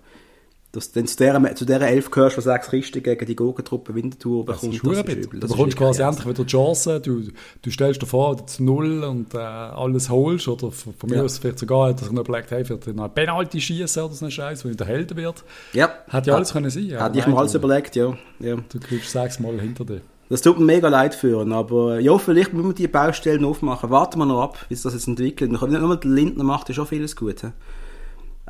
Dass 0.71 0.93
du 0.93 1.03
zu 1.03 1.17
dieser, 1.17 1.55
zu 1.55 1.65
dieser 1.65 1.89
Elf 1.89 2.11
gehörst, 2.11 2.37
die 2.37 2.43
sechs 2.43 2.69
Kisten 2.69 3.03
gegen 3.03 3.25
die 3.25 3.35
Gurkentruppe 3.35 3.95
Winterthur 3.95 4.45
Das 4.45 4.57
bekommt. 4.61 4.75
ist 4.75 4.81
verdammt 4.83 5.09
ist. 5.09 5.33
Du 5.33 5.39
Das 5.39 5.51
ist 5.51 5.57
bekommst 5.57 5.77
quasi 5.79 6.03
endlich 6.03 6.27
wieder 6.27 6.45
die 6.45 6.51
Chance, 6.51 7.01
du, 7.01 7.23
du 7.63 7.71
stellst 7.71 8.03
dir 8.03 8.07
vor, 8.07 8.47
zu 8.47 8.63
Null 8.63 9.03
und 9.03 9.33
äh, 9.33 9.39
alles 9.39 10.11
holst, 10.11 10.47
oder 10.47 10.71
von, 10.71 10.93
von 10.93 11.09
mir 11.09 11.17
Ja. 11.17 11.23
aus 11.23 11.39
vielleicht 11.39 11.59
sogar, 11.61 11.95
dass 11.95 12.09
er 12.09 12.13
noch 12.13 12.21
überlegt, 12.29 12.51
hey, 12.51 12.65
noch 12.93 13.05
ein 13.05 13.15
Penalty 13.15 13.61
schießen 13.63 14.03
oder 14.03 14.13
so 14.13 14.27
ein 14.27 14.31
Scheiß, 14.31 14.63
wo 14.65 14.69
er 14.69 14.75
der 14.75 14.87
Held 14.87 15.17
wird. 15.17 15.43
Ja. 15.73 15.91
Hat 16.09 16.27
ja 16.27 16.35
alles 16.35 16.53
können 16.53 16.69
sein. 16.69 16.85
ja. 16.85 17.03
Hätte 17.07 17.19
ich 17.19 17.27
mir 17.27 17.37
alles 17.39 17.55
überlegt, 17.55 17.97
ja. 17.97 18.17
ja. 18.39 18.57
Du 18.57 18.79
kriegst 18.79 19.11
sechsmal 19.11 19.59
hinter 19.59 19.87
dir. 19.87 20.03
Das 20.29 20.43
tut 20.43 20.59
mir 20.59 20.67
mega 20.67 20.89
leid 20.91 21.15
für 21.15 21.41
ihn, 21.41 21.53
aber 21.55 21.99
ja, 22.01 22.19
vielleicht 22.19 22.53
müssen 22.53 22.69
wir 22.69 22.75
die 22.75 22.89
Baustellen 22.89 23.47
aufmachen. 23.47 23.89
Warten 23.89 24.19
wir 24.19 24.27
noch 24.27 24.43
ab, 24.43 24.59
wie 24.69 24.75
sich 24.75 24.83
das 24.83 24.93
jetzt 24.93 25.09
entwickelt. 25.09 25.51
Nicht 25.51 25.63
nur 25.63 25.97
der 25.97 26.11
Lindner 26.11 26.45
macht 26.45 26.69
ja 26.69 26.75
schon 26.75 26.87
vieles 26.87 27.17
gut. 27.17 27.41
he. 27.41 27.47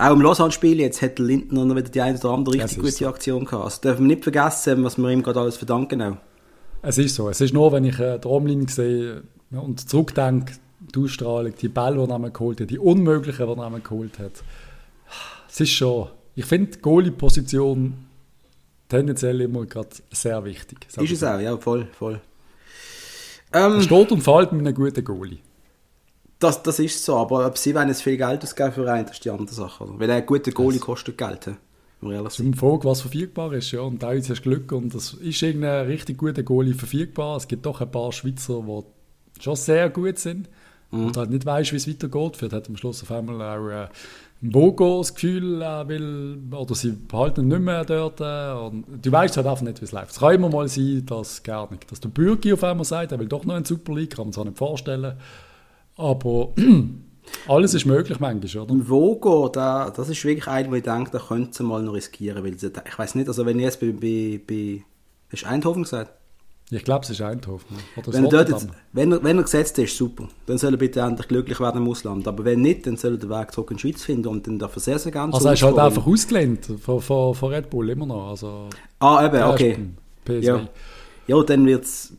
Auch 0.00 0.12
im 0.12 0.20
Lausanne-Spiel 0.20 0.78
jetzt 0.78 1.02
hat 1.02 1.18
Lindner 1.18 1.64
noch 1.64 1.74
wieder 1.74 1.88
die 1.88 2.00
eine 2.00 2.16
oder 2.16 2.30
andere 2.30 2.54
richtig 2.54 2.78
gute 2.78 3.08
Aktion 3.08 3.44
gehabt. 3.44 3.64
Also 3.64 3.80
dürfen 3.82 4.08
wir 4.08 4.14
nicht 4.14 4.22
vergessen, 4.22 4.84
was 4.84 4.96
wir 4.96 5.10
ihm 5.10 5.24
gerade 5.24 5.40
alles 5.40 5.56
verdanken 5.56 6.00
auch. 6.00 6.16
Es 6.82 6.98
ist 6.98 7.16
so. 7.16 7.28
Es 7.28 7.40
ist 7.40 7.52
nur, 7.52 7.72
wenn 7.72 7.84
ich 7.84 7.98
äh, 7.98 8.20
die 8.20 8.28
Raumlinie 8.28 8.68
sehe 8.68 9.24
und 9.50 9.90
zurückdenke, 9.90 10.52
die 10.94 11.00
Ausstrahlung, 11.00 11.52
die 11.60 11.68
Bälle, 11.68 12.06
die 12.06 12.12
er 12.12 12.30
geholt 12.30 12.60
hat, 12.60 12.70
die 12.70 12.78
unmöglichen, 12.78 13.44
die 13.44 13.60
er 13.60 13.80
geholt 13.80 14.20
hat. 14.20 14.44
Es 15.48 15.60
ist 15.60 15.70
schon, 15.70 16.06
ich 16.36 16.44
finde 16.44 16.76
die 16.76 16.80
Goalie-Position 16.80 17.94
tendenziell 18.88 19.40
immer 19.40 19.66
gerade 19.66 19.88
sehr 20.12 20.44
wichtig. 20.44 20.78
Ist 20.96 21.10
es 21.10 21.20
so. 21.20 21.26
auch, 21.26 21.40
ja, 21.40 21.56
voll, 21.56 21.88
voll. 21.98 22.20
Ähm, 23.52 23.82
steht 23.82 24.12
und 24.12 24.22
fällt 24.22 24.52
mit 24.52 24.64
einem 24.64 24.74
guten 24.74 25.02
Goalie. 25.02 25.38
Das, 26.38 26.62
das 26.62 26.78
ist 26.78 27.04
so, 27.04 27.16
aber 27.16 27.46
ob 27.46 27.58
sie 27.58 27.74
wollen 27.74 27.88
jetzt 27.88 28.02
viel 28.02 28.16
Geld 28.16 28.42
ausgeben 28.42 28.72
für 28.72 28.92
einen, 28.92 29.06
das 29.06 29.16
ist 29.16 29.24
die 29.24 29.30
andere 29.30 29.54
Sache. 29.54 29.84
Oder? 29.84 29.98
Weil 29.98 30.10
ein 30.10 30.26
guter 30.26 30.52
Goalie 30.52 30.78
kostet 30.78 31.18
Geld, 31.18 31.46
Es 31.46 32.38
ist 32.38 32.40
eine 32.40 32.56
Frage, 32.56 32.84
was 32.84 33.00
verfügbar 33.00 33.52
ist. 33.54 33.72
Ja. 33.72 33.80
Und 33.80 34.00
teilweise 34.00 34.30
hast 34.30 34.44
du 34.44 34.50
Glück 34.50 34.70
und 34.72 34.94
es 34.94 35.14
ist 35.14 35.42
irgendein 35.42 35.86
richtig 35.86 36.18
guter 36.18 36.42
Goalie 36.42 36.74
verfügbar. 36.74 37.36
Es 37.36 37.48
gibt 37.48 37.66
doch 37.66 37.80
ein 37.80 37.90
paar 37.90 38.12
Schweizer, 38.12 38.62
die 38.66 39.42
schon 39.42 39.56
sehr 39.56 39.90
gut 39.90 40.18
sind 40.18 40.48
und 40.90 41.16
halt 41.16 41.30
nicht 41.30 41.44
weißt, 41.44 41.72
wie 41.72 41.76
es 41.76 41.88
weitergeht. 41.88 42.36
Vielleicht 42.36 42.54
hat 42.54 42.68
am 42.68 42.76
Schluss 42.76 43.02
auf 43.02 43.10
einmal 43.10 43.42
auch 43.42 43.68
äh, 43.68 43.88
ein 44.42 44.50
Bogo 44.50 44.98
das 44.98 45.14
Gefühl, 45.14 45.60
er 45.60 45.88
will, 45.88 46.38
oder 46.50 46.74
sie 46.74 46.92
behalten 46.92 47.48
nicht 47.48 47.60
mehr 47.60 47.84
dort. 47.84 48.20
Äh, 48.20 48.52
und 48.52 49.04
du 49.04 49.12
weißt 49.12 49.36
halt 49.36 49.46
einfach 49.46 49.62
nicht, 49.62 49.80
wie 49.80 49.84
es 49.84 49.92
läuft. 49.92 50.12
Es 50.12 50.20
kann 50.20 50.34
immer 50.34 50.48
mal 50.48 50.68
sein, 50.68 51.04
dass 51.04 51.42
gar 51.42 51.70
nicht. 51.70 51.90
Dass 51.90 52.00
der 52.00 52.08
Bürgi 52.08 52.52
auf 52.52 52.64
einmal 52.64 52.84
sagt, 52.84 53.12
er 53.12 53.18
will 53.18 53.28
doch 53.28 53.44
noch 53.44 53.56
in 53.56 53.64
die 53.64 53.68
Super 53.68 53.94
League, 53.94 54.16
kann 54.16 54.26
man 54.26 54.32
sich 54.32 54.40
auch 54.40 54.46
nicht 54.46 54.56
vorstellen. 54.56 55.16
Aber 55.98 56.54
alles 57.48 57.74
ist 57.74 57.84
möglich 57.84 58.20
manchmal, 58.20 58.62
oder? 58.62 58.72
Im 58.72 58.88
Vogo, 58.88 59.48
da, 59.48 59.90
das 59.90 60.08
ist 60.08 60.24
wirklich 60.24 60.48
einer, 60.48 60.70
wo 60.70 60.74
ich 60.76 60.84
denke, 60.84 61.10
da 61.10 61.18
könnte 61.18 61.54
sie 61.54 61.64
mal 61.64 61.82
noch 61.82 61.92
riskieren. 61.92 62.42
Weil 62.42 62.58
sie, 62.58 62.70
ich 62.86 62.98
weiß 62.98 63.16
nicht, 63.16 63.28
also 63.28 63.44
wenn 63.44 63.58
ich 63.58 63.64
jetzt 63.64 63.80
bei, 63.80 63.92
bei, 63.92 64.40
bei 64.46 64.84
hast 65.30 65.42
du 65.42 65.46
Eindhoven 65.48 65.82
gesagt? 65.82 66.12
Ich 66.70 66.84
glaube, 66.84 67.02
es 67.04 67.10
ist 67.10 67.22
Eindhoven. 67.22 67.78
Oder 67.96 68.12
Wenn 68.12 68.26
er, 68.26 68.46
jetzt, 68.46 68.68
wenn, 68.92 69.12
er, 69.12 69.24
wenn 69.24 69.38
er 69.38 69.42
gesetzt 69.42 69.78
ist, 69.78 69.96
super. 69.96 70.28
Dann 70.46 70.58
soll 70.58 70.74
er 70.74 70.76
bitte 70.76 71.00
endlich 71.00 71.26
glücklich 71.26 71.58
werden 71.60 71.82
im 71.82 71.88
Ausland. 71.88 72.28
Aber 72.28 72.44
wenn 72.44 72.60
nicht, 72.60 72.86
dann 72.86 72.98
soll 72.98 73.12
er 73.12 73.18
den 73.18 73.30
Weg 73.30 73.52
zurück 73.52 73.70
in 73.70 73.78
die 73.78 73.80
Schweiz 73.80 74.02
finden 74.02 74.28
und 74.28 74.46
dann 74.46 74.58
darf 74.58 74.76
er 74.76 74.80
sehr, 74.80 74.98
sehr 74.98 75.10
gerne 75.10 75.32
Also 75.32 75.48
er 75.48 75.54
ist 75.54 75.62
halt 75.62 75.78
einfach 75.78 76.06
ausgelehnt 76.06 76.66
von, 76.80 77.00
von, 77.00 77.34
von 77.34 77.52
Red 77.52 77.70
Bull 77.70 77.88
immer 77.88 78.04
noch. 78.04 78.28
Also, 78.28 78.68
Ah, 78.98 79.24
eben, 79.24 79.36
ist 79.36 79.44
okay. 79.44 79.78
Ja. 80.42 80.68
ja, 81.26 81.42
dann 81.42 81.64
wird's... 81.64 82.12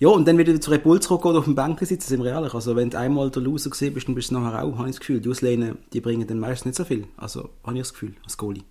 Ja, 0.00 0.08
und 0.08 0.26
dann 0.26 0.38
wieder 0.38 0.60
zu 0.60 0.70
Red 0.70 0.82
Bull 0.82 1.00
zurückgehen 1.00 1.32
und 1.32 1.38
auf 1.38 1.44
dem 1.44 1.54
Bänken 1.54 1.86
sitzen, 1.86 2.08
sind 2.08 2.24
wir 2.24 2.32
ehrlich. 2.32 2.52
Also 2.52 2.74
wenn 2.74 2.90
du 2.90 2.98
einmal 2.98 3.30
der 3.30 3.42
Loser 3.42 3.70
gesehen 3.70 3.94
bist, 3.94 4.08
dann 4.08 4.14
bist 4.14 4.30
du 4.30 4.38
nachher 4.38 4.64
auch, 4.64 4.78
habe 4.78 4.88
ich 4.88 4.96
das 4.96 5.00
Gefühl. 5.00 5.20
Die 5.20 5.30
Auslehnen, 5.30 5.78
die 5.92 6.00
bringen 6.00 6.26
dann 6.26 6.40
meistens 6.40 6.66
nicht 6.66 6.76
so 6.76 6.84
viel. 6.84 7.06
Also 7.16 7.50
habe 7.62 7.76
ich 7.76 7.82
das 7.82 7.92
Gefühl, 7.92 8.14
als 8.24 8.36
Goalie. 8.36 8.62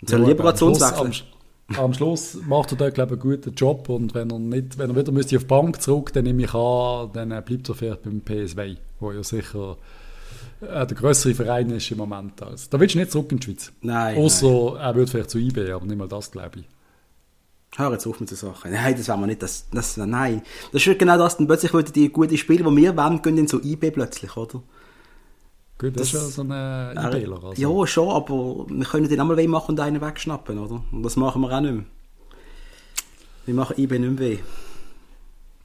Und 0.00 0.08
soll 0.08 0.22
Ja, 0.22 0.28
lieber 0.28 0.44
aber 0.44 0.98
am. 0.98 1.12
Am, 1.76 1.92
Schluss 1.92 2.38
macht 2.46 2.72
er 2.72 2.78
dort, 2.78 2.94
glaube 2.94 3.16
ich, 3.16 3.20
einen 3.20 3.30
guten 3.30 3.52
Job 3.52 3.90
und 3.90 4.14
wenn 4.14 4.30
er, 4.30 4.38
nicht, 4.38 4.78
wenn 4.78 4.88
er 4.88 4.96
wieder 4.96 5.12
müsste 5.12 5.36
auf 5.36 5.42
die 5.42 5.48
Bank 5.48 5.82
zurück, 5.82 6.14
dann 6.14 6.24
nehme 6.24 6.44
ich 6.44 6.54
an, 6.54 7.10
dann 7.12 7.28
bleibt 7.28 7.68
er 7.68 7.74
vielleicht 7.74 8.04
beim 8.04 8.22
PSV, 8.22 8.80
wo 9.00 9.12
ja 9.12 9.22
sicher 9.22 9.76
äh, 10.62 10.86
der 10.86 10.96
größere 10.96 11.34
Verein 11.34 11.68
ist 11.70 11.90
im 11.90 11.98
Moment. 11.98 12.42
Also, 12.42 12.68
da 12.70 12.80
willst 12.80 12.94
du 12.94 13.00
nicht 13.00 13.12
zurück 13.12 13.30
in 13.32 13.38
die 13.38 13.44
Schweiz. 13.44 13.70
Nein, 13.82 14.16
Außer 14.16 14.78
er 14.80 14.94
würde 14.94 15.10
vielleicht 15.10 15.28
zu 15.28 15.38
IB, 15.38 15.70
aber 15.70 15.84
nicht 15.84 15.98
mal 15.98 16.08
das, 16.08 16.30
glaube 16.30 16.60
ich. 16.60 16.64
Hör 17.78 17.92
jetzt 17.92 18.06
auf 18.08 18.18
mit 18.18 18.28
der 18.28 18.36
Sache. 18.36 18.68
Nein, 18.68 18.96
das 18.96 19.08
wollen 19.08 19.20
wir 19.20 19.26
nicht. 19.28 19.40
Das, 19.42 19.68
das, 19.70 19.96
nein. 19.96 20.42
Das 20.72 20.84
ist 20.84 20.98
genau 20.98 21.16
das. 21.16 21.36
Dann 21.36 21.46
plötzlich 21.46 21.72
würden 21.72 21.92
die 21.92 22.10
guten 22.10 22.36
Spiele, 22.36 22.64
die 22.68 22.76
wir 22.76 22.96
wollen, 22.96 23.22
gehen 23.22 23.38
in 23.38 23.46
so 23.46 23.60
IB 23.62 23.92
plötzlich, 23.92 24.36
oder? 24.36 24.62
Gut, 25.78 25.94
das, 25.98 26.10
Das- 26.10 26.14
ist 26.14 26.14
ja 26.14 26.20
so 26.20 26.42
ein 26.42 26.50
Ja, 26.50 27.08
IBler. 27.16 27.44
Also. 27.44 27.52
Ja, 27.80 27.86
schon, 27.86 28.08
aber 28.10 28.66
wir 28.68 28.84
können 28.84 29.08
den 29.08 29.20
einmal 29.20 29.36
weh 29.36 29.46
machen 29.46 29.72
und 29.72 29.80
einen 29.80 30.00
wegschnappen, 30.00 30.58
oder? 30.58 30.82
Und 30.90 31.02
das 31.04 31.14
machen 31.14 31.40
wir 31.40 31.52
auch 31.56 31.60
nicht 31.60 31.72
mehr. 31.74 31.84
Wir 33.46 33.54
machen 33.54 33.74
IB 33.78 33.96
nicht 33.98 34.18
mehr 34.18 34.18
weh. 34.18 34.38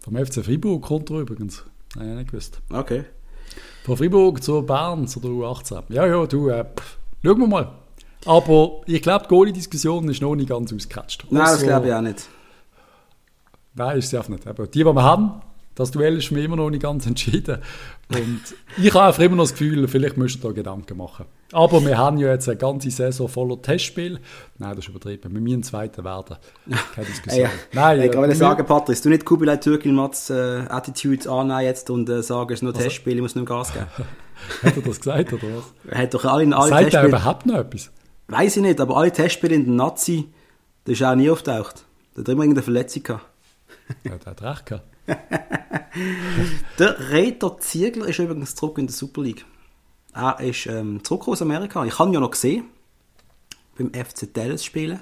Vom 0.02 0.16
FC 0.16 0.46
Freiburg 0.46 0.84
kommt 0.84 1.10
er 1.10 1.20
übrigens. 1.22 1.64
Nein, 1.96 2.10
ich 2.12 2.16
nicht 2.18 2.30
gewusst. 2.32 2.60
Okay. 2.72 3.06
Von 3.86 3.98
Freiburg 3.98 4.44
zu 4.44 4.62
Bern 4.62 5.08
zu 5.08 5.20
der 5.20 5.32
U18. 5.32 5.82
Ja, 5.90 6.06
ja, 6.06 6.26
du, 6.28 6.50
äh, 6.50 6.64
pff, 6.64 6.98
schauen 7.24 7.40
wir 7.40 7.48
mal. 7.48 7.72
Aber 8.26 8.82
ich 8.86 9.02
glaube, 9.02 9.26
die 9.26 9.30
Goalie-Diskussion 9.30 10.08
ist 10.10 10.22
noch 10.22 10.36
nicht 10.36 10.50
ganz 10.50 10.72
ausgecatcht. 10.74 11.26
Nein, 11.30 11.42
das 11.44 11.56
Ausser- 11.56 11.66
glaube 11.68 11.88
ich 11.88 11.94
auch 11.94 12.02
nicht. 12.02 12.28
Nein, 13.76 13.98
ist 13.98 14.10
sie 14.10 14.18
einfach 14.18 14.30
nicht. 14.30 14.48
Aber 14.48 14.68
die, 14.68 14.80
die 14.80 14.86
wir 14.86 15.04
haben, 15.04 15.42
das 15.76 15.90
Duell 15.90 16.18
ist 16.18 16.32
mich 16.32 16.46
immer 16.46 16.56
noch 16.56 16.70
nicht 16.70 16.84
ganz 16.84 17.06
entschieden. 17.08 17.58
Und 18.14 18.42
ich 18.82 18.94
habe 18.94 19.06
einfach 19.08 19.24
immer 19.24 19.36
noch 19.36 19.44
das 19.44 19.54
Gefühl, 19.54 19.88
vielleicht 19.88 20.18
müssen 20.18 20.42
wir 20.44 20.50
da 20.50 20.54
Gedanken 20.54 20.98
machen. 20.98 21.26
Aber 21.52 21.84
wir 21.84 21.98
haben 21.98 22.18
ja 22.18 22.30
jetzt 22.30 22.48
eine 22.48 22.58
ganze 22.58 22.92
Saison 22.92 23.28
voller 23.28 23.60
Testspiel. 23.62 24.20
Nein, 24.60 24.76
das 24.76 24.86
ist 24.86 24.90
übertrieben. 24.90 25.34
Wir 25.34 25.42
müssen 25.42 25.60
ein 25.60 25.64
zweiter 25.64 26.04
werden. 26.04 26.38
Keine 26.94 27.08
Diskussion. 27.08 27.46
Ey, 27.46 27.50
Nein, 27.74 28.00
ich 28.00 28.06
äh, 28.06 28.10
kann 28.10 28.24
wir- 28.30 28.36
sagen, 28.36 28.66
Patrick, 28.66 29.02
du 29.02 29.10
nicht 29.10 29.26
Kubilai 29.26 29.58
Türkil 29.58 29.92
Mats 29.94 30.30
äh, 30.30 30.34
Attitude 30.70 31.30
annehmen 31.32 31.62
jetzt 31.62 31.90
und 31.90 32.08
äh, 32.10 32.22
sagen, 32.22 32.54
es 32.54 32.62
ist 32.62 32.64
Also- 32.68 32.78
nur 32.78 32.84
Testspiel, 32.84 33.16
ich 33.16 33.22
muss 33.22 33.36
nicht 33.36 33.48
mehr 33.50 33.58
Gas 33.58 33.74
geben. 33.74 33.86
Hat 34.64 34.76
er 34.76 34.82
das 34.82 34.98
gesagt, 35.00 35.34
oder 35.34 35.44
was? 35.56 35.64
Er 35.92 35.98
hat 36.04 36.14
doch 36.14 36.26
alle, 36.26 36.56
alle 36.56 36.70
Sagt 36.70 36.72
er 36.72 36.90
Testspiele, 36.90 37.08
überhaupt 37.08 37.46
noch 37.46 37.56
etwas? 37.60 37.92
Weiß 38.28 38.58
ich 38.58 38.62
nicht, 38.62 38.80
aber 38.80 38.98
alle 38.98 39.12
Testspiele 39.12 39.56
in 39.56 39.66
der 39.66 39.74
Nazi, 39.74 40.30
das 40.86 40.94
ist 40.94 41.04
auch 41.04 41.16
nie 41.16 41.30
auftaucht. 41.30 41.86
Da 42.14 42.22
hat 42.22 42.28
er 42.28 42.34
immer 42.34 42.44
irgendeine 42.44 42.64
Verletzung 42.64 43.04
gehabt. 43.04 43.26
Ja, 44.04 44.18
der 44.18 44.32
hat 44.32 44.42
recht 44.42 44.66
gehabt. 44.66 44.86
Der 46.80 47.12
Reiter 47.12 47.58
Ziegler 47.60 48.08
ist 48.08 48.20
übrigens 48.20 48.56
zurück 48.56 48.78
in 48.78 48.88
der 48.88 48.96
Super 48.96 49.22
League. 49.22 49.46
Er 50.14 50.40
ist 50.40 50.66
ähm, 50.68 51.04
zurück 51.04 51.28
aus 51.28 51.42
Amerika. 51.42 51.84
Ich 51.86 52.00
habe 52.00 52.10
ihn 52.10 52.14
ja 52.14 52.20
noch 52.20 52.32
gesehen. 52.32 52.66
Beim 53.78 53.92
FC 53.94 54.34
Dallas 54.34 54.64
spielen. 54.64 55.00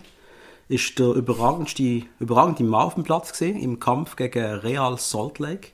Ist 0.67 0.97
der 0.99 1.13
überragendste, 1.13 2.03
überragende 2.19 2.63
Mann 2.63 2.87
auf 2.87 2.95
dem 2.95 3.03
Platz 3.03 3.31
gesehen 3.31 3.59
im 3.59 3.79
Kampf 3.79 4.15
gegen 4.15 4.55
Real 4.59 4.97
Salt 4.97 5.39
Lake. 5.39 5.69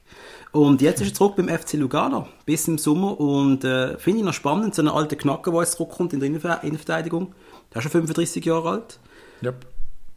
Und 0.57 0.81
jetzt 0.81 1.01
ist 1.01 1.09
er 1.09 1.13
zurück 1.13 1.35
beim 1.35 1.49
FC 1.49 1.73
Lugano 1.73 2.27
bis 2.47 2.67
im 2.67 2.79
Sommer 2.79 3.19
und 3.19 3.63
äh, 3.63 3.95
finde 3.99 4.19
ich 4.21 4.25
noch 4.25 4.33
spannend, 4.33 4.73
so 4.73 4.81
einen 4.81 4.89
alten 4.89 5.15
Knacker, 5.15 5.51
der 5.51 5.59
jetzt 5.61 5.73
zurückkommt 5.73 6.13
in 6.13 6.19
der 6.19 6.29
Innenver- 6.29 6.63
Innenverteidigung. 6.63 7.35
Der 7.71 7.77
ist 7.77 7.83
schon 7.83 7.91
35 7.91 8.43
Jahre 8.43 8.69
alt. 8.71 8.99
Yep. 9.43 9.67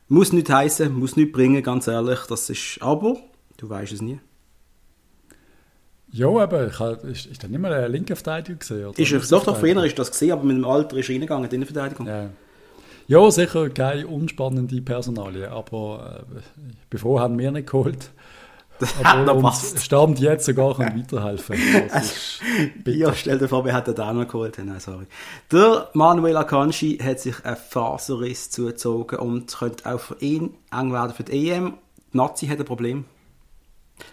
Muss 0.09 0.33
nicht 0.33 0.49
heißen, 0.49 0.95
muss 0.99 1.17
nicht 1.17 1.33
bringen, 1.33 1.63
ganz 1.63 1.87
ehrlich. 1.89 2.21
Das 2.27 2.49
ist, 2.49 2.79
aber 2.81 3.19
du 3.59 3.69
weißt 3.69 3.93
es 3.93 4.01
nie. 4.01 4.19
Ja, 6.11 6.29
aber 6.29 6.69
ich 6.69 6.79
hab, 6.81 7.05
ist, 7.05 7.27
ist 7.27 7.43
das 7.43 7.51
nicht 7.51 7.61
mal 7.61 7.75
ein 7.75 7.93
linker 7.93 8.17
Verteidiger 8.17 8.57
gesehen? 8.59 8.87
Oder? 8.87 8.99
Ist 8.99 9.31
doch, 9.31 9.45
doch, 9.45 9.59
früher 9.59 9.85
ist 9.85 9.99
das 9.99 10.11
gesehen, 10.11 10.33
aber 10.33 10.45
mit 10.45 10.57
dem 10.57 10.65
Alter 10.65 10.97
ist 10.97 11.11
er 11.11 11.17
reingegangen 11.17 11.45
in 11.45 11.51
die 11.51 11.57
Innenverteidigung. 11.57 12.07
Ja. 12.07 12.31
ja, 13.09 13.31
sicher 13.31 13.69
keine 13.69 14.07
unspannende 14.07 14.81
Personalie, 14.81 15.51
aber 15.51 16.25
äh, 16.31 16.41
bevor 16.89 17.21
haben 17.21 17.39
wir 17.39 17.53
nicht 17.53 17.71
geholt. 17.71 18.11
hat 19.05 19.27
noch 19.27 19.35
uns 19.35 19.43
passt. 19.43 19.81
Stand 19.85 20.21
jetzt 20.21 20.47
sogar 20.47 20.77
kann 20.77 20.99
weiterhelfen. 20.99 21.57
Das 21.93 22.41
bitter. 22.85 22.97
Ja, 22.97 23.15
stell 23.15 23.39
dir 23.39 23.49
vor, 23.49 23.65
wir 23.65 23.75
hätten 23.75 23.95
den 23.95 24.05
auch 24.05 24.13
noch 24.13 24.29
geholt. 24.29 24.59
Nein, 24.59 24.81
sorry. 24.81 25.07
Der 25.51 25.89
Manuel 25.93 26.37
Akanji 26.37 26.99
hat 26.99 27.21
sich 27.21 27.45
einen 27.45 27.57
Faserriss 27.57 28.51
zugezogen 28.51 29.19
und 29.19 29.57
könnte 29.57 29.93
auch 29.93 30.01
für 30.01 30.17
ihn 30.21 30.55
eng 30.73 30.93
werden 30.93 31.15
für 31.15 31.25
die 31.25 31.51
EM. 31.51 31.75
Die 32.13 32.17
Nazi 32.17 32.47
hat 32.47 32.59
ein 32.59 32.65
Problem. 32.65 33.05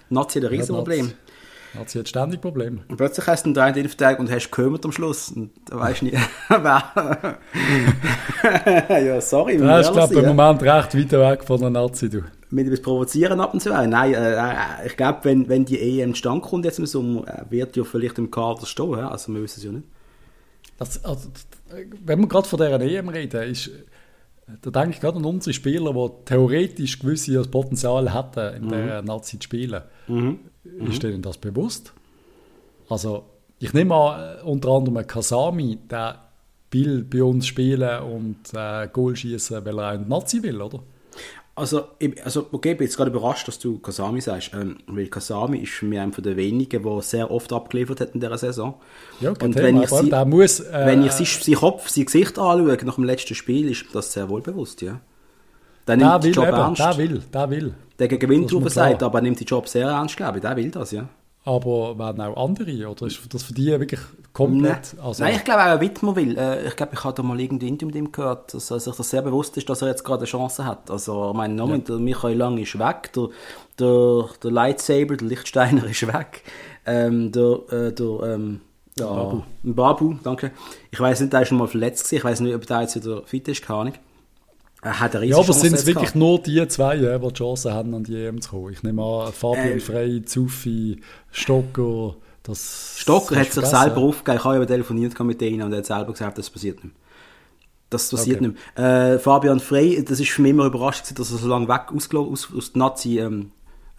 Die 0.10 0.14
Nazi 0.14 0.40
hat 0.40 0.50
ein 0.50 0.56
Riesenproblem. 0.56 1.14
Hat 1.78 1.90
sie 1.90 2.00
jetzt 2.00 2.10
ständig 2.10 2.42
Probleme. 2.42 2.80
Und 2.88 2.98
plötzlich 2.98 3.28
hast 3.28 3.44
du 3.44 3.48
einen 3.48 3.54
drei 3.54 3.68
in 3.68 3.74
der 3.74 3.82
Innenverteidigung 3.82 4.26
und 4.26 4.32
hast 4.34 4.50
gekümmert 4.50 4.86
am 4.86 4.92
Schluss. 4.92 5.30
Und 5.32 5.52
da 5.66 5.78
weißt 5.78 6.02
du 6.02 6.06
nicht, 6.06 6.18
wer. 6.50 7.38
ja, 8.90 9.22
sorry, 9.22 9.58
Ja, 9.58 9.80
ich 9.82 9.88
müssen 9.88 9.94
glaube, 9.94 10.14
ehrlich 10.16 10.30
im 10.30 10.36
Moment 10.36 10.64
recht 10.64 10.98
weit 10.98 11.12
weg 11.12 11.44
von 11.44 11.60
der 11.60 11.70
Nazi. 11.70 12.10
Du. 12.10 12.24
Mit 12.50 12.68
etwas 12.68 12.82
provozieren 12.82 13.40
ab 13.40 13.54
und 13.54 13.62
zu. 13.62 13.74
auch. 13.74 13.86
Nein, 13.86 14.14
äh, 14.14 14.36
äh, 14.36 14.88
ich 14.88 14.96
glaube, 14.96 15.20
wenn, 15.24 15.50
wenn 15.50 15.66
die 15.66 16.02
EM 16.02 16.14
zustande 16.14 16.42
kommt 16.42 16.66
jetzt 16.66 16.80
im 16.80 16.86
Sommer, 16.86 17.28
äh, 17.28 17.44
wird 17.50 17.76
ja 17.76 17.84
vielleicht 17.84 18.18
im 18.18 18.32
Kader 18.32 18.66
stehen. 18.66 18.96
Also 18.96 19.34
wir 19.34 19.42
wissen 19.42 19.60
es 19.60 19.66
ja 19.66 19.72
nicht. 19.72 19.88
Das, 20.78 21.04
also, 21.04 21.30
wenn 22.06 22.20
wir 22.20 22.28
gerade 22.28 22.48
von 22.48 22.60
dieser 22.60 22.80
EM 22.80 23.10
reden, 23.10 23.50
ist, 23.50 23.72
da 24.62 24.70
denke 24.70 24.92
ich 24.92 25.02
gerade 25.02 25.18
an 25.18 25.26
unsere 25.26 25.54
Spieler, 25.54 25.92
die 25.92 26.26
theoretisch 26.26 27.00
gewisses 27.00 27.48
Potenzial 27.48 28.14
hätten, 28.14 28.64
in 28.64 28.70
der 28.70 29.02
Nazi 29.02 29.40
zu 29.40 29.44
spielen. 29.44 29.82
Ist 30.64 31.04
denen 31.04 31.22
das 31.22 31.38
bewusst? 31.38 31.94
Also, 32.90 33.26
ich 33.60 33.74
nehme 33.74 33.96
an, 33.96 34.38
äh, 34.38 34.44
unter 34.44 34.70
anderem 34.70 35.06
Kasami, 35.06 35.80
der 35.90 36.30
will 36.72 37.04
bei 37.04 37.24
uns 37.24 37.48
spielen 37.48 38.02
und 38.04 38.54
äh, 38.54 38.88
Goal 38.92 39.16
schießen, 39.16 39.66
weil 39.66 39.80
er 39.80 39.88
ein 39.90 40.08
Nazi 40.08 40.44
will, 40.44 40.62
oder? 40.62 40.84
Also, 41.58 41.86
ich, 41.98 42.24
also 42.24 42.46
okay, 42.52 42.74
ich 42.74 42.78
bin 42.78 42.86
jetzt 42.86 42.98
gerade 42.98 43.10
überrascht, 43.10 43.48
dass 43.48 43.58
du 43.58 43.80
Kasami 43.80 44.22
sagst, 44.22 44.52
ähm, 44.54 44.78
weil 44.86 45.08
Kasami 45.08 45.58
ist 45.58 45.72
für 45.72 45.86
mich 45.88 46.00
einer 46.00 46.12
der 46.12 46.38
wenigen, 46.38 46.84
der 46.84 47.02
sehr 47.02 47.32
oft 47.32 47.52
abgeliefert 47.52 48.00
hat 48.00 48.14
in 48.14 48.22
dieser 48.22 48.38
Saison. 48.38 48.76
Ja, 49.20 49.34
kein 49.34 49.48
Und 49.48 49.54
Thema, 49.56 49.66
wenn 49.66 49.82
ich, 49.82 49.90
sie, 49.90 50.26
muss, 50.28 50.60
äh, 50.60 50.86
wenn 50.86 51.04
ich 51.04 51.12
sein, 51.14 51.26
sein 51.26 51.56
Kopf, 51.56 51.90
sein 51.90 52.06
Gesicht 52.06 52.38
anschaue 52.38 52.78
nach 52.86 52.96
dem 52.96 53.04
letzten 53.06 53.34
Spiel, 53.34 53.72
ist 53.72 53.86
mir 53.86 53.92
das 53.94 54.14
sehr 54.14 54.30
wohlbewusst, 54.30 54.84
ja. 54.84 55.00
Der 55.88 55.98
nimmt 55.98 56.24
den 56.24 56.34
Job 56.34 56.48
eben, 56.48 56.58
ernst. 56.58 56.80
der 56.80 56.98
will, 56.98 57.24
der 57.34 57.50
will. 57.50 57.74
Der 57.98 58.08
gegen 58.08 58.30
Wind 58.30 58.52
mir 58.52 58.70
sagt, 58.70 59.02
aber 59.02 59.18
er 59.18 59.22
nimmt 59.24 59.40
den 59.40 59.48
Job 59.48 59.68
sehr 59.68 59.88
ernst, 59.88 60.16
glaube 60.16 60.38
ich. 60.38 60.42
Der 60.44 60.56
will 60.56 60.70
das, 60.70 60.92
ja. 60.92 61.10
Aber 61.48 61.98
werden 61.98 62.20
auch 62.20 62.44
andere, 62.44 62.90
oder 62.90 63.06
ist 63.06 63.22
das 63.34 63.44
für 63.44 63.54
die 63.54 63.68
wirklich 63.68 64.02
komplett... 64.34 64.96
Also, 65.02 65.24
Nein, 65.24 65.36
ich 65.38 65.46
glaube 65.46 65.64
auch, 65.64 65.80
Wittmer 65.80 66.14
will. 66.18 66.38
Äh, 66.38 66.68
ich 66.68 66.76
glaube, 66.76 66.92
ich 66.94 67.02
habe 67.06 67.16
da 67.16 67.24
mal 67.24 67.40
irgendwie 67.40 67.70
Interview 67.70 67.88
mit 67.88 67.96
ihm 67.96 68.12
gehört, 68.12 68.54
dass 68.54 68.70
er 68.70 68.82
sich 68.82 68.94
das 68.94 69.10
sehr 69.10 69.22
bewusst 69.22 69.56
ist, 69.56 69.70
dass 69.70 69.82
er 69.82 69.88
jetzt 69.88 70.04
gerade 70.04 70.24
eine 70.24 70.28
Chance 70.28 70.66
hat. 70.66 70.92
Also, 70.92 71.30
ich 71.32 71.38
meine, 71.38 71.54
nochmal, 71.54 71.80
der 71.80 72.00
Michael 72.00 72.36
Lang 72.36 72.58
ist 72.58 72.78
weg, 72.78 73.14
der, 73.14 73.30
der, 73.80 74.26
der 74.44 74.52
Lightsaber, 74.52 75.16
der 75.16 75.26
Lichtsteiner 75.26 75.86
ist 75.86 76.06
weg, 76.06 76.44
ähm, 76.86 77.32
der, 77.32 77.60
äh, 77.72 77.94
der, 77.94 78.20
ähm, 78.24 78.60
ja, 79.00 79.06
Babu. 79.08 79.44
Babu, 79.64 80.16
danke. 80.22 80.52
Ich 80.92 81.00
weiß 81.00 81.22
nicht, 81.22 81.32
der 81.32 81.44
ist 81.44 81.48
schon 81.48 81.60
mal 81.60 81.70
verletzt 81.70 82.04
gewesen. 82.04 82.18
Ich 82.18 82.24
weiß 82.26 82.40
nicht, 82.42 82.56
ob 82.56 82.68
der 82.68 82.82
jetzt 82.82 82.98
wieder 82.98 83.24
fit 83.24 83.48
ist, 83.48 83.62
keine 83.62 83.80
Ahnung. 83.80 83.94
Er 84.88 85.00
hat 85.00 85.16
riesige 85.16 85.32
ja, 85.32 85.38
aber 85.38 85.54
sind 85.54 85.74
es 85.74 85.86
wirklich 85.86 86.14
gehabt. 86.14 86.16
nur 86.16 86.40
die 86.42 86.66
zwei, 86.68 86.96
ja, 86.96 87.18
die 87.18 87.28
die 87.28 87.34
Chance 87.34 87.74
haben, 87.74 87.94
an 87.94 88.04
die 88.04 88.16
EM 88.16 88.40
zu 88.42 88.52
kommen? 88.52 88.72
Ich 88.74 88.84
nehme 88.84 89.04
an, 89.04 89.34
Fabian 89.34 89.78
Äh, 89.78 89.80
Frey, 89.80 90.24
Zufi, 90.24 91.02
Stocker, 91.32 92.16
das... 92.44 92.96
Stocker 92.98 93.36
hat 93.38 93.52
sich 93.52 93.66
selber 93.66 93.98
aufgegeben. 93.98 94.38
Ich 94.38 94.44
habe 94.46 94.56
eben 94.58 94.68
telefoniert 94.68 95.20
mit 95.20 95.42
denen 95.42 95.64
und 95.64 95.72
er 95.74 95.80
hat 95.80 95.86
selber 95.86 96.12
gesagt, 96.14 96.38
das 96.38 96.50
passiert 96.50 96.84
nicht. 96.84 96.96
Das 97.90 98.10
passiert 98.10 98.38
Okay. 98.42 98.48
nicht 98.50 98.78
mehr. 98.78 99.14
Äh, 99.16 99.20
Fabian 99.20 99.60
Frey, 99.60 100.04
das 100.04 100.20
ist 100.20 100.30
für 100.30 100.42
mich 100.42 100.52
immer 100.52 100.66
überrascht, 100.66 101.04
gewesen, 101.04 101.16
dass 101.16 101.32
er 101.32 101.38
so 101.38 101.48
lange 101.48 101.68
weg 101.68 101.90
ausgelo- 101.94 102.32
aus, 102.32 102.48
aus 102.56 102.72
der 102.74 102.80
Nazi 102.80 103.20
ähm, 103.20 103.52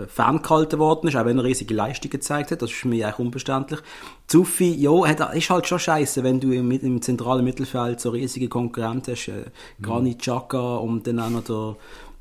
ferngehalten 0.07 0.78
worden 0.78 1.09
ist, 1.09 1.16
auch 1.16 1.24
wenn 1.24 1.38
er 1.38 1.44
riesige 1.44 1.74
Leistungen 1.74 2.11
gezeigt 2.11 2.51
hat. 2.51 2.62
Das 2.62 2.70
ist 2.70 2.76
für 2.76 2.88
mich 2.88 3.05
eigentlich 3.05 3.18
unverständlich. 3.18 3.80
Zuffi, 4.26 4.72
ja, 4.74 5.07
hat, 5.07 5.34
ist 5.34 5.51
halt 5.51 5.66
schon 5.66 5.78
scheiße, 5.78 6.22
wenn 6.22 6.40
du 6.40 6.53
im, 6.53 6.70
im 6.70 7.03
zentralen 7.03 7.44
Mittelfeld 7.44 8.01
so 8.01 8.11
riesige 8.11 8.49
Konkurrenten 8.49 9.14
hast. 9.14 9.28
Äh, 9.28 9.44
Granit 9.82 10.20
Xhaka 10.20 10.76
und 10.76 11.07
dann 11.07 11.18
auch 11.20 11.30
noch 11.30 11.44
der, 11.44 11.76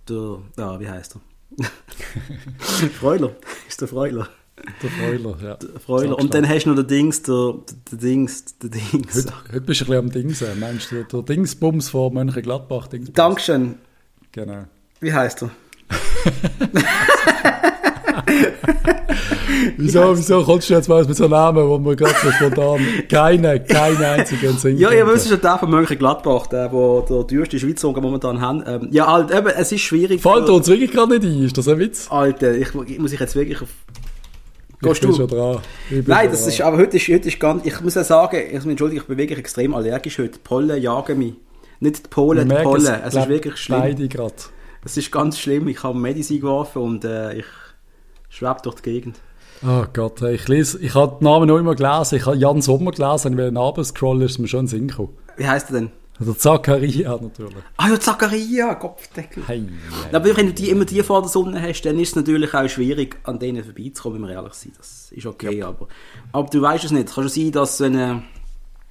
der 0.09 0.37
ja, 0.57 0.79
wie 0.79 0.89
heißt 0.89 1.15
er? 1.15 1.65
Freuler. 2.99 3.31
Ist 3.67 3.81
der 3.81 3.87
Freuler. 3.87 4.27
Der 4.81 4.89
Freuler, 4.89 5.37
ja. 5.43 5.57
Freuler. 5.85 6.09
Sagst 6.09 6.23
Und 6.23 6.33
dann 6.33 6.49
hast 6.49 6.63
du 6.65 6.69
noch 6.69 6.77
den 6.77 6.87
Dings, 6.87 7.21
der, 7.21 7.53
der 7.91 7.97
Dings, 7.99 8.57
der 8.57 8.69
Dings. 8.71 9.15
Heute, 9.15 9.33
heute 9.51 9.61
bist 9.61 9.81
du 9.81 9.85
ein 9.85 9.87
bisschen 9.87 9.99
am 9.99 10.11
Dings. 10.11 10.41
äh, 10.41 10.55
Meinst 10.55 10.91
du, 10.91 11.03
der 11.03 11.21
Dingsbums 11.21 11.89
von 11.89 12.13
Mönchengladbach? 12.13 12.87
Dingsbums? 12.87 13.15
Dankeschön. 13.15 13.75
Genau. 14.31 14.63
Wie 14.99 15.13
heißt 15.13 15.43
er? 15.43 15.51
Wieso, 19.77 20.17
wieso 20.17 20.43
kommst 20.43 20.69
du 20.69 20.73
jetzt 20.73 20.87
mal 20.89 21.03
mit 21.05 21.15
so 21.15 21.23
einem 21.25 21.31
Namen, 21.31 21.67
wo 21.67 21.77
man 21.77 21.95
gerade 21.95 22.15
so 22.21 22.31
spontan 22.31 22.79
keine, 23.09 23.59
keine 23.63 24.07
einzige 24.07 24.51
Sinn 24.53 24.77
Ja, 24.77 24.91
ihr 24.91 25.03
kommt? 25.03 25.15
wisst 25.15 25.29
schon, 25.29 25.41
der 25.41 25.57
von 25.57 25.69
Mönchengladbach, 25.69 26.47
der, 26.47 26.71
wo 26.71 27.01
der 27.01 27.25
teuerste 27.27 27.59
Schweizer 27.59 27.93
wir 27.95 28.01
momentan 28.01 28.41
haben. 28.41 28.63
Ähm, 28.67 28.87
ja, 28.91 29.11
halt, 29.11 29.31
eben, 29.31 29.47
es 29.47 29.71
ist 29.71 29.81
schwierig. 29.81 30.21
Fällt 30.21 30.49
uns 30.49 30.67
wirklich 30.67 30.91
gerade 30.91 31.13
nicht 31.17 31.23
ein, 31.23 31.43
ist 31.43 31.57
das 31.57 31.67
ein 31.67 31.79
Witz? 31.79 32.07
Alter, 32.09 32.53
ich, 32.55 32.69
ich 32.87 32.99
muss 32.99 33.13
ich 33.13 33.19
jetzt 33.19 33.35
wirklich 33.35 33.61
auf... 33.61 33.69
ich 34.73 34.79
Gehst 34.87 35.01
bin 35.01 35.11
du? 35.11 35.15
schon 35.15 35.27
dran. 35.27 35.59
Nein, 35.89 36.29
das 36.29 36.41
dran. 36.41 36.49
ist, 36.49 36.61
aber 36.61 36.77
heute 36.77 36.97
ist, 36.97 37.07
heute 37.07 37.27
ist 37.27 37.39
ganz, 37.39 37.65
ich 37.65 37.79
muss 37.81 37.95
ja 37.95 38.03
sagen, 38.03 38.37
ich 38.47 38.53
muss 38.55 38.65
entschuldigen, 38.65 39.01
ich 39.01 39.07
bin 39.07 39.17
wirklich 39.17 39.39
extrem 39.39 39.73
allergisch 39.73 40.17
heute. 40.19 40.33
Die 40.33 40.39
Pollen 40.43 40.81
jagen 40.81 41.17
mich. 41.17 41.33
Nicht 41.79 42.05
die 42.05 42.09
Polen, 42.09 42.49
Wir 42.49 42.57
die 42.57 42.63
Pollen. 42.63 42.85
Es, 43.05 43.11
glaub, 43.13 43.23
ist 43.23 43.29
wirklich 43.29 43.57
schlimm. 43.57 43.79
Beide 43.79 44.07
gerade. 44.07 44.33
Es 44.83 44.97
ist 44.97 45.11
ganz 45.11 45.39
schlimm. 45.39 45.67
Ich 45.67 45.83
habe 45.83 45.97
Medizin 45.97 46.41
geworfen 46.41 46.81
und 46.81 47.05
äh, 47.05 47.39
ich 47.39 47.45
schwebe 48.29 48.57
durch 48.63 48.75
die 48.75 48.83
Gegend. 48.83 49.19
Oh 49.65 49.85
Gott, 49.91 50.21
hey, 50.21 50.35
ich 50.35 50.47
lese, 50.47 50.79
ich 50.79 50.93
habe 50.93 51.17
den 51.19 51.25
Namen 51.25 51.47
noch 51.47 51.57
immer 51.57 51.73
gelesen, 51.73 52.17
ich 52.17 52.25
habe 52.27 52.37
Jan 52.37 52.61
Sommer 52.61 52.91
gelesen, 52.91 53.31
und 53.31 53.37
wenn 53.37 53.55
ich 53.55 53.59
runterscrolle, 53.59 54.25
ist 54.25 54.37
mir 54.37 54.47
schon 54.47 54.61
in 54.61 54.65
den 54.65 54.69
Sinn 54.69 54.87
gekommen. 54.87 55.17
Wie 55.35 55.47
heißt 55.47 55.71
er 55.71 55.79
denn? 55.79 55.91
Der 56.19 56.37
Zachariah 56.37 57.19
natürlich. 57.21 57.63
Ah 57.77 57.89
ja, 57.89 57.99
Zachariah, 57.99 58.75
Kopfdeckel. 58.75 59.43
Hey, 59.47 59.67
Aber 60.11 60.37
wenn 60.37 60.47
du 60.47 60.53
die, 60.53 60.69
immer 60.69 60.85
die 60.85 61.03
vor 61.03 61.21
der 61.21 61.29
Sonne 61.29 61.61
hast, 61.61 61.83
dann 61.83 61.99
ist 61.99 62.09
es 62.09 62.15
natürlich 62.15 62.53
auch 62.53 62.67
schwierig, 62.67 63.17
an 63.23 63.37
denen 63.37 63.63
vorbeizukommen, 63.63 64.21
wenn 64.21 64.29
wir 64.29 64.35
ehrlich 64.35 64.53
sind. 64.53 64.77
Das 64.77 65.11
ist 65.11 65.25
okay, 65.25 65.61
aber, 65.61 65.87
aber 66.31 66.49
du 66.49 66.61
weißt 66.61 66.85
es 66.85 66.91
nicht. 66.91 67.09
Es 67.09 67.15
kann 67.15 67.23
schon 67.23 67.43
sein, 67.43 67.51
dass 67.51 67.79
wenn, 67.79 67.95
äh, 67.95 68.19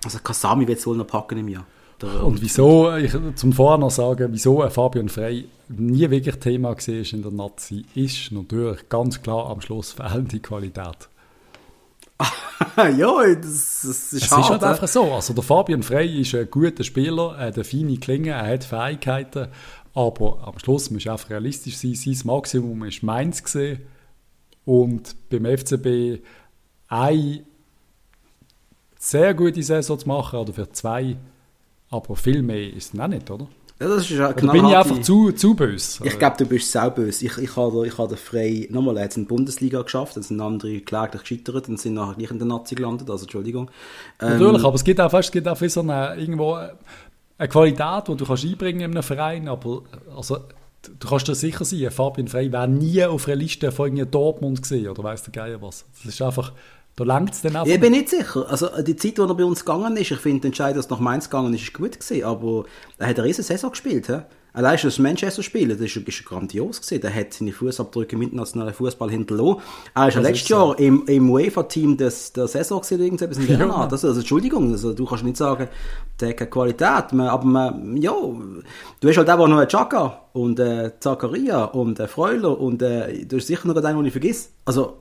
also 0.05 0.18
Kasami 0.18 0.68
wird 0.68 0.78
es 0.78 0.87
wohl 0.87 0.97
noch 0.97 1.07
packen 1.07 1.39
im 1.39 1.49
Jahr. 1.49 1.66
Der, 2.03 2.24
Und 2.24 2.42
wieso, 2.42 2.94
ich, 2.97 3.12
zum 3.36 3.53
Vorher 3.53 3.78
noch 3.78 3.90
sagen, 3.90 4.28
wieso 4.30 4.62
ein 4.62 4.70
Fabian 4.70 5.09
Frey 5.09 5.49
nie 5.68 6.11
wirklich 6.11 6.36
Thema 6.36 6.70
war 6.70 7.12
in 7.12 7.22
der 7.22 7.32
Nazi, 7.32 7.84
ist 7.94 8.32
natürlich 8.32 8.88
ganz 8.88 9.22
klar 9.22 9.49
am 9.49 9.61
Schluss 9.61 9.92
fehlende 9.92 10.38
Qualität. 10.40 11.09
ja, 12.76 13.34
das, 13.34 13.82
das 13.82 14.12
ist 14.12 14.12
Es 14.12 14.30
hart. 14.30 14.40
ist 14.40 14.51
halt 14.51 14.64
einfach 14.64 14.88
so. 14.88 15.12
Also 15.12 15.34
der 15.34 15.42
Fabian 15.42 15.82
Frey 15.82 16.20
ist 16.20 16.34
ein 16.34 16.51
guter 16.51 16.84
Spieler, 16.84 17.34
er 17.38 17.47
hat 17.49 17.55
eine 17.55 17.64
feine 17.64 17.97
Klinge, 17.99 18.30
er 18.30 18.47
hat 18.47 18.64
Fähigkeiten, 18.64 19.49
aber 19.94 20.47
am 20.47 20.59
Schluss 20.59 20.90
muss 20.90 21.07
einfach 21.07 21.30
realistisch 21.30 21.76
sein. 21.78 21.94
Sein 21.94 22.18
Maximum 22.24 22.84
ist 22.84 23.03
Mainz 23.03 23.42
gesehen 23.42 23.80
und 24.64 25.16
beim 25.30 25.44
FCB 25.47 26.22
eine 26.88 27.42
sehr 28.99 29.34
gute 29.34 29.62
Saison 29.62 29.99
zu 29.99 30.09
machen 30.09 30.38
oder 30.38 30.53
für 30.53 30.70
zwei, 30.72 31.16
aber 31.91 32.16
viel 32.16 32.43
mehr 32.43 32.72
ist 32.72 32.95
es 32.95 33.01
auch 33.01 33.07
nicht, 33.07 33.30
oder? 33.30 33.49
ja, 33.78 33.89
das 33.89 34.11
ist 34.11 34.11
ja 34.11 34.30
Oder 34.30 34.53
bin 34.53 34.66
ich 34.66 34.76
einfach 34.76 35.01
zu, 35.03 35.32
zu 35.32 35.55
böse? 35.55 36.07
Ich 36.07 36.18
glaube, 36.18 36.37
du 36.39 36.47
bist 36.47 36.72
saubös. 36.72 37.20
Ich, 37.20 37.37
ich 37.37 37.57
habe 37.57 37.87
ich 37.87 37.99
habe 37.99 38.16
frei, 38.16 38.66
nochmal, 38.70 38.97
er 38.97 39.05
hat 39.05 39.11
es 39.11 39.18
in 39.18 39.24
der 39.24 39.28
Bundesliga 39.28 39.82
geschafft, 39.82 40.16
dann 40.16 40.22
sind 40.22 40.41
andere 40.41 40.80
kläglich 40.80 41.22
gescheitert 41.22 41.68
und 41.68 41.78
sind 41.78 41.95
nachher 41.95 42.14
gleich 42.14 42.30
in 42.30 42.39
der 42.39 42.49
Nazi 42.49 42.74
gelandet, 42.74 43.11
also 43.11 43.24
Entschuldigung. 43.24 43.70
Ähm, 44.20 44.30
Natürlich, 44.30 44.64
aber 44.64 44.74
es 44.74 44.84
gibt 44.84 45.01
auch, 45.01 45.12
weißt, 45.12 45.28
es 45.28 45.32
gibt 45.32 45.47
auch 45.47 45.57
so 45.57 45.80
eine, 45.80 46.16
irgendwo 46.16 46.55
eine 46.55 47.49
Qualität, 47.49 48.09
die 48.09 48.16
du 48.16 48.24
kannst 48.24 48.45
einbringen 48.45 48.80
in 48.80 48.91
einem 48.93 49.03
Verein, 49.03 49.47
aber 49.47 49.82
also, 50.16 50.39
du 50.99 51.09
kannst 51.09 51.28
dir 51.28 51.34
sicher 51.34 51.66
sein, 51.66 51.91
Fabian 51.91 52.28
Frey 52.28 52.51
wäre 52.51 52.68
nie 52.68 53.05
auf 53.05 53.26
einer 53.26 53.37
Liste 53.37 53.72
von 53.72 54.11
Dortmund 54.11 54.62
gesehen 54.62 54.89
oder 54.89 55.05
weiss 55.05 55.22
der 55.22 55.32
Geier 55.32 55.61
was. 55.61 55.84
Das 56.03 56.14
ist 56.14 56.22
einfach, 56.22 56.53
da 56.97 57.05
langt 57.05 57.34
es 57.34 57.42
dann 57.42 57.57
einfach. 57.57 57.72
Ich 57.72 57.78
bin 57.78 57.92
nicht 57.92 58.09
sicher. 58.09 58.47
Also 58.49 58.68
die 58.82 58.97
Zeit, 58.97 59.18
wo 59.18 59.24
er 59.24 59.34
bei 59.34 59.44
uns 59.44 59.64
gegangen 59.64 59.97
ist, 59.99 60.11
ich 60.11 60.18
finde, 60.18 60.40
der 60.40 60.49
Entscheid, 60.49 60.74
dass 60.76 60.86
er 60.86 60.92
nach 60.92 61.01
Mainz 61.01 61.28
gegangen 61.28 61.53
ist, 61.53 61.62
ist 61.62 61.74
gut 61.74 62.01
gewesen, 62.01 62.24
aber 62.24 62.64
er 62.99 63.09
hat 63.09 63.18
eine 63.18 63.28
riesen 63.28 63.44
Saison 63.44 63.70
gespielt. 63.70 64.07
He? 64.07 64.20
Allein 64.55 64.78
schon 64.78 64.88
das 64.88 64.99
Manchester 64.99 65.42
spielen, 65.42 65.68
das 65.68 65.80
ist, 65.80 65.97
ist 65.97 66.24
grandios 66.24 66.80
gewesen. 66.80 67.05
Er 67.05 67.14
hat 67.14 67.34
seine 67.34 67.53
Fußabdrücke 67.53 68.16
im 68.16 68.22
internationalen 68.22 68.72
Fußball 68.72 69.11
hinterlassen. 69.11 69.61
Er 69.94 70.09
ist 70.09 70.14
ja 70.14 70.20
letztes. 70.22 70.49
Jahr 70.49 70.78
im, 70.78 71.05
im 71.07 71.28
UEFA-Team 71.28 71.99
des, 71.99 72.32
der 72.32 72.49
Saison 72.49 72.80
gewesen, 72.80 73.03
irgendetwas 73.03 73.36
in 73.36 73.47
der 73.49 73.61
Art. 73.70 73.92
Also, 73.92 74.09
also, 74.09 74.20
Entschuldigung, 74.20 74.72
also, 74.72 74.94
du 74.94 75.05
kannst 75.05 75.24
nicht 75.24 75.36
sagen, 75.36 75.68
der 76.18 76.30
hat 76.30 76.38
keine 76.38 76.49
Qualität, 76.49 77.12
man, 77.12 77.28
aber 77.28 77.44
man, 77.44 77.99
ja, 77.99 78.12
du 78.12 79.09
hast 79.09 79.18
halt 79.18 79.28
einfach 79.28 79.47
noch 79.47 79.59
einen 79.59 79.68
Chaka 79.68 80.22
und 80.32 80.59
äh, 80.59 80.92
Zakaria 81.01 81.64
und 81.64 82.01
äh, 82.01 82.09
Freuler 82.09 82.59
und 82.59 82.80
äh, 82.80 83.26
du 83.26 83.36
hast 83.36 83.49
sicher 83.49 83.68
noch 83.68 83.76
einen, 83.76 83.99
den 83.99 84.07
ich 84.07 84.12
vergiss. 84.12 84.53
Also, 84.64 84.94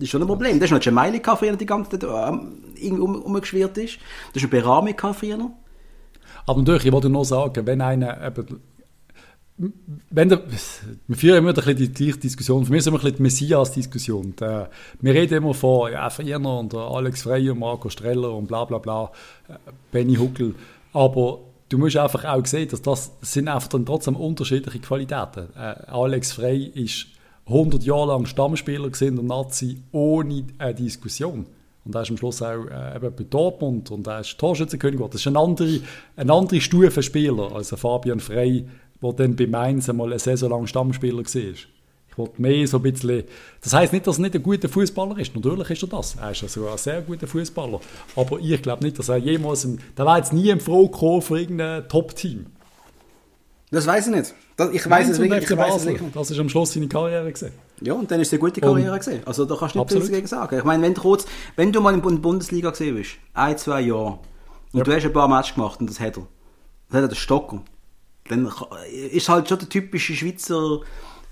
das 0.00 0.06
ist 0.06 0.10
schon 0.10 0.22
ein 0.22 0.26
Problem. 0.26 0.58
Das 0.58 0.70
ist 0.70 0.86
noch 0.86 1.38
früher 1.38 1.56
die 1.56 1.66
ganze 1.66 1.98
Zeit 1.98 2.04
ähm, 2.04 3.02
um, 3.02 3.22
umgeschwirrt 3.22 3.76
ist. 3.78 3.98
Das 4.32 4.42
ist 4.42 4.44
ein 4.44 4.50
Beramika 4.50 5.12
früher. 5.12 5.50
Aber 6.46 6.58
natürlich, 6.58 6.86
ich 6.86 6.92
wollte 6.92 7.10
nur 7.10 7.24
sagen, 7.24 7.66
wenn 7.66 7.80
einer 7.80 8.20
eben, 8.26 8.60
wenn 10.10 10.28
der, 10.30 10.42
wir 11.06 11.16
führen 11.16 11.38
immer 11.38 11.50
ein 11.50 11.54
bisschen 11.54 11.76
die 11.76 11.92
gleiche 11.92 12.18
Diskussion, 12.18 12.64
für 12.64 12.70
mich 12.72 12.78
ist 12.78 12.86
immer 12.86 12.96
ein 12.96 13.02
bisschen 13.02 13.16
die 13.18 13.22
Messias-Diskussion. 13.22 14.34
Der- 14.40 14.70
Wir 15.00 15.12
reden 15.14 15.34
immer 15.34 15.52
von 15.52 15.92
ja, 15.92 16.08
Friener 16.08 16.58
und 16.60 16.74
Alex 16.74 17.22
Frey 17.22 17.50
und 17.50 17.58
Marco 17.58 17.90
Streller 17.90 18.32
und 18.34 18.46
bla 18.48 18.64
bla 18.64 18.78
bla, 18.78 19.10
äh, 19.48 19.52
Benny 19.92 20.14
Huckel, 20.16 20.54
aber 20.94 21.40
du 21.68 21.76
musst 21.76 21.98
einfach 21.98 22.24
auch 22.24 22.44
sehen, 22.46 22.68
dass 22.70 22.80
das 22.80 23.12
sind 23.20 23.48
einfach 23.48 23.68
dann 23.68 23.84
trotzdem 23.84 24.16
unterschiedliche 24.16 24.78
Qualitäten. 24.78 25.48
Äh, 25.54 25.74
Alex 25.88 26.32
Frey 26.32 26.64
ist 26.64 27.06
100 27.50 27.82
Jahre 27.82 28.08
lang 28.08 28.26
Stammspieler 28.26 28.90
in 29.00 29.16
der 29.16 29.24
Nazi 29.24 29.82
ohne 29.92 30.44
eine 30.58 30.74
Diskussion. 30.74 31.46
Und 31.84 31.94
er 31.94 32.02
ist 32.02 32.10
am 32.10 32.16
Schluss 32.16 32.42
auch 32.42 32.66
äh, 32.66 32.96
eben 32.96 33.14
bei 33.16 33.24
Dortmund 33.28 33.90
und 33.90 34.06
er 34.06 34.20
ist 34.20 34.38
Torschützenkönig. 34.38 35.00
Das 35.00 35.20
ist 35.20 35.26
eine 35.26 35.38
andere, 35.38 35.80
eine 36.16 36.32
andere 36.32 36.60
Stufe 36.60 37.02
Spieler 37.02 37.52
als 37.52 37.70
Fabian 37.70 38.20
Frey, 38.20 38.66
der 39.02 39.12
dann 39.14 39.34
bei 39.34 39.46
Mainz 39.46 39.88
einmal 39.88 40.08
eine 40.08 40.18
Saison 40.18 40.50
lang 40.50 40.66
Stammspieler 40.66 41.24
war. 41.24 41.54
Ich 42.10 42.18
wollte 42.18 42.42
mehr 42.42 42.66
so 42.66 42.76
ein 42.76 42.82
bisschen... 42.82 43.24
Das 43.62 43.72
heisst 43.72 43.92
nicht, 43.92 44.06
dass 44.06 44.18
er 44.18 44.22
nicht 44.22 44.34
ein 44.34 44.42
guter 44.42 44.68
Fußballer 44.68 45.18
ist. 45.18 45.34
Natürlich 45.34 45.70
ist 45.70 45.82
er 45.82 45.88
das. 45.88 46.16
Er 46.16 46.32
ist 46.32 46.48
sogar 46.48 46.72
ein 46.72 46.78
sehr 46.78 47.00
guter 47.02 47.26
Fußballer. 47.26 47.80
Aber 48.16 48.38
ich 48.40 48.60
glaube 48.62 48.84
nicht, 48.84 48.98
dass 48.98 49.08
er 49.08 49.16
jemals... 49.16 49.64
Im, 49.64 49.78
der 49.96 50.06
war 50.06 50.18
jetzt 50.18 50.32
nie 50.32 50.50
im 50.50 50.60
Froh 50.60 51.20
für 51.20 51.38
irgendein 51.38 51.88
Top-Team. 51.88 52.46
Das 53.70 53.86
weiß 53.86 54.08
ich 54.08 54.14
nicht. 54.14 54.34
Das, 54.60 54.74
ich 54.74 54.88
weiß 54.90 55.08
es 55.08 55.18
wirklich, 55.18 55.44
FC 55.44 55.50
ich 55.52 55.56
weiß 55.56 55.66
es 55.68 55.72
Basel. 55.74 55.86
wirklich 55.88 56.02
nicht. 56.02 56.16
Das 56.16 56.30
ist 56.30 56.38
am 56.38 56.48
Schluss 56.48 56.72
seine 56.72 56.88
Karriere 56.88 57.32
gesehen. 57.32 57.52
Ja, 57.80 57.94
und 57.94 58.10
dann 58.10 58.20
ist 58.20 58.28
es 58.28 58.32
eine 58.34 58.40
gute 58.40 58.60
Karriere 58.60 58.98
gesehen. 58.98 59.22
Also 59.26 59.44
da 59.44 59.56
kannst 59.56 59.74
du 59.74 59.78
nicht 59.80 59.90
viel 59.92 60.00
dagegen 60.00 60.26
sagen. 60.26 60.58
Ich 60.58 60.64
meine, 60.64 60.82
wenn 60.82 60.94
du 60.94 61.00
kurz, 61.00 61.24
wenn 61.56 61.72
du 61.72 61.80
mal 61.80 61.94
in 61.94 62.02
der 62.02 62.10
Bundesliga 62.10 62.70
gesehen 62.70 62.94
bist, 62.96 63.12
ein, 63.34 63.56
zwei 63.56 63.80
Jahre, 63.80 64.18
und 64.72 64.78
Ja. 64.78 64.84
du 64.84 64.92
hast 64.94 65.04
ein 65.04 65.12
paar 65.12 65.28
Matches 65.28 65.54
gemacht 65.54 65.80
und 65.80 65.88
das 65.90 65.98
hat 65.98 66.16
er. 66.16 66.26
Das 66.88 66.96
hat 66.96 67.02
er, 67.04 67.08
der 67.08 67.16
Stocker. 67.16 67.62
Dann 68.28 68.50
ist 69.10 69.28
halt 69.28 69.48
schon 69.48 69.58
der 69.58 69.68
typische 69.68 70.14
Schweizer 70.14 70.80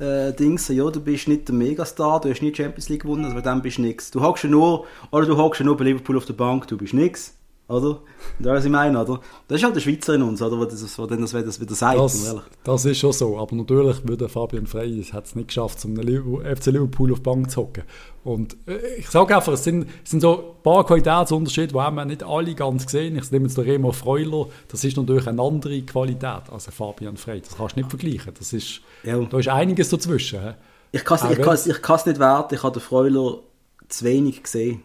äh, 0.01 0.33
Dings, 0.33 0.69
ja, 0.69 0.89
du 0.91 1.01
bist 1.01 1.29
nicht 1.29 1.49
der 1.49 1.55
Megastar, 1.55 2.21
du 2.21 2.31
hast 2.31 2.41
die 2.41 2.55
Champions 2.55 2.89
League 2.89 3.03
gewonnen, 3.03 3.25
also 3.25 3.41
dann 3.41 3.63
bist 3.63 3.79
du 3.79 3.83
nix. 3.83 4.11
Du 4.11 4.21
hockst 4.23 4.45
ja 4.45 4.51
nur, 4.51 4.87
oder 5.11 5.27
du 5.27 5.37
hockst 5.37 5.61
ja 5.61 5.67
nur 5.67 5.77
bei 5.77 5.85
Liverpool 5.85 6.17
auf 6.17 6.25
der 6.25 6.35
Bank, 6.35 6.67
du 6.69 6.77
bist 6.77 6.95
nix. 6.95 7.35
Oder? 7.69 8.01
Das, 8.39 8.57
was 8.59 8.65
ich 8.65 8.71
meine, 8.71 8.99
oder? 8.99 9.21
Das 9.47 9.59
ist 9.59 9.65
halt 9.65 9.77
der 9.77 9.81
Schweizer 9.83 10.15
in 10.15 10.23
uns, 10.23 10.41
oder? 10.41 10.57
Der 10.57 10.67
das, 10.69 10.97
der 10.97 11.07
das, 11.07 11.31
das 11.33 11.61
wieder 11.61 11.75
sagt, 11.75 11.99
Das, 11.99 12.35
das 12.65 12.85
ist 12.87 12.99
schon 12.99 13.13
so. 13.13 13.39
Aber 13.39 13.55
natürlich 13.55 14.09
würde 14.09 14.27
Fabian 14.31 14.67
Frey 14.67 14.99
es 14.99 15.13
hat 15.13 15.27
es 15.27 15.35
nicht 15.37 15.49
geschafft, 15.49 15.85
um 15.85 15.95
Liverpool- 15.95 16.45
FC 16.57 16.67
Liverpool 16.67 17.13
auf 17.13 17.19
die 17.19 17.25
Bank 17.25 17.51
zu 17.51 17.61
hocken. 17.61 17.83
Und 18.25 18.57
äh, 18.67 18.79
ich 18.97 19.11
sage 19.11 19.37
einfach, 19.37 19.53
es 19.53 19.65
sind, 19.65 19.87
es 20.03 20.11
sind 20.11 20.21
so 20.21 20.39
ein 20.57 20.63
paar 20.63 20.87
Qualitätsunterschiede, 20.87 21.69
die 21.69 21.75
wir 21.75 22.05
nicht 22.07 22.23
alle 22.23 22.55
ganz 22.55 22.91
sehen. 22.91 23.17
Ich 23.17 23.31
nehme 23.31 23.45
jetzt 23.47 23.59
den 23.59 23.65
Remo 23.65 23.93
Freuler, 23.93 24.47
das 24.69 24.83
ist 24.85 24.97
natürlich 24.97 25.27
eine 25.27 25.43
andere 25.43 25.83
Qualität 25.83 26.51
als 26.51 26.67
Fabian 26.69 27.19
Frey. 27.19 27.43
Das 27.43 27.55
kannst 27.59 27.77
du 27.77 27.81
nicht 27.81 27.91
vergleichen. 27.91 28.33
Das 28.39 28.55
ist, 28.55 28.81
Ja. 29.05 29.19
Da 29.19 29.39
ist 29.39 29.49
einiges 29.49 29.91
dazwischen. 29.91 30.55
Ich 30.91 31.05
kann 31.05 31.19
es 31.19 32.07
nicht 32.07 32.19
werten, 32.19 32.55
ich 32.55 32.63
habe 32.63 32.73
den 32.73 32.83
Freuler 32.83 33.41
zu 33.89 34.05
wenig 34.07 34.43
gesehen. 34.43 34.83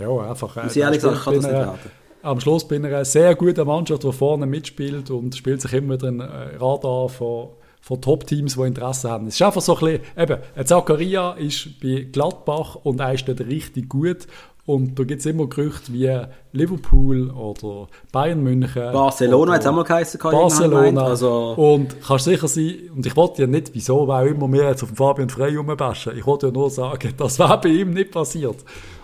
Ja, 0.00 0.30
einfach. 0.30 0.56
äh, 0.56 0.66
ich 0.68 0.76
ehrlich 0.76 1.02
ich 1.04 1.24
kann 1.24 1.34
das 1.34 1.44
nicht 1.44 1.52
er- 1.52 1.60
werten. 1.66 1.90
Am 2.22 2.38
Schluss 2.38 2.68
bin 2.68 2.84
ich 2.84 2.92
eine 2.94 3.04
sehr 3.06 3.34
gute 3.34 3.64
Mannschaft, 3.64 4.02
die 4.04 4.12
vorne 4.12 4.44
mitspielt 4.46 5.10
und 5.10 5.34
spielt 5.34 5.62
sich 5.62 5.72
immer 5.72 5.96
den 5.96 6.20
äh, 6.20 6.24
Radar 6.58 7.08
von, 7.08 7.48
von 7.80 8.00
Top-Teams, 8.02 8.56
die 8.56 8.62
Interesse 8.62 9.10
haben. 9.10 9.26
Es 9.28 9.36
ist 9.36 9.42
einfach 9.42 9.62
so 9.62 9.74
ein 9.78 9.80
bisschen, 9.80 10.00
eben, 10.18 10.36
ein 10.54 10.66
Zakaria 10.66 11.32
ist 11.32 11.80
bei 11.80 12.06
Gladbach 12.12 12.76
und 12.82 13.00
er 13.00 13.14
ist 13.14 13.26
dort 13.26 13.40
richtig 13.40 13.88
gut. 13.88 14.26
Und 14.66 14.98
da 14.98 15.04
gibt 15.04 15.20
es 15.20 15.26
immer 15.26 15.46
Gerüchte 15.48 15.92
wie 15.94 16.14
Liverpool 16.52 17.30
oder 17.30 17.88
Bayern 18.12 18.42
München. 18.42 18.92
Barcelona 18.92 19.54
hat 19.54 19.62
es 19.62 19.66
auch 19.66 19.72
mal 19.74 19.84
geheißen, 19.84 20.20
Barcelona. 20.20 21.02
Also, 21.04 21.54
Und 21.56 21.96
kannst 22.06 22.26
sicher 22.26 22.46
sein, 22.46 22.74
und 22.94 23.06
ich 23.06 23.16
wollte 23.16 23.40
ja 23.42 23.48
nicht, 23.48 23.70
wieso, 23.74 24.06
weil 24.06 24.28
immer 24.28 24.46
mehr 24.46 24.68
jetzt 24.68 24.82
auf 24.82 24.90
den 24.90 24.96
Fabian 24.96 25.30
Frey 25.30 25.56
rumbashen. 25.56 26.16
Ich 26.16 26.26
wollte 26.26 26.48
ja 26.48 26.52
nur 26.52 26.68
sagen, 26.70 27.14
das 27.16 27.38
wäre 27.38 27.58
bei 27.58 27.70
ihm 27.70 27.94
nicht 27.94 28.10
passiert. 28.12 28.56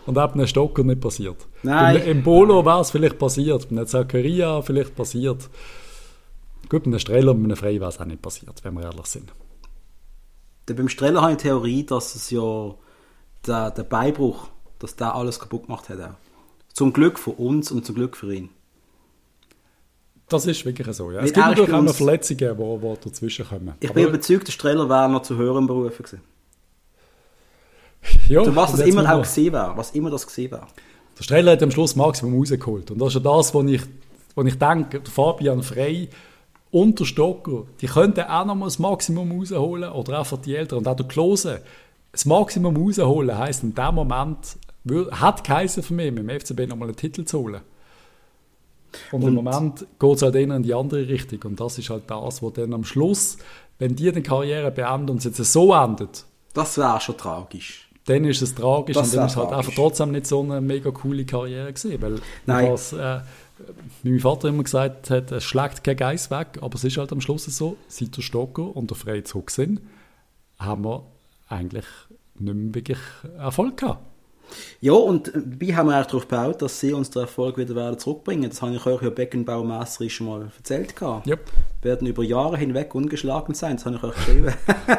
Und 0.06 0.16
auch 0.18 0.28
bei 0.28 0.34
einem 0.34 0.46
Stocker 0.46 0.84
nicht 0.84 1.00
passiert. 1.00 1.36
Nein. 1.62 1.96
Einem 1.96 2.06
Embolo 2.18 2.64
wäre 2.64 2.80
es 2.80 2.90
vielleicht 2.90 3.18
passiert, 3.18 3.68
bei 3.68 3.76
einem 3.76 3.86
Zakaria 3.86 4.62
vielleicht 4.62 4.94
passiert. 4.94 5.48
Gut, 6.68 6.84
bei 6.84 6.86
einem 6.90 6.98
Streller 6.98 7.32
und 7.32 7.38
bei 7.42 7.44
einem 7.46 7.56
Frey 7.56 7.80
wäre 7.80 7.90
es 7.90 7.98
auch 8.00 8.04
nicht 8.04 8.22
passiert, 8.22 8.62
wenn 8.64 8.74
wir 8.74 8.84
ehrlich 8.84 9.06
sind. 9.06 9.32
der- 10.68 10.74
beim 10.74 10.88
Streller 10.88 11.22
habe 11.22 11.32
ich 11.32 11.38
die 11.38 11.44
Theorie, 11.44 11.84
dass 11.84 12.14
es 12.16 12.30
ja 12.30 12.74
der, 13.46 13.70
der 13.70 13.84
Beibruch, 13.84 14.48
dass 14.80 14.96
der 14.96 15.14
alles 15.14 15.38
kaputt 15.38 15.66
gemacht 15.66 15.88
hat. 15.88 16.00
Auch. 16.00 16.14
Zum 16.72 16.92
Glück 16.92 17.18
für 17.18 17.30
uns 17.30 17.70
und 17.70 17.84
zum 17.86 17.94
Glück 17.94 18.16
für 18.16 18.34
ihn. 18.34 18.48
Das 20.28 20.44
ist 20.46 20.64
wirklich 20.64 20.88
so. 20.96 21.12
Ja. 21.12 21.20
Es 21.20 21.32
gibt 21.32 21.46
natürlich 21.46 21.72
auch 21.72 21.82
noch 21.82 21.94
Verletzungen, 21.94 22.38
die, 22.58 22.80
die 22.96 23.04
dazwischen 23.08 23.46
kommen. 23.46 23.74
Ich 23.80 23.90
Aber- 23.90 23.94
bin 24.00 24.08
überzeugt, 24.08 24.48
der 24.48 24.52
Streller 24.52 24.88
wäre 24.88 25.08
noch 25.08 25.22
zu 25.22 25.36
höheren 25.36 25.66
berufen 25.68 26.02
gewesen. 26.02 26.20
Ja, 28.28 28.40
was 28.40 28.46
und 28.48 28.56
das 28.56 28.86
jetzt 28.86 28.88
immer 28.88 29.14
auch 29.14 29.22
gesehen 29.22 29.52
wäre. 29.52 29.72
Was 29.76 29.90
immer 29.92 30.10
das 30.10 30.26
gesehen 30.26 30.50
wäre. 30.50 30.66
Der 31.18 31.22
Streller 31.24 31.52
hat 31.52 31.62
am 31.62 31.70
Schluss 31.70 31.96
Maximum 31.96 32.38
rausgeholt. 32.38 32.90
Und 32.90 32.98
das 32.98 33.08
ist 33.08 33.14
ja 33.14 33.20
das, 33.36 33.54
was 33.54 33.64
ich, 33.66 33.82
was 34.34 34.46
ich 34.46 34.58
denke, 34.58 35.00
der 35.00 35.10
Fabian 35.12 35.62
Frey 35.62 36.08
und 36.70 36.98
der 37.00 37.04
Stocker, 37.06 37.64
die 37.80 37.86
könnten 37.86 38.20
auch 38.24 38.44
noch 38.44 38.54
mal 38.54 38.66
das 38.66 38.78
Maximum 38.78 39.32
rausholen 39.32 39.90
oder 39.90 40.18
einfach 40.18 40.38
die 40.38 40.54
Eltern. 40.56 40.78
Und 40.80 40.88
auch 40.88 40.96
der 40.96 41.06
Klose. 41.06 41.62
Das 42.12 42.24
Maximum 42.26 42.76
rausholen 42.76 43.36
heisst 43.38 43.62
in 43.62 43.74
dem 43.74 43.94
Moment, 43.94 44.56
hat 45.12 45.42
geheißen 45.44 45.82
für 45.82 45.94
mich, 45.94 46.12
mit 46.12 46.18
dem 46.28 46.30
FCB 46.40 46.66
noch 46.68 46.76
mal 46.76 46.86
einen 46.86 46.96
Titel 46.96 47.24
zu 47.24 47.38
holen. 47.40 47.60
Und, 49.12 49.22
im 49.22 49.28
Und- 49.28 49.44
Moment 49.44 49.86
geht 49.98 50.16
es 50.16 50.22
halt 50.22 50.34
eher 50.34 50.54
in 50.54 50.62
die 50.62 50.74
andere 50.74 51.08
Richtung. 51.08 51.40
Und 51.44 51.60
das 51.60 51.78
ist 51.78 51.90
halt 51.90 52.04
das, 52.08 52.42
was 52.42 52.52
dann 52.54 52.72
am 52.72 52.84
Schluss, 52.84 53.36
wenn 53.78 53.94
die 53.96 54.10
die 54.12 54.22
Karriere 54.22 54.70
beenden 54.70 55.10
und 55.10 55.18
es 55.18 55.24
jetzt 55.24 55.52
so 55.52 55.74
endet, 55.74 56.24
Das 56.54 56.78
wäre 56.78 57.00
schon 57.00 57.16
tragisch. 57.18 57.85
Dann 58.06 58.24
ist 58.24 58.42
es 58.42 58.54
tragisch 58.54 58.94
Das 58.94 59.08
und 59.08 59.16
dann 59.16 59.26
ist 59.26 59.32
es 59.32 59.36
halt 59.36 59.48
tragisch. 59.50 59.66
einfach 59.68 59.74
trotzdem 59.82 60.12
nicht 60.12 60.26
so 60.26 60.40
eine 60.42 60.60
mega 60.60 60.90
coole 60.90 61.24
Karriere 61.24 61.72
gewesen, 61.72 62.00
weil 62.02 62.20
Nein. 62.46 62.72
was, 62.72 62.92
äh, 62.92 63.20
wie 64.02 64.10
mein 64.10 64.20
Vater 64.20 64.48
immer 64.48 64.62
gesagt 64.62 65.10
hat, 65.10 65.32
es 65.32 65.44
schlägt 65.44 65.82
kein 65.84 65.96
Geist 65.96 66.30
weg, 66.30 66.58
aber 66.60 66.74
es 66.74 66.84
ist 66.84 66.96
halt 66.96 67.12
am 67.12 67.20
Schluss 67.20 67.44
so, 67.46 67.76
seit 67.88 68.16
der 68.16 68.22
Stocker 68.22 68.74
und 68.76 68.90
der 68.90 68.96
Frey 68.96 69.24
zurück 69.24 69.50
sind, 69.50 69.80
haben 70.58 70.84
wir 70.84 71.04
eigentlich 71.48 71.86
nicht 72.38 72.54
mehr 72.54 72.74
wirklich 72.74 72.98
Erfolg 73.38 73.78
gehabt. 73.78 74.04
Ja, 74.80 74.92
und 74.92 75.32
dabei 75.34 75.74
haben 75.74 75.88
wir 75.88 76.00
auch 76.00 76.06
darauf 76.06 76.28
gebaut, 76.28 76.62
dass 76.62 76.80
sie 76.80 76.92
uns 76.92 77.10
den 77.10 77.22
Erfolg 77.22 77.58
wieder 77.58 77.74
werden 77.74 77.98
zurückbringen. 77.98 78.48
Das 78.50 78.62
habe 78.62 78.74
ich 78.74 78.86
euch 78.86 79.02
ja 79.02 79.10
beckenbaumässig 79.10 80.14
schon 80.14 80.26
mal 80.26 80.50
erzählt. 80.56 80.94
gehabt. 80.94 81.26
Yep. 81.26 81.40
werden 81.82 82.06
über 82.06 82.22
Jahre 82.22 82.56
hinweg 82.56 82.94
ungeschlagen 82.94 83.54
sein. 83.54 83.76
Das 83.76 83.86
habe 83.86 83.96
ich 83.96 84.02
euch 84.02 84.14
geschrieben. 84.14 84.52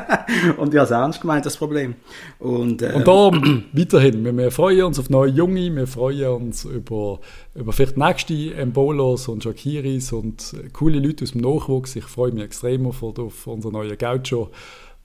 und 0.57 0.73
ich 0.73 0.79
habe 0.79 0.85
es 0.85 0.91
ernst 0.91 1.21
gemeint, 1.21 1.45
das 1.45 1.57
Problem. 1.57 1.95
Und, 2.39 2.81
äh, 2.81 2.93
Und 2.93 3.07
darum 3.07 3.65
weiterhin, 3.73 4.23
wir, 4.25 4.35
wir 4.35 4.51
freuen 4.51 4.83
uns 4.83 4.99
auf 4.99 5.09
neue 5.09 5.31
Junge, 5.31 5.75
wir 5.75 5.87
freuen 5.87 6.29
uns 6.29 6.65
über, 6.65 7.19
über 7.55 7.73
vielleicht 7.73 7.97
nächste 7.97 8.53
Embolos 8.55 9.27
und 9.27 9.43
Shakiris 9.43 10.11
und 10.11 10.53
äh, 10.53 10.69
coole 10.69 10.99
Leute 10.99 11.23
aus 11.23 11.31
dem 11.31 11.41
Nachwuchs. 11.41 11.95
Ich 11.95 12.05
freue 12.05 12.31
mich 12.31 12.43
extrem 12.43 12.87
auf, 12.87 13.03
auf 13.03 13.47
unseren 13.47 13.73
neuen 13.73 13.97
Gaucho. 13.97 14.49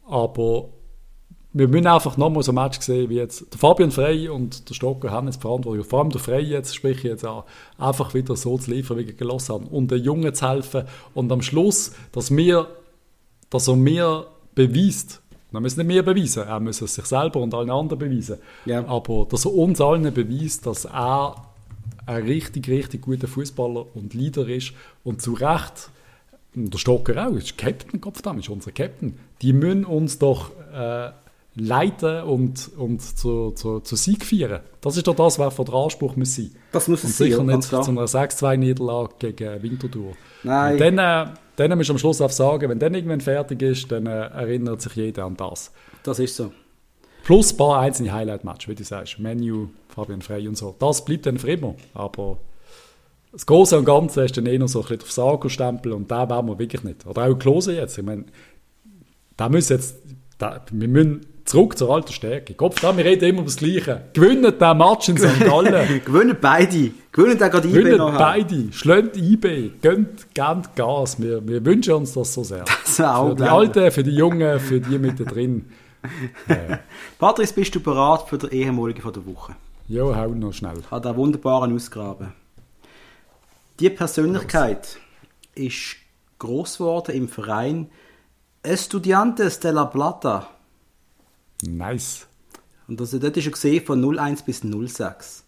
Aber 0.06 0.68
wir 1.54 1.68
müssen 1.68 1.86
einfach 1.86 2.16
nochmal 2.16 2.42
so 2.42 2.52
ein 2.52 2.54
Match 2.54 2.80
sehen, 2.80 3.10
wie 3.10 3.16
jetzt 3.16 3.52
der 3.52 3.58
Fabian 3.58 3.90
Frey 3.90 4.28
und 4.28 4.68
der 4.68 4.74
Stocker 4.74 5.10
haben 5.10 5.26
jetzt 5.26 5.40
Verantwortung. 5.40 5.84
Vor 5.84 6.00
allem 6.00 6.10
der 6.10 6.20
Frey 6.20 6.42
jetzt, 6.42 6.74
sprich 6.74 6.98
ich 6.98 7.04
jetzt 7.04 7.24
an, 7.24 7.42
einfach 7.78 8.14
wieder 8.14 8.36
so 8.36 8.56
zu 8.56 8.70
liefern, 8.70 8.98
wie 8.98 9.06
wir 9.06 9.14
gelassen 9.14 9.54
haben. 9.54 9.66
Und 9.66 9.90
den 9.90 10.02
Jungen 10.02 10.34
zu 10.34 10.48
helfen. 10.48 10.84
Und 11.12 11.30
am 11.30 11.42
Schluss, 11.42 11.92
dass 12.12 12.34
wir, 12.34 12.68
dass 13.50 13.68
er 13.68 13.76
mir 13.76 14.26
beweist, 14.54 15.20
dann 15.52 15.62
müssen 15.62 15.86
nicht 15.86 15.94
wir 15.94 16.02
beweisen, 16.02 16.44
er 16.44 16.60
muss 16.60 16.80
es 16.80 16.94
sich 16.94 17.04
selber 17.04 17.40
und 17.40 17.52
allen 17.52 17.70
anderen 17.70 17.98
beweisen. 17.98 18.38
Ja. 18.64 18.86
Aber 18.86 19.26
dass 19.28 19.44
er 19.44 19.52
uns 19.52 19.80
allen 19.82 20.12
beweist, 20.14 20.64
dass 20.64 20.86
er 20.86 21.34
ein 22.06 22.22
richtig, 22.24 22.68
richtig 22.68 23.02
guter 23.02 23.28
Fußballer 23.28 23.84
und 23.94 24.14
Leader 24.14 24.48
ist 24.48 24.72
und 25.04 25.20
zu 25.20 25.34
Recht, 25.34 25.90
der 26.54 26.78
Stocker 26.78 27.28
auch, 27.28 27.34
ist 27.34 27.58
Captain, 27.58 28.00
Kopfdamm, 28.00 28.38
ist 28.38 28.48
unser 28.48 28.72
Captain, 28.72 29.18
die 29.42 29.52
müssen 29.52 29.84
uns 29.84 30.18
doch 30.18 30.50
äh, 30.72 31.10
leiten 31.54 32.22
und, 32.22 32.70
und 32.76 33.02
zu, 33.02 33.50
zu, 33.50 33.80
zu 33.80 33.96
Sieg 33.96 34.24
feiern. 34.24 34.60
Das 34.80 34.96
ist 34.96 35.06
doch 35.06 35.14
das, 35.14 35.38
was 35.38 35.54
von 35.54 35.64
der 35.66 35.74
Anspruch 35.74 36.16
muss 36.16 36.34
sein. 36.34 36.50
Das 36.72 36.88
muss 36.88 37.04
und 37.04 37.10
es 37.10 37.18
sein, 37.18 37.30
sicher 37.30 37.42
nicht 37.42 37.62
zu 37.62 37.76
einer 37.76 38.06
6-2-Niederlage 38.06 39.14
gegen 39.18 39.62
Winterthur. 39.62 40.12
Nein. 40.42 40.74
Und 40.74 40.80
dann, 40.80 40.98
äh, 40.98 41.34
dann 41.56 41.76
musst 41.76 41.90
du 41.90 41.94
am 41.94 41.98
Schluss 41.98 42.20
auch 42.20 42.30
sagen, 42.30 42.70
wenn 42.70 42.78
dann 42.78 42.94
irgendwann 42.94 43.20
fertig 43.20 43.60
ist, 43.62 43.92
dann 43.92 44.06
äh, 44.06 44.28
erinnert 44.28 44.80
sich 44.80 44.94
jeder 44.94 45.24
an 45.24 45.36
das. 45.36 45.72
das 46.02 46.18
ist 46.18 46.36
so. 46.36 46.52
Plus 47.24 47.52
ein 47.52 47.56
paar 47.56 47.80
einzelne 47.80 48.12
Highlight-Matches, 48.12 48.68
wie 48.68 48.74
du 48.74 48.84
sagst. 48.84 49.18
Menu, 49.18 49.68
Fabian 49.88 50.22
Frey 50.22 50.48
und 50.48 50.56
so. 50.56 50.74
Das 50.78 51.04
bleibt 51.04 51.26
dann 51.26 51.38
für 51.38 51.52
immer. 51.52 51.74
Aber 51.94 52.38
das 53.30 53.46
Große 53.46 53.78
und 53.78 53.84
Ganze 53.84 54.24
ist 54.24 54.36
dann 54.36 54.46
eher 54.46 54.66
so 54.66 54.80
ein 54.80 54.88
bisschen 54.88 55.02
auf 55.02 55.12
Sago-Stempel 55.12 55.92
und 55.92 56.10
da 56.10 56.28
wollen 56.28 56.46
wir 56.46 56.58
wirklich 56.58 56.82
nicht. 56.82 57.06
Oder 57.06 57.26
auch 57.26 57.38
Klose 57.38 57.76
jetzt. 57.76 57.96
Ich 57.96 58.04
meine, 58.04 58.24
da 59.36 59.48
müssen 59.48 59.74
jetzt, 59.74 59.98
da, 60.38 60.64
wir 60.70 60.88
müssen 60.88 61.26
zurück 61.44 61.76
zur 61.76 61.90
alten 61.94 62.12
Stärke. 62.12 62.54
Kopf 62.54 62.80
da, 62.80 62.96
wir 62.96 63.04
reden 63.04 63.24
immer 63.24 63.38
über 63.40 63.46
das 63.46 63.56
Gleiche. 63.56 64.02
Gewinnen 64.12 64.58
den 64.58 64.78
Match 64.78 65.08
in 65.08 65.18
St. 65.18 65.40
Gallen. 65.40 66.02
Gewinnen 66.04 66.36
beide. 66.40 66.90
Gewinnen 67.12 67.38
den 67.38 67.50
gerade 67.50 67.68
IB 67.68 67.78
Gewinnen 67.78 67.98
noch. 67.98 68.16
beide. 68.16 68.72
Schlägt 68.72 69.16
IB. 69.16 69.70
Gönnt, 69.80 70.34
gönnt 70.34 70.76
Gas. 70.76 71.20
Wir, 71.20 71.46
wir 71.46 71.64
wünschen 71.64 71.94
uns 71.94 72.12
das 72.12 72.34
so 72.34 72.44
sehr. 72.44 72.64
Das 72.84 73.00
auch 73.00 73.30
für 73.30 73.36
die. 73.36 73.42
Alten, 73.44 73.90
für 73.90 74.02
die 74.02 74.14
Jungen, 74.14 74.60
für 74.60 74.80
die 74.80 74.98
mit 74.98 75.18
drin. 75.18 75.66
Patrice, 77.18 77.54
bist 77.54 77.74
du 77.74 77.80
bereit 77.80 78.28
für 78.28 78.38
den 78.38 78.50
ehemaligen 78.50 79.00
von 79.00 79.12
der 79.12 79.24
Woche? 79.24 79.54
Ja, 79.88 80.04
hau 80.04 80.28
noch 80.28 80.52
schnell. 80.52 80.78
Ich 80.80 80.90
habe 80.90 81.08
einen 81.08 81.16
wunderbaren 81.16 81.74
ausgraben. 81.74 82.32
Die 83.80 83.90
Persönlichkeit 83.90 84.98
ist 85.54 85.96
groß 86.38 86.78
geworden 86.78 87.14
im 87.14 87.28
Verein 87.28 87.88
Estudiantes 88.62 89.58
de 89.58 89.72
la 89.72 89.86
Plata. 89.86 90.48
Nice. 91.62 92.26
Und 92.88 93.00
das, 93.00 93.10
dort 93.12 93.36
ist 93.36 93.46
er 93.46 93.52
gesehen 93.52 93.84
von 93.84 94.18
01 94.18 94.42
bis 94.42 94.60
06. 94.60 95.44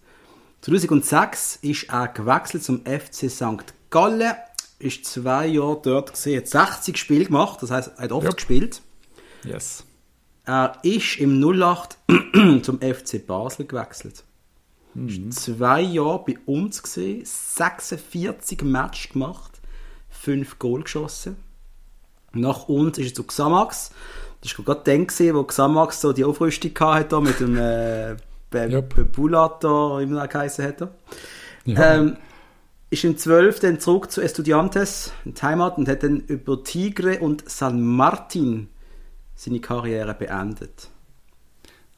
2006 0.62 1.58
ist 1.62 1.84
er 1.90 2.08
gewechselt 2.08 2.62
zum 2.64 2.80
FC 2.86 3.28
St. 3.30 3.74
Gallen, 3.90 4.32
ist 4.78 5.04
zwei 5.04 5.46
Jahre 5.46 5.80
dort 5.82 6.12
gesehen, 6.12 6.38
hat 6.40 6.48
60 6.48 6.96
Spiele 6.96 7.26
gemacht, 7.26 7.62
das 7.62 7.70
heißt, 7.70 7.92
er 7.96 8.04
hat 8.04 8.12
oft 8.12 8.24
Ja. 8.24 8.30
gespielt. 8.32 8.80
Yes. 9.44 9.84
Er 10.46 10.78
ist 10.82 11.16
im 11.18 11.42
08 11.42 11.98
zum 12.62 12.80
FC 12.80 13.26
Basel 13.26 13.66
gewechselt. 13.66 14.24
Ist 14.94 15.32
zwei 15.32 15.80
Jahre 15.80 16.22
bei 16.24 16.38
uns 16.46 16.82
gesehen, 16.82 17.24
46 17.24 18.62
Matches 18.62 19.12
gemacht, 19.12 19.60
5 20.10 20.58
Goal 20.58 20.82
geschossen. 20.84 21.36
Nach 22.32 22.68
uns 22.68 22.98
ist 22.98 23.10
er 23.10 23.14
zu 23.14 23.24
Xamax. 23.24 23.90
Das 24.44 24.56
war 24.58 24.64
gerade 24.66 24.82
dann, 24.84 25.06
gewesen, 25.06 25.34
wo 25.34 25.42
Xamax 25.42 26.02
so 26.02 26.12
die 26.12 26.22
Aufrüstung 26.22 26.72
hatte 26.78 27.18
mit 27.22 27.40
dem 27.40 27.56
äh, 27.56 28.14
Be 28.50 28.68
Yep. 28.70 28.94
Be 28.94 29.04
Bulator, 29.06 30.00
wie 30.00 30.06
man 30.06 30.28
geheißen 30.28 30.66
hat. 30.66 30.86
Ja. 31.64 31.94
Ähm, 31.94 32.18
ist 32.90 33.04
im 33.04 33.16
12. 33.16 33.60
dann 33.60 33.80
zurück 33.80 34.10
zu 34.10 34.20
Estudiantes 34.20 35.12
in 35.24 35.32
die 35.32 35.40
Heimat 35.40 35.78
und 35.78 35.88
hat 35.88 36.02
dann 36.02 36.20
über 36.20 36.62
Tigre 36.62 37.20
und 37.20 37.48
San 37.48 37.80
Martin 37.80 38.68
seine 39.34 39.60
Karriere 39.60 40.12
beendet. 40.12 40.90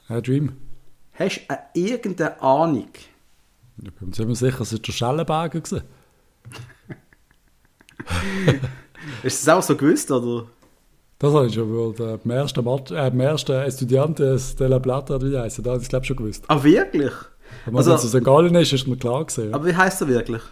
Ein 0.09 0.23
Dream. 0.23 0.53
Hast 1.15 1.41
du 1.49 1.59
irgendeine 1.75 2.41
Ahnung? 2.41 2.91
Ich 3.83 3.93
bin 3.93 4.09
mir 4.09 4.15
ziemlich 4.15 4.39
sicher, 4.39 4.61
es 4.61 4.73
war 4.73 4.79
der 4.79 4.93
Schellenberger. 4.93 5.63
Hast 5.67 5.83
du 9.23 9.23
das 9.23 9.49
auch 9.49 9.63
so 9.63 9.77
gewusst, 9.77 10.13
oder? 10.13 10.47
Das 11.19 11.33
habe 11.33 11.47
ich 11.47 11.55
schon 11.55 11.73
wohl 11.75 11.95
der- 11.95 12.19
beim 12.19 12.31
ersten, 12.37 12.63
Match, 12.65 12.91
äh, 12.91 12.95
beim 13.11 13.21
ersten 13.21 13.53
Estudiantes 13.63 14.55
de 14.57 14.67
la 14.69 14.79
Plata, 14.79 15.21
wie 15.23 15.37
heisst 15.39 15.59
er, 15.59 15.65
da 15.65 15.71
habe 15.73 15.83
ich 15.83 15.89
glaube 15.89 16.05
schon 16.05 16.17
gewusst. 16.17 16.45
Ah, 16.49 16.63
wirklich? 16.63 17.13
Wenn 17.65 17.75
man 17.75 17.79
Also- 17.89 17.97
zu 17.97 18.09
St. 18.19 18.23
Gallen 18.25 18.55
ist, 18.55 18.73
ist 18.73 18.87
mir 18.87 18.97
klar 18.97 19.25
gewesen. 19.25 19.51
Ja. 19.51 19.55
Aber 19.57 19.65
wie 19.67 19.75
heißt 19.75 20.01
er 20.03 20.09
wirklich? 20.09 20.43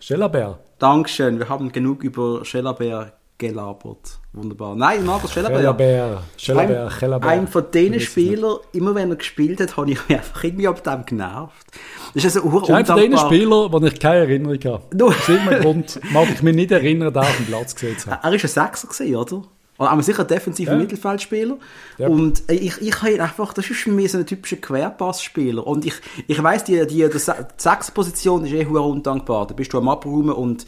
Schellenberg. 0.00 0.58
Dankeschön, 0.78 1.38
wir 1.38 1.48
haben 1.48 1.72
genug 1.72 2.04
über 2.04 2.44
Schellerberg 2.44 3.14
gelabert. 3.38 4.18
Wunderbar. 4.32 4.74
Nein, 4.76 5.04
Markus 5.06 5.32
Schellerberg. 5.32 5.60
Schellenberg. 5.62 6.20
Schellenberg. 6.36 6.84
Ein, 6.84 6.90
Schellenberg. 6.98 7.30
ein 7.32 7.48
von 7.48 7.64
diesen 7.72 8.00
Spielern, 8.00 8.56
immer 8.72 8.94
wenn 8.94 9.10
er 9.10 9.16
gespielt 9.16 9.60
hat, 9.60 9.76
habe 9.76 9.90
ich 9.90 10.08
mich 10.08 10.18
einfach 10.18 10.44
irgendwie 10.44 10.68
ab 10.68 10.82
dem 10.84 11.04
genervt. 11.06 11.66
Das 12.14 12.24
ist 12.24 12.36
also 12.36 12.48
Das 12.60 12.68
ist 12.68 12.74
einer 12.74 12.84
von 12.86 12.96
den 12.96 13.18
Spielern, 13.18 13.72
wo 13.72 13.78
ich 13.86 13.98
keine 13.98 14.16
Erinnerung 14.20 14.58
habe. 14.64 14.82
Du- 14.96 15.08
Aus 15.08 15.28
irgendeinem 15.28 15.62
Grund 15.62 16.00
mag 16.12 16.28
ich 16.32 16.42
mich 16.42 16.54
nicht 16.54 16.70
erinnern, 16.72 17.12
da 17.12 17.20
auf 17.20 17.36
dem 17.36 17.46
Platz 17.46 17.74
gesehen 17.74 17.96
zu 17.98 18.10
haben. 18.10 18.18
Er 18.22 18.24
war 18.24 18.32
ein 18.32 18.38
Sechser, 18.38 18.88
gewesen, 18.88 19.16
oder? 19.16 19.42
Oder 19.78 19.90
aber 19.90 20.02
sicher 20.02 20.22
ein 20.22 20.26
defensiver 20.26 20.72
Ja. 20.72 20.78
Mittelfeldspieler. 20.78 21.56
Ja. 21.98 22.08
Und 22.08 22.42
ich, 22.50 22.80
ich 22.82 23.02
habe 23.02 23.22
einfach, 23.22 23.54
das 23.54 23.70
ist 23.70 23.80
für 23.80 23.90
mich 23.90 24.10
so 24.10 24.18
ein 24.18 24.26
typischer 24.26 24.56
Querpassspieler. 24.56 25.64
Und 25.64 25.86
ich, 25.86 25.94
ich 26.26 26.42
weiss, 26.42 26.64
die, 26.64 26.84
die, 26.86 27.08
die 27.08 27.18
Sechserposition 27.56 28.44
ist 28.44 28.52
eh 28.52 28.66
undankbar. 28.66 29.46
Da 29.46 29.54
bist 29.54 29.72
du 29.72 29.78
am 29.78 29.88
Abräumen 29.88 30.32
und 30.32 30.66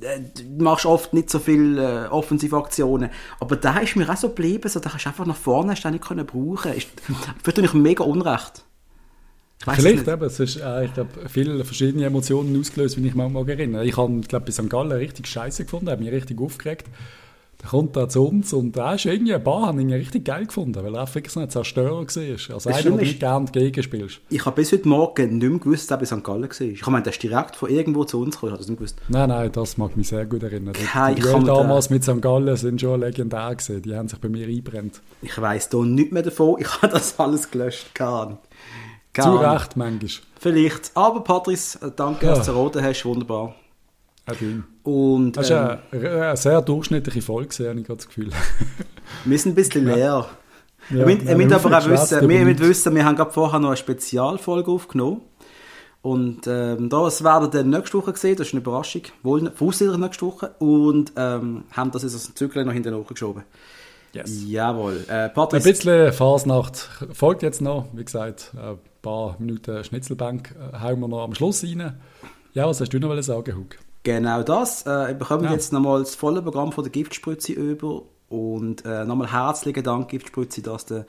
äh, 0.00 0.20
machst 0.58 0.86
oft 0.86 1.14
nicht 1.14 1.30
so 1.30 1.38
viele 1.38 2.06
äh, 2.06 2.08
Offensivaktionen. 2.08 3.10
Aber 3.38 3.56
da 3.56 3.78
ist 3.78 3.94
mir 3.94 4.10
auch 4.10 4.16
so 4.16 4.28
geblieben, 4.28 4.68
so, 4.68 4.80
da 4.80 4.92
hast 4.92 5.04
du 5.04 5.08
einfach 5.08 5.24
nach 5.24 5.36
vorne 5.36 5.72
hast 5.72 5.84
du 5.84 5.90
nicht 5.90 6.04
können 6.04 6.26
brauchen. 6.26 6.72
Ist, 6.72 6.88
vielleicht 7.42 7.56
tue 7.56 7.64
ich 7.64 7.74
mega 7.74 8.02
unrecht. 8.02 8.64
Es 9.64 9.74
Vielleicht 9.76 9.98
nicht. 9.98 10.08
eben, 10.08 10.24
es 10.24 10.38
ist 10.38 10.56
äh, 10.56 10.84
ich 10.84 10.94
glaube, 10.94 11.10
viele 11.28 11.64
verschiedene 11.64 12.04
Emotionen 12.04 12.58
ausgelöst, 12.60 12.96
wie 12.96 13.06
ich 13.06 13.14
mich 13.14 13.30
mag 13.30 13.48
erinnern. 13.48 13.86
Ich 13.86 13.96
habe, 13.96 14.20
glaube 14.20 14.46
bei 14.46 14.52
St. 14.52 14.68
Gallen 14.68 14.92
richtig 14.92 15.26
scheiße 15.26 15.64
gefunden, 15.64 15.88
habe 15.90 16.02
mich 16.02 16.12
richtig 16.12 16.40
aufgeregt. 16.40 16.86
Dann 17.58 17.70
kommt 17.70 17.96
er 17.96 18.08
zu 18.10 18.26
uns 18.28 18.52
und 18.52 18.76
er 18.76 18.94
ist 18.96 19.06
irgendwie 19.06 19.34
ein 19.34 19.42
paar, 19.42 19.66
habe 19.68 19.78
ich 19.80 19.86
ihn 19.86 19.92
richtig 19.92 20.26
geil 20.26 20.44
gefunden, 20.46 20.84
weil 20.84 20.94
er 20.94 21.00
einfach 21.00 21.14
wirklich 21.14 21.32
so 21.32 21.40
ein 21.40 21.48
Zerstörer 21.48 21.92
war. 21.92 22.00
Also 22.54 22.68
einer, 22.70 22.82
der 22.82 22.90
du 23.06 23.14
gerne 23.14 23.46
dagegen 23.46 23.82
spielst. 23.82 24.20
Ich 24.28 24.44
habe 24.44 24.56
bis 24.56 24.72
heute 24.72 24.86
Morgen 24.86 25.38
nicht 25.38 25.48
mehr 25.50 25.58
gewusst, 25.58 25.90
dass 25.90 25.96
er 25.96 25.98
bei 25.98 26.04
St. 26.04 26.22
Gallen 26.24 26.42
war. 26.42 26.60
Ich 26.60 26.86
meine, 26.86 27.02
der 27.02 27.12
ist 27.14 27.22
direkt 27.22 27.56
von 27.56 27.70
irgendwo 27.70 28.04
zu 28.04 28.20
uns 28.20 28.34
gekommen, 28.36 28.50
ich 28.50 28.52
habe 28.52 28.58
das 28.62 28.68
nicht 28.68 28.78
gewusst. 28.78 28.98
Nein, 29.08 29.28
nein, 29.30 29.50
das 29.52 29.78
mag 29.78 29.96
mich 29.96 30.08
sehr 30.08 30.26
gut 30.26 30.42
erinnern. 30.42 30.74
Die, 30.78 30.84
Kein- 30.84 31.16
die 31.16 31.22
mir 31.22 31.44
damals 31.44 31.88
mit 31.88 32.04
St. 32.04 32.20
Gallen 32.20 32.56
sind 32.56 32.80
schon 32.80 33.00
legendär 33.00 33.54
gewesen. 33.54 33.80
Die 33.82 33.94
haben 33.96 34.08
sich 34.08 34.20
bei 34.20 34.28
mir 34.28 34.46
eingebrennt. 34.46 35.00
Ich 35.22 35.40
weiss 35.40 35.68
da 35.70 35.78
nichts 35.78 36.12
mehr 36.12 36.22
davon. 36.22 36.56
Ich 36.60 36.68
habe 36.82 36.88
das 36.92 37.18
alles 37.18 37.50
gelöscht. 37.50 37.94
Keine 37.94 38.10
Ahnung. 38.10 38.38
Zu 39.14 39.22
Keine 39.22 39.38
Ahnung. 39.38 39.56
Recht 39.56 39.76
manchmal. 39.78 40.10
Vielleicht. 40.38 40.90
Aber 40.94 41.24
Patrice, 41.24 41.78
äh, 41.82 41.90
danke, 41.96 42.26
Ja. 42.26 42.34
dass 42.34 42.44
du 42.46 42.52
roten 42.52 42.84
hast. 42.84 43.02
Wunderbar. 43.06 43.54
Ein 44.26 44.36
Ding. 44.38 44.64
Und 44.86 45.32
Das 45.32 45.50
ähm, 45.50 45.56
war 45.56 45.78
eine, 45.90 46.10
eine 46.10 46.36
sehr 46.36 46.62
durchschnittliche 46.62 47.20
Folge, 47.20 47.68
habe 47.68 47.80
ich 47.80 47.86
das 47.88 48.06
Gefühl. 48.06 48.30
wir 49.24 49.38
sind 49.38 49.52
ein 49.52 49.54
bisschen 49.56 49.84
leer. 49.84 50.26
Ja, 50.90 51.04
wir 51.04 51.08
ihr 51.08 51.36
müsst 51.36 51.52
haben 51.54 51.74
aber 51.74 51.78
auch 51.78 51.90
wissen, 51.90 52.28
wir 52.28 52.44
nichts. 52.44 52.62
wissen, 52.62 52.94
wir 52.94 53.04
haben 53.04 53.16
gerade 53.16 53.32
vorher 53.32 53.58
noch 53.58 53.70
eine 53.70 53.76
Spezialfolge 53.76 54.70
aufgenommen. 54.70 55.22
Und 56.02 56.46
ähm, 56.46 56.88
das 56.88 57.24
werdet 57.24 57.54
ihr 57.54 57.64
nächste 57.64 57.98
Woche 57.98 58.16
sehen, 58.16 58.36
das 58.36 58.46
ist 58.46 58.52
eine 58.54 58.60
Überraschung. 58.60 59.02
Wohl 59.24 59.50
voraussichtlich 59.52 59.98
nächste 59.98 60.24
Woche. 60.24 60.54
Und 60.60 61.12
ähm, 61.16 61.64
haben 61.72 61.90
das 61.90 62.04
jetzt 62.04 62.28
dem 62.28 62.36
Zügel 62.36 62.64
noch 62.64 62.72
hinten 62.72 63.04
geschoben. 63.08 63.42
Yes. 64.12 64.44
Jawohl. 64.46 65.04
Äh, 65.08 65.30
Ein 65.36 65.62
bisschen 65.64 66.12
Fasnacht 66.12 66.88
folgt 67.12 67.42
jetzt 67.42 67.60
noch. 67.60 67.86
Wie 67.92 68.04
gesagt, 68.04 68.52
ein 68.56 68.78
paar 69.02 69.34
Minuten 69.40 69.82
Schnitzelbank 69.82 70.54
äh, 70.72 70.78
hauen 70.78 71.00
wir 71.00 71.08
noch 71.08 71.24
am 71.24 71.34
Schluss 71.34 71.64
rein. 71.64 71.98
Ja, 72.54 72.68
was 72.68 72.80
hast 72.80 72.92
du 72.92 73.00
noch 73.00 73.20
sagen, 73.20 73.56
Hug? 73.56 73.76
Genau 74.06 74.44
das. 74.44 74.86
Äh, 74.86 75.08
ihr 75.08 75.14
bekommt 75.14 75.42
Ja. 75.42 75.52
jetzt 75.52 75.72
nochmal 75.72 75.98
das 75.98 76.14
volle 76.14 76.40
Programm 76.40 76.70
von 76.70 76.84
der 76.84 76.92
Giftspritze 76.92 77.52
über. 77.54 78.02
Und 78.28 78.84
äh, 78.84 79.04
nochmal 79.04 79.32
herzlichen 79.32 79.82
Dank, 79.82 80.10
Giftspritze, 80.10 80.62
dass 80.62 80.86
du 80.86 81.04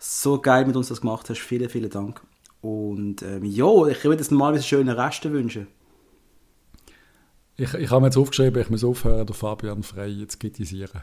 so 0.00 0.40
geil 0.40 0.66
mit 0.66 0.74
uns 0.74 0.88
das 0.88 1.02
gemacht 1.02 1.30
hast. 1.30 1.38
Vielen, 1.38 1.68
vielen 1.68 1.88
Dank. 1.88 2.20
Und 2.60 3.22
ähm, 3.22 3.44
ja, 3.44 3.86
ich 3.86 4.02
würde 4.02 4.16
jetzt 4.20 4.32
normalerweise 4.32 4.64
schöne 4.64 4.96
Reste 4.98 5.30
wünschen. 5.32 5.68
Ich, 7.56 7.74
ich 7.74 7.90
habe 7.92 8.00
mir 8.00 8.06
jetzt 8.08 8.16
aufgeschrieben, 8.16 8.60
ich 8.60 8.70
muss 8.70 8.82
aufhören, 8.82 9.24
den 9.24 9.34
Fabian 9.34 9.84
Frey 9.84 10.10
jetzt 10.10 10.32
zu 10.32 10.38
kritisieren. 10.38 11.02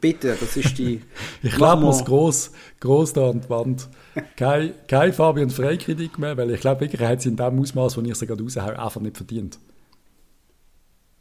Bitte, 0.00 0.36
das 0.38 0.56
ist 0.56 0.78
die. 0.78 1.00
Ich 1.42 1.56
glaube, 1.56 1.82
muss 1.82 2.04
gross, 2.04 2.52
gross 2.78 3.12
da 3.12 3.30
an 3.30 3.40
die 3.40 3.50
Wand. 3.50 3.88
Keine, 4.36 4.72
keine 4.86 5.12
Fabian 5.12 5.50
Frey-Kritik 5.50 6.16
mehr, 6.20 6.36
weil 6.36 6.52
ich 6.52 6.60
glaube 6.60 6.82
wirklich, 6.82 7.00
er 7.00 7.08
hat 7.08 7.22
sie 7.22 7.30
in 7.30 7.36
dem 7.36 7.58
Ausmaß, 7.60 7.96
wo 7.96 8.02
ich 8.02 8.14
sie 8.14 8.26
gerade 8.28 8.42
raushaue, 8.44 8.78
einfach 8.78 9.00
nicht 9.00 9.16
verdient. 9.16 9.58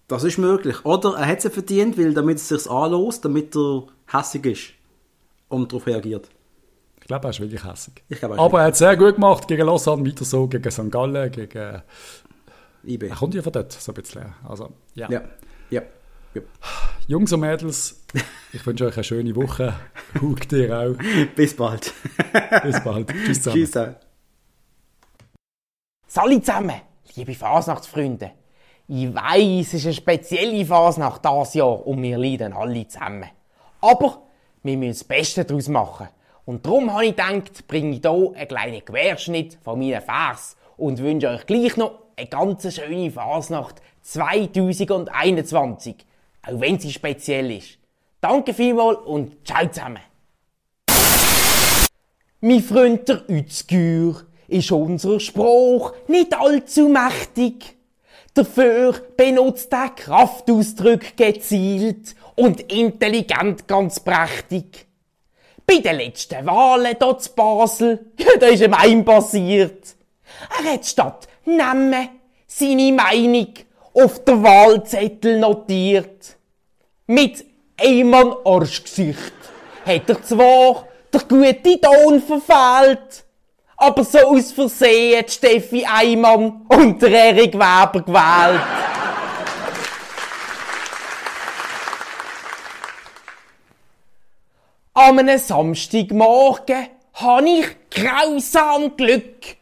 Das 0.07 0.23
ist 0.23 0.37
möglich. 0.37 0.85
Oder 0.85 1.17
er 1.17 1.25
hat 1.27 1.43
es 1.43 1.51
verdient, 1.51 1.97
weil 1.97 2.13
damit 2.13 2.37
es 2.37 2.47
sich 2.47 2.69
anlässt, 2.69 3.25
damit 3.25 3.55
er 3.55 3.83
hässig 4.07 4.45
ist 4.45 4.73
und 5.49 5.71
darauf 5.71 5.87
reagiert. 5.87 6.29
Ich 7.01 7.07
glaube, 7.07 7.27
er 7.27 7.29
ist 7.31 7.39
wirklich 7.39 7.63
hässig. 7.63 8.03
Er 8.09 8.17
ist 8.17 8.23
Aber 8.23 8.59
er 8.59 8.67
hat 8.67 8.73
es 8.73 8.79
sehr 8.79 8.95
gut 8.97 9.15
gemacht 9.15 9.47
gegen 9.47 9.65
Lausanne, 9.65 10.05
weiter 10.05 10.25
so, 10.25 10.47
gegen 10.47 10.71
St. 10.71 10.91
Gallen, 10.91 11.31
gegen... 11.31 11.81
IB. 12.83 13.07
Er 13.07 13.15
kommt 13.15 13.33
ja 13.33 13.41
von 13.41 13.51
dort, 13.51 13.71
so 13.71 13.91
ein 13.91 13.95
bisschen. 13.95 14.33
Also, 14.47 14.71
ja. 14.93 15.09
Ja. 15.09 15.23
Ja. 15.71 15.81
ja. 16.35 16.41
Jungs 17.07 17.33
und 17.33 17.39
Mädels, 17.39 18.03
ich 18.53 18.65
wünsche 18.65 18.85
euch 18.85 18.95
eine 18.95 19.03
schöne 19.03 19.35
Woche. 19.35 19.73
Hug 20.21 20.47
dir 20.47 20.77
auch. 20.77 20.95
Bis 21.35 21.55
bald. 21.55 21.93
Bis 22.63 22.83
bald. 22.83 23.09
Tschüss 23.25 23.41
zusammen. 23.41 23.65
Tschüss. 23.65 23.95
Salut 26.07 26.45
zusammen, 26.45 26.81
liebe 27.15 27.33
Fasnachtsfreunde. 27.33 28.31
Ich 28.87 29.11
weiss, 29.15 29.67
es 29.69 29.73
ist 29.73 29.85
eine 29.85 29.93
spezielle 29.93 30.63
Fasnacht 30.63 31.25
dieses 31.25 31.55
Jahr 31.55 31.87
und 31.87 32.03
wir 32.03 32.19
leiden 32.19 32.53
alle 32.53 32.87
zusammen. 32.87 33.29
Aber 33.81 34.21
wir 34.61 34.77
müssen 34.77 34.91
das 34.91 35.03
Beste 35.03 35.43
daraus 35.43 35.67
machen. 35.69 36.07
Und 36.45 36.63
darum 36.63 36.93
habe 36.93 37.05
ich 37.05 37.15
gedacht, 37.15 37.67
bringe 37.67 37.95
ich 37.95 38.01
hier 38.01 38.31
einen 38.35 38.47
kleinen 38.47 38.85
Querschnitt 38.85 39.57
von 39.63 39.79
meinen 39.79 40.01
Vers 40.01 40.55
und 40.77 40.99
wünsche 40.99 41.29
euch 41.29 41.47
gleich 41.47 41.75
noch 41.77 41.99
eine 42.15 42.27
ganz 42.27 42.71
schöne 42.75 43.09
Fasnacht 43.09 43.81
2021. 44.03 45.95
Auch 46.43 46.59
wenn 46.59 46.77
sie 46.77 46.91
speziell 46.91 47.57
ist. 47.57 47.79
Danke 48.21 48.53
vielmals 48.53 48.99
und 48.99 49.47
ciao 49.47 49.67
zusammen. 49.67 50.01
Mein 52.39 52.61
Freund 52.61 53.09
der 53.09 53.27
Utzgür 53.27 54.27
ist 54.47 54.71
unser 54.71 55.19
Spruch 55.19 55.93
nicht 56.07 56.39
allzu 56.39 56.87
mächtig. 56.87 57.74
Dafür 58.35 58.93
benutzt 59.15 59.71
er 59.71 59.89
Kraftausdrücke 59.89 61.13
gezielt 61.15 62.15
und 62.35 62.71
intelligent 62.71 63.65
ganz 63.65 64.01
prächtig. 64.01 64.85
Bei 65.65 65.77
den 65.77 65.95
letzten 65.95 66.45
Wahlen 66.45 66.97
hier 67.01 67.17
zu 67.17 67.31
Basel, 67.31 68.11
ja, 68.19 68.37
da 68.37 68.47
ist 68.47 68.61
ihm 68.61 68.73
ein 68.73 69.05
passiert. 69.05 69.95
Er 70.59 70.73
hat 70.73 70.85
statt 70.85 71.29
Namen 71.45 72.09
seine 72.45 72.91
Meinung 72.91 73.53
auf 73.93 74.23
der 74.25 74.43
Wahlzettel 74.43 75.39
notiert. 75.39 76.35
Mit 77.07 77.45
Eimann 77.79 78.35
Arschgesicht 78.43 79.33
hat 79.85 80.09
er 80.09 80.23
zwar 80.23 80.87
der 81.13 81.21
gute 81.21 81.79
Ton 81.79 82.21
verfehlt, 82.21 83.24
aber 83.77 84.03
so 84.03 84.19
aus 84.19 84.51
Versehen 84.51 85.19
hat 85.19 85.31
Steffi 85.31 85.85
Eimann 85.85 86.61
und 86.67 87.01
der 87.01 87.11
Erik 87.11 87.53
Weber 87.53 88.01
gewählt. 88.01 88.61
An 94.93 95.19
einem 95.19 95.37
Samstagmorgen 95.37 96.87
habe 97.15 97.49
ich 97.49 97.65
grausam 97.91 98.95
Glück 98.95 99.57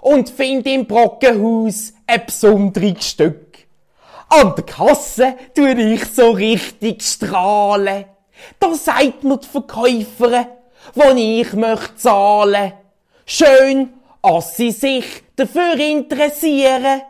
und 0.00 0.30
finde 0.30 0.70
im 0.70 0.86
Brockenhaus 0.86 1.92
ein 2.06 2.24
besonderes 2.24 3.06
Stück. 3.06 3.58
An 4.28 4.54
der 4.56 4.64
Kasse 4.64 5.34
tue 5.54 5.72
ich 5.72 6.04
so 6.06 6.30
richtig 6.30 7.02
strahlen. 7.02 8.06
Da 8.58 8.74
sagt 8.74 9.22
mir 9.24 9.36
die 9.36 9.46
Verkäuferin, 9.46 10.46
wo 10.94 11.10
ich 11.14 11.52
möchte 11.52 11.96
zahlen. 11.96 12.72
Schön, 13.32 13.92
dass 14.22 14.56
sie 14.56 14.72
sich 14.72 15.04
dafür 15.36 15.78
interessieren. 15.78 17.02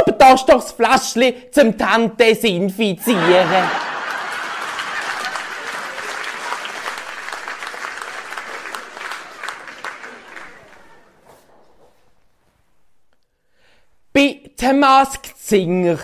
Aber 0.00 0.10
das 0.10 0.40
ist 0.40 0.48
doch 0.48 0.54
das 0.56 0.72
Fläschchen 0.72 1.34
zum 1.52 1.78
Tante 1.78 2.34
The 14.60 14.72
Masked 14.72 15.38
Singer, 15.38 15.98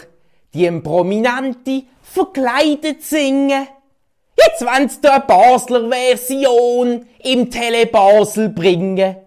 die 0.55 0.67
im 0.67 0.85
Prominente 0.85 1.83
verkleidet 2.01 3.03
singen. 3.03 3.67
Jetzt 4.39 4.65
wollen 4.65 4.89
sie 4.89 5.09
eine 5.09 5.25
Basler 5.25 5.89
Version 5.91 7.09
im 7.25 7.51
Tele 7.51 7.87
Basel 7.87 8.51
bringen. 8.51 9.24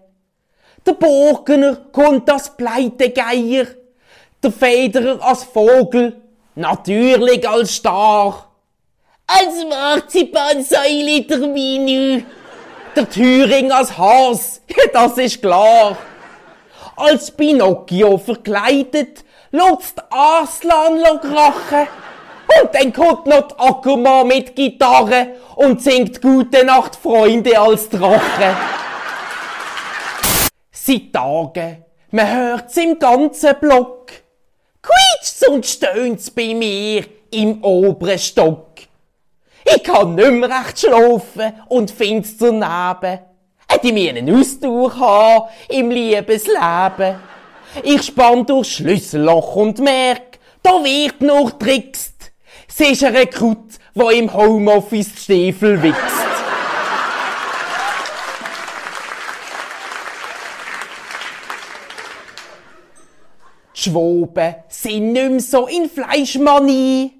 Der 0.88 0.94
Burgener 0.94 1.76
kommt 1.92 2.30
als 2.30 2.48
Pleitegeier, 2.56 3.66
der 4.42 4.50
Federer 4.50 5.22
als 5.22 5.44
Vogel, 5.44 6.16
natürlich 6.54 7.46
als 7.46 7.74
Star. 7.74 8.50
Als 9.26 9.66
Marzipansäule 9.68 11.24
der 11.24 11.46
Menü, 11.46 12.22
der 12.96 13.10
Thüring 13.10 13.70
als 13.70 13.98
Haas, 13.98 14.62
das 14.94 15.18
ist 15.18 15.42
klar. 15.42 15.98
Als 16.96 17.32
Pinocchio 17.32 18.16
verkleidet, 18.16 19.26
lotzt 19.50 20.02
Aslan 20.08 21.02
krachen. 21.20 21.86
Und 22.62 22.74
dann 22.74 22.94
kommt 22.94 23.26
noch 23.26 23.48
die 23.48 23.58
Akuma 23.58 24.24
mit 24.24 24.56
Gitarre 24.56 25.34
und 25.54 25.82
singt 25.82 26.22
Gute 26.22 26.64
Nacht, 26.64 26.96
Freunde 26.96 27.60
als 27.60 27.90
Drache. 27.90 28.56
Seit 30.88 31.12
Tagen, 31.12 31.84
man 32.12 32.34
hört's 32.34 32.78
im 32.78 32.98
ganzen 32.98 33.54
Block. 33.60 34.10
Quietscht's 34.80 35.46
und 35.46 35.66
stöhnt's 35.66 36.30
bei 36.30 36.54
mir 36.54 37.04
im 37.30 37.62
oberen 37.62 38.18
Stock. 38.18 38.68
Ich 39.66 39.82
kann 39.82 40.14
mehr 40.14 40.44
recht 40.44 40.78
schlafen 40.78 41.52
und 41.68 41.90
find's 41.90 42.38
daneben. 42.38 43.18
Hätte 43.68 43.86
ich 43.86 43.92
mir 43.92 44.14
einen 44.14 44.34
Ausdauer 44.34 44.98
haben 44.98 45.50
im 45.68 45.90
Liebesleben. 45.90 47.16
Ich 47.82 48.04
spann 48.04 48.46
durchs 48.46 48.70
Schlüsselloch 48.70 49.56
und 49.56 49.80
merk, 49.80 50.38
da 50.62 50.82
wird 50.82 51.20
noch 51.20 51.50
trickst. 51.58 52.32
Es 52.66 52.80
ist 52.80 53.04
ein 53.04 53.14
Rekrut, 53.14 53.74
der 53.94 54.10
im 54.12 54.32
Homeoffice 54.32 55.12
die 55.12 55.20
Stiefel 55.20 55.82
wächst. 55.82 56.17
Die 63.78 63.90
Schwoben 63.90 64.56
sind 64.68 65.12
nicht 65.12 65.30
mehr 65.30 65.40
so 65.40 65.68
in 65.68 65.88
Fleischmanie. 65.88 67.12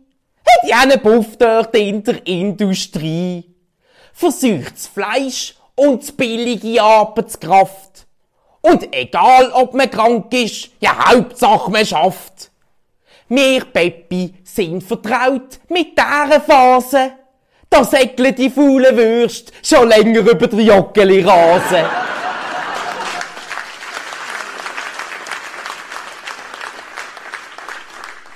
Hat 0.44 0.68
ja 0.68 0.80
einen 0.80 1.00
Buff 1.00 1.36
dort 1.38 1.74
in 1.76 2.02
der 2.02 2.26
Industrie. 2.26 3.44
Versucht's 4.12 4.88
Fleisch 4.88 5.54
und 5.76 6.02
das 6.02 6.10
billige 6.10 6.82
Arbeitskraft. 6.82 8.06
Und 8.60 8.92
egal, 8.92 9.52
ob 9.52 9.74
man 9.74 9.88
krank 9.88 10.34
ist, 10.34 10.70
ja, 10.80 11.10
Hauptsache 11.10 11.70
man 11.70 11.86
schafft. 11.86 12.50
Wir 13.28 13.64
Peppi 13.64 14.34
sind 14.42 14.82
vertraut 14.82 15.60
mit 15.68 15.96
dieser 15.96 16.40
Phase. 16.40 17.12
Da 17.70 17.84
säckeln 17.84 18.34
die 18.34 18.50
faulen 18.50 18.96
Würste 18.96 19.52
schon 19.62 19.88
länger 19.88 20.20
über 20.20 20.48
die 20.48 20.62
Joggeli 20.62 21.20
Rasen. 21.20 21.84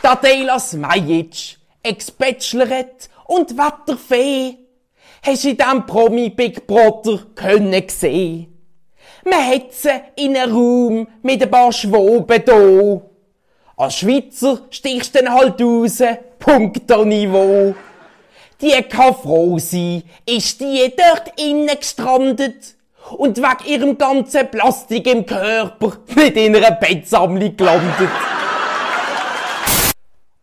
Tadela 0.03 0.59
Smajic, 0.59 1.59
Ex-Bachelorette 1.81 3.09
und 3.27 3.57
Wetterfee, 3.57 4.59
hast 5.25 5.45
in 5.45 5.57
diesem 5.57 5.87
Promi 5.87 6.29
Big 6.31 6.67
Brother 6.67 7.21
können 7.37 7.89
sehen. 7.89 8.53
Man 9.25 9.47
hat 9.47 9.73
sie 9.73 9.91
in 10.17 10.37
einem 10.37 10.53
Raum 10.53 11.09
mit 11.23 11.41
ein 11.41 11.49
paar 11.49 11.71
Schwoben 11.71 12.43
da. 12.45 13.01
Als 13.77 13.99
Schweizer 13.99 14.63
stichst 14.71 15.15
du 15.15 15.21
dann 15.23 15.33
halt 15.33 15.63
raus, 15.63 16.03
Punkterniveau. 16.41 17.77
Die 18.61 18.83
kann 18.83 19.15
froh 19.15 19.61
sein, 19.61 20.03
ist 20.27 20.61
die 20.61 20.93
dort 20.97 21.41
innen 21.41 21.79
gestrandet 21.79 22.75
und 23.19 23.39
wegen 23.39 23.67
ihrem 23.67 23.99
ganzen 23.99 24.51
Plastik 24.51 25.07
im 25.07 25.25
Körper 25.25 25.93
nicht 26.17 26.37
in 26.37 26.57
einer 26.57 26.73
Bettsammlung 26.73 27.57
gelandet. 27.57 28.11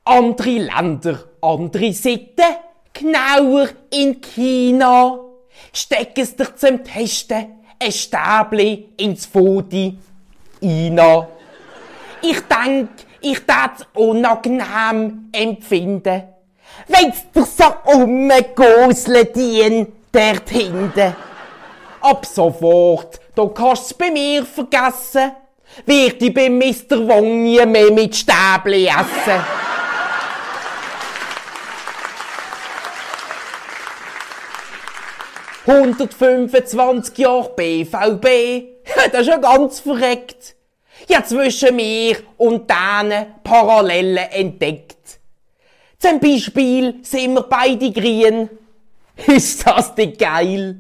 Andere 0.10 0.58
Länder, 0.58 1.20
andere 1.42 1.94
Sitten, 1.94 2.56
genauer 2.94 3.70
in 3.92 4.20
China, 4.20 5.20
stecken 5.72 6.26
sie 6.26 6.36
dich 6.36 6.56
zum 6.56 6.84
Testen 6.84 7.60
ein 7.82 7.92
Stäbli 7.92 8.90
ins 8.98 9.26
Fodi 9.28 9.98
rein. 10.62 11.00
Ich 12.22 12.42
denk, 12.42 12.90
ich 13.22 13.46
tat 13.46 13.88
unangenehm 13.94 15.30
empfinden, 15.32 16.24
wenn's 16.88 17.32
dir 17.34 17.46
so 17.46 17.94
umgosle 17.94 19.26
dien 19.26 19.88
dort 20.12 20.50
hinten. 20.50 21.16
Ab 22.02 22.26
sofort, 22.26 23.20
da 23.36 23.46
kannst's 23.46 23.94
bei 23.94 24.10
mir 24.10 24.46
vergessen, 24.46 25.32
wird 25.86 26.22
ich 26.22 26.34
bei 26.34 26.50
Mr. 26.50 27.08
Wong 27.08 27.44
nie 27.44 27.64
mehr 27.66 27.92
mit 27.92 28.16
Stäbli 28.16 28.88
essen. 28.88 29.69
125 35.70 37.18
Jahre 37.18 37.52
BVB. 37.56 38.28
Das 39.12 39.22
ist 39.22 39.28
ja 39.28 39.38
ganz 39.38 39.80
verreckt. 39.82 40.56
Ja, 41.08 41.24
zwischen 41.24 41.76
mir 41.76 42.18
und 42.38 42.68
denen 42.70 43.28
Parallelen 43.44 44.18
entdeckt. 44.18 45.20
Zum 46.00 46.20
Beispiel 46.20 46.96
sind 47.04 47.36
wir 47.36 47.44
beide 47.44 47.92
grün. 47.92 48.50
Ist 49.28 49.68
das 49.68 49.94
denn 49.94 50.18
geil? 50.18 50.80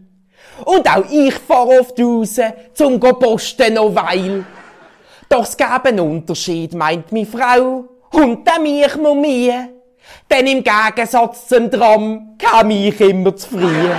Und 0.66 0.90
auch 0.90 1.06
ich 1.10 1.36
fahre 1.36 1.82
oft 1.82 2.00
raus, 2.00 2.40
zum 2.74 3.00
go 3.00 3.14
posten 3.14 3.76
noch 3.76 3.94
weil. 3.94 4.44
Doch 5.30 5.44
es 5.44 5.56
gäbe 5.56 5.86
einen 5.86 6.00
Unterschied, 6.00 6.74
meint 6.74 7.12
mi 7.12 7.26
Frau. 7.26 7.86
Und 8.12 8.48
dann 8.48 8.64
mich 8.64 8.96
noch 8.96 9.14
mir. 9.14 9.70
Denn 10.32 10.48
im 10.48 10.64
Gegensatz 10.64 11.48
zum 11.48 11.70
Tram 11.70 12.36
kam 12.40 12.72
ich 12.72 13.00
immer 13.00 13.36
zu 13.36 13.50
früh. 13.50 13.90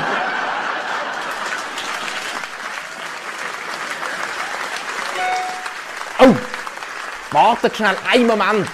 Oh, 6.23 6.35
wartet 7.41 7.75
schnell 7.75 7.97
einen 8.13 8.27
Moment. 8.27 8.69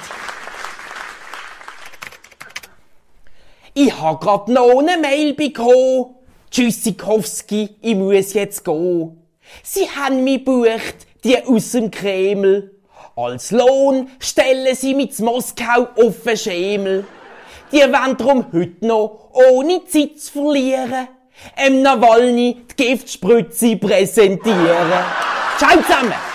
Ich 3.75 4.01
hab 4.01 4.21
grad 4.21 4.49
noch 4.49 4.81
eine 4.81 4.97
Mail 4.99 5.35
bekommen. 5.35 6.17
Tschüssikowski, 6.51 7.77
ich 7.81 7.95
muss 7.95 8.33
jetzt 8.33 8.65
gehen. 8.65 9.23
Sie 9.63 9.89
haben 9.89 10.25
mich 10.25 10.45
bucht, 10.45 11.07
die 11.23 11.41
aus 11.45 11.73
dem 11.73 11.93
Kreml. 11.93 12.73
Als 13.15 13.53
Lohn 13.53 14.09
stellen 14.19 14.75
sie 14.75 15.09
zu 15.11 15.25
Moskau 15.25 15.89
auf 15.97 16.23
den 16.25 16.37
Schemel. 16.37 17.07
Die 17.71 17.79
wollen 17.79 18.17
drum 18.17 18.47
heute 18.53 18.85
noch, 18.85 19.31
ohne 19.33 19.85
Zeit 19.85 20.19
zu 20.19 20.33
verlieren, 20.33 21.09
em 21.57 21.83
Nawalny 21.83 22.63
die 22.71 22.85
Giftspritze 22.85 23.77
präsentieren. 23.77 25.05
Ciao 25.59 25.83
zusammen! 25.83 26.26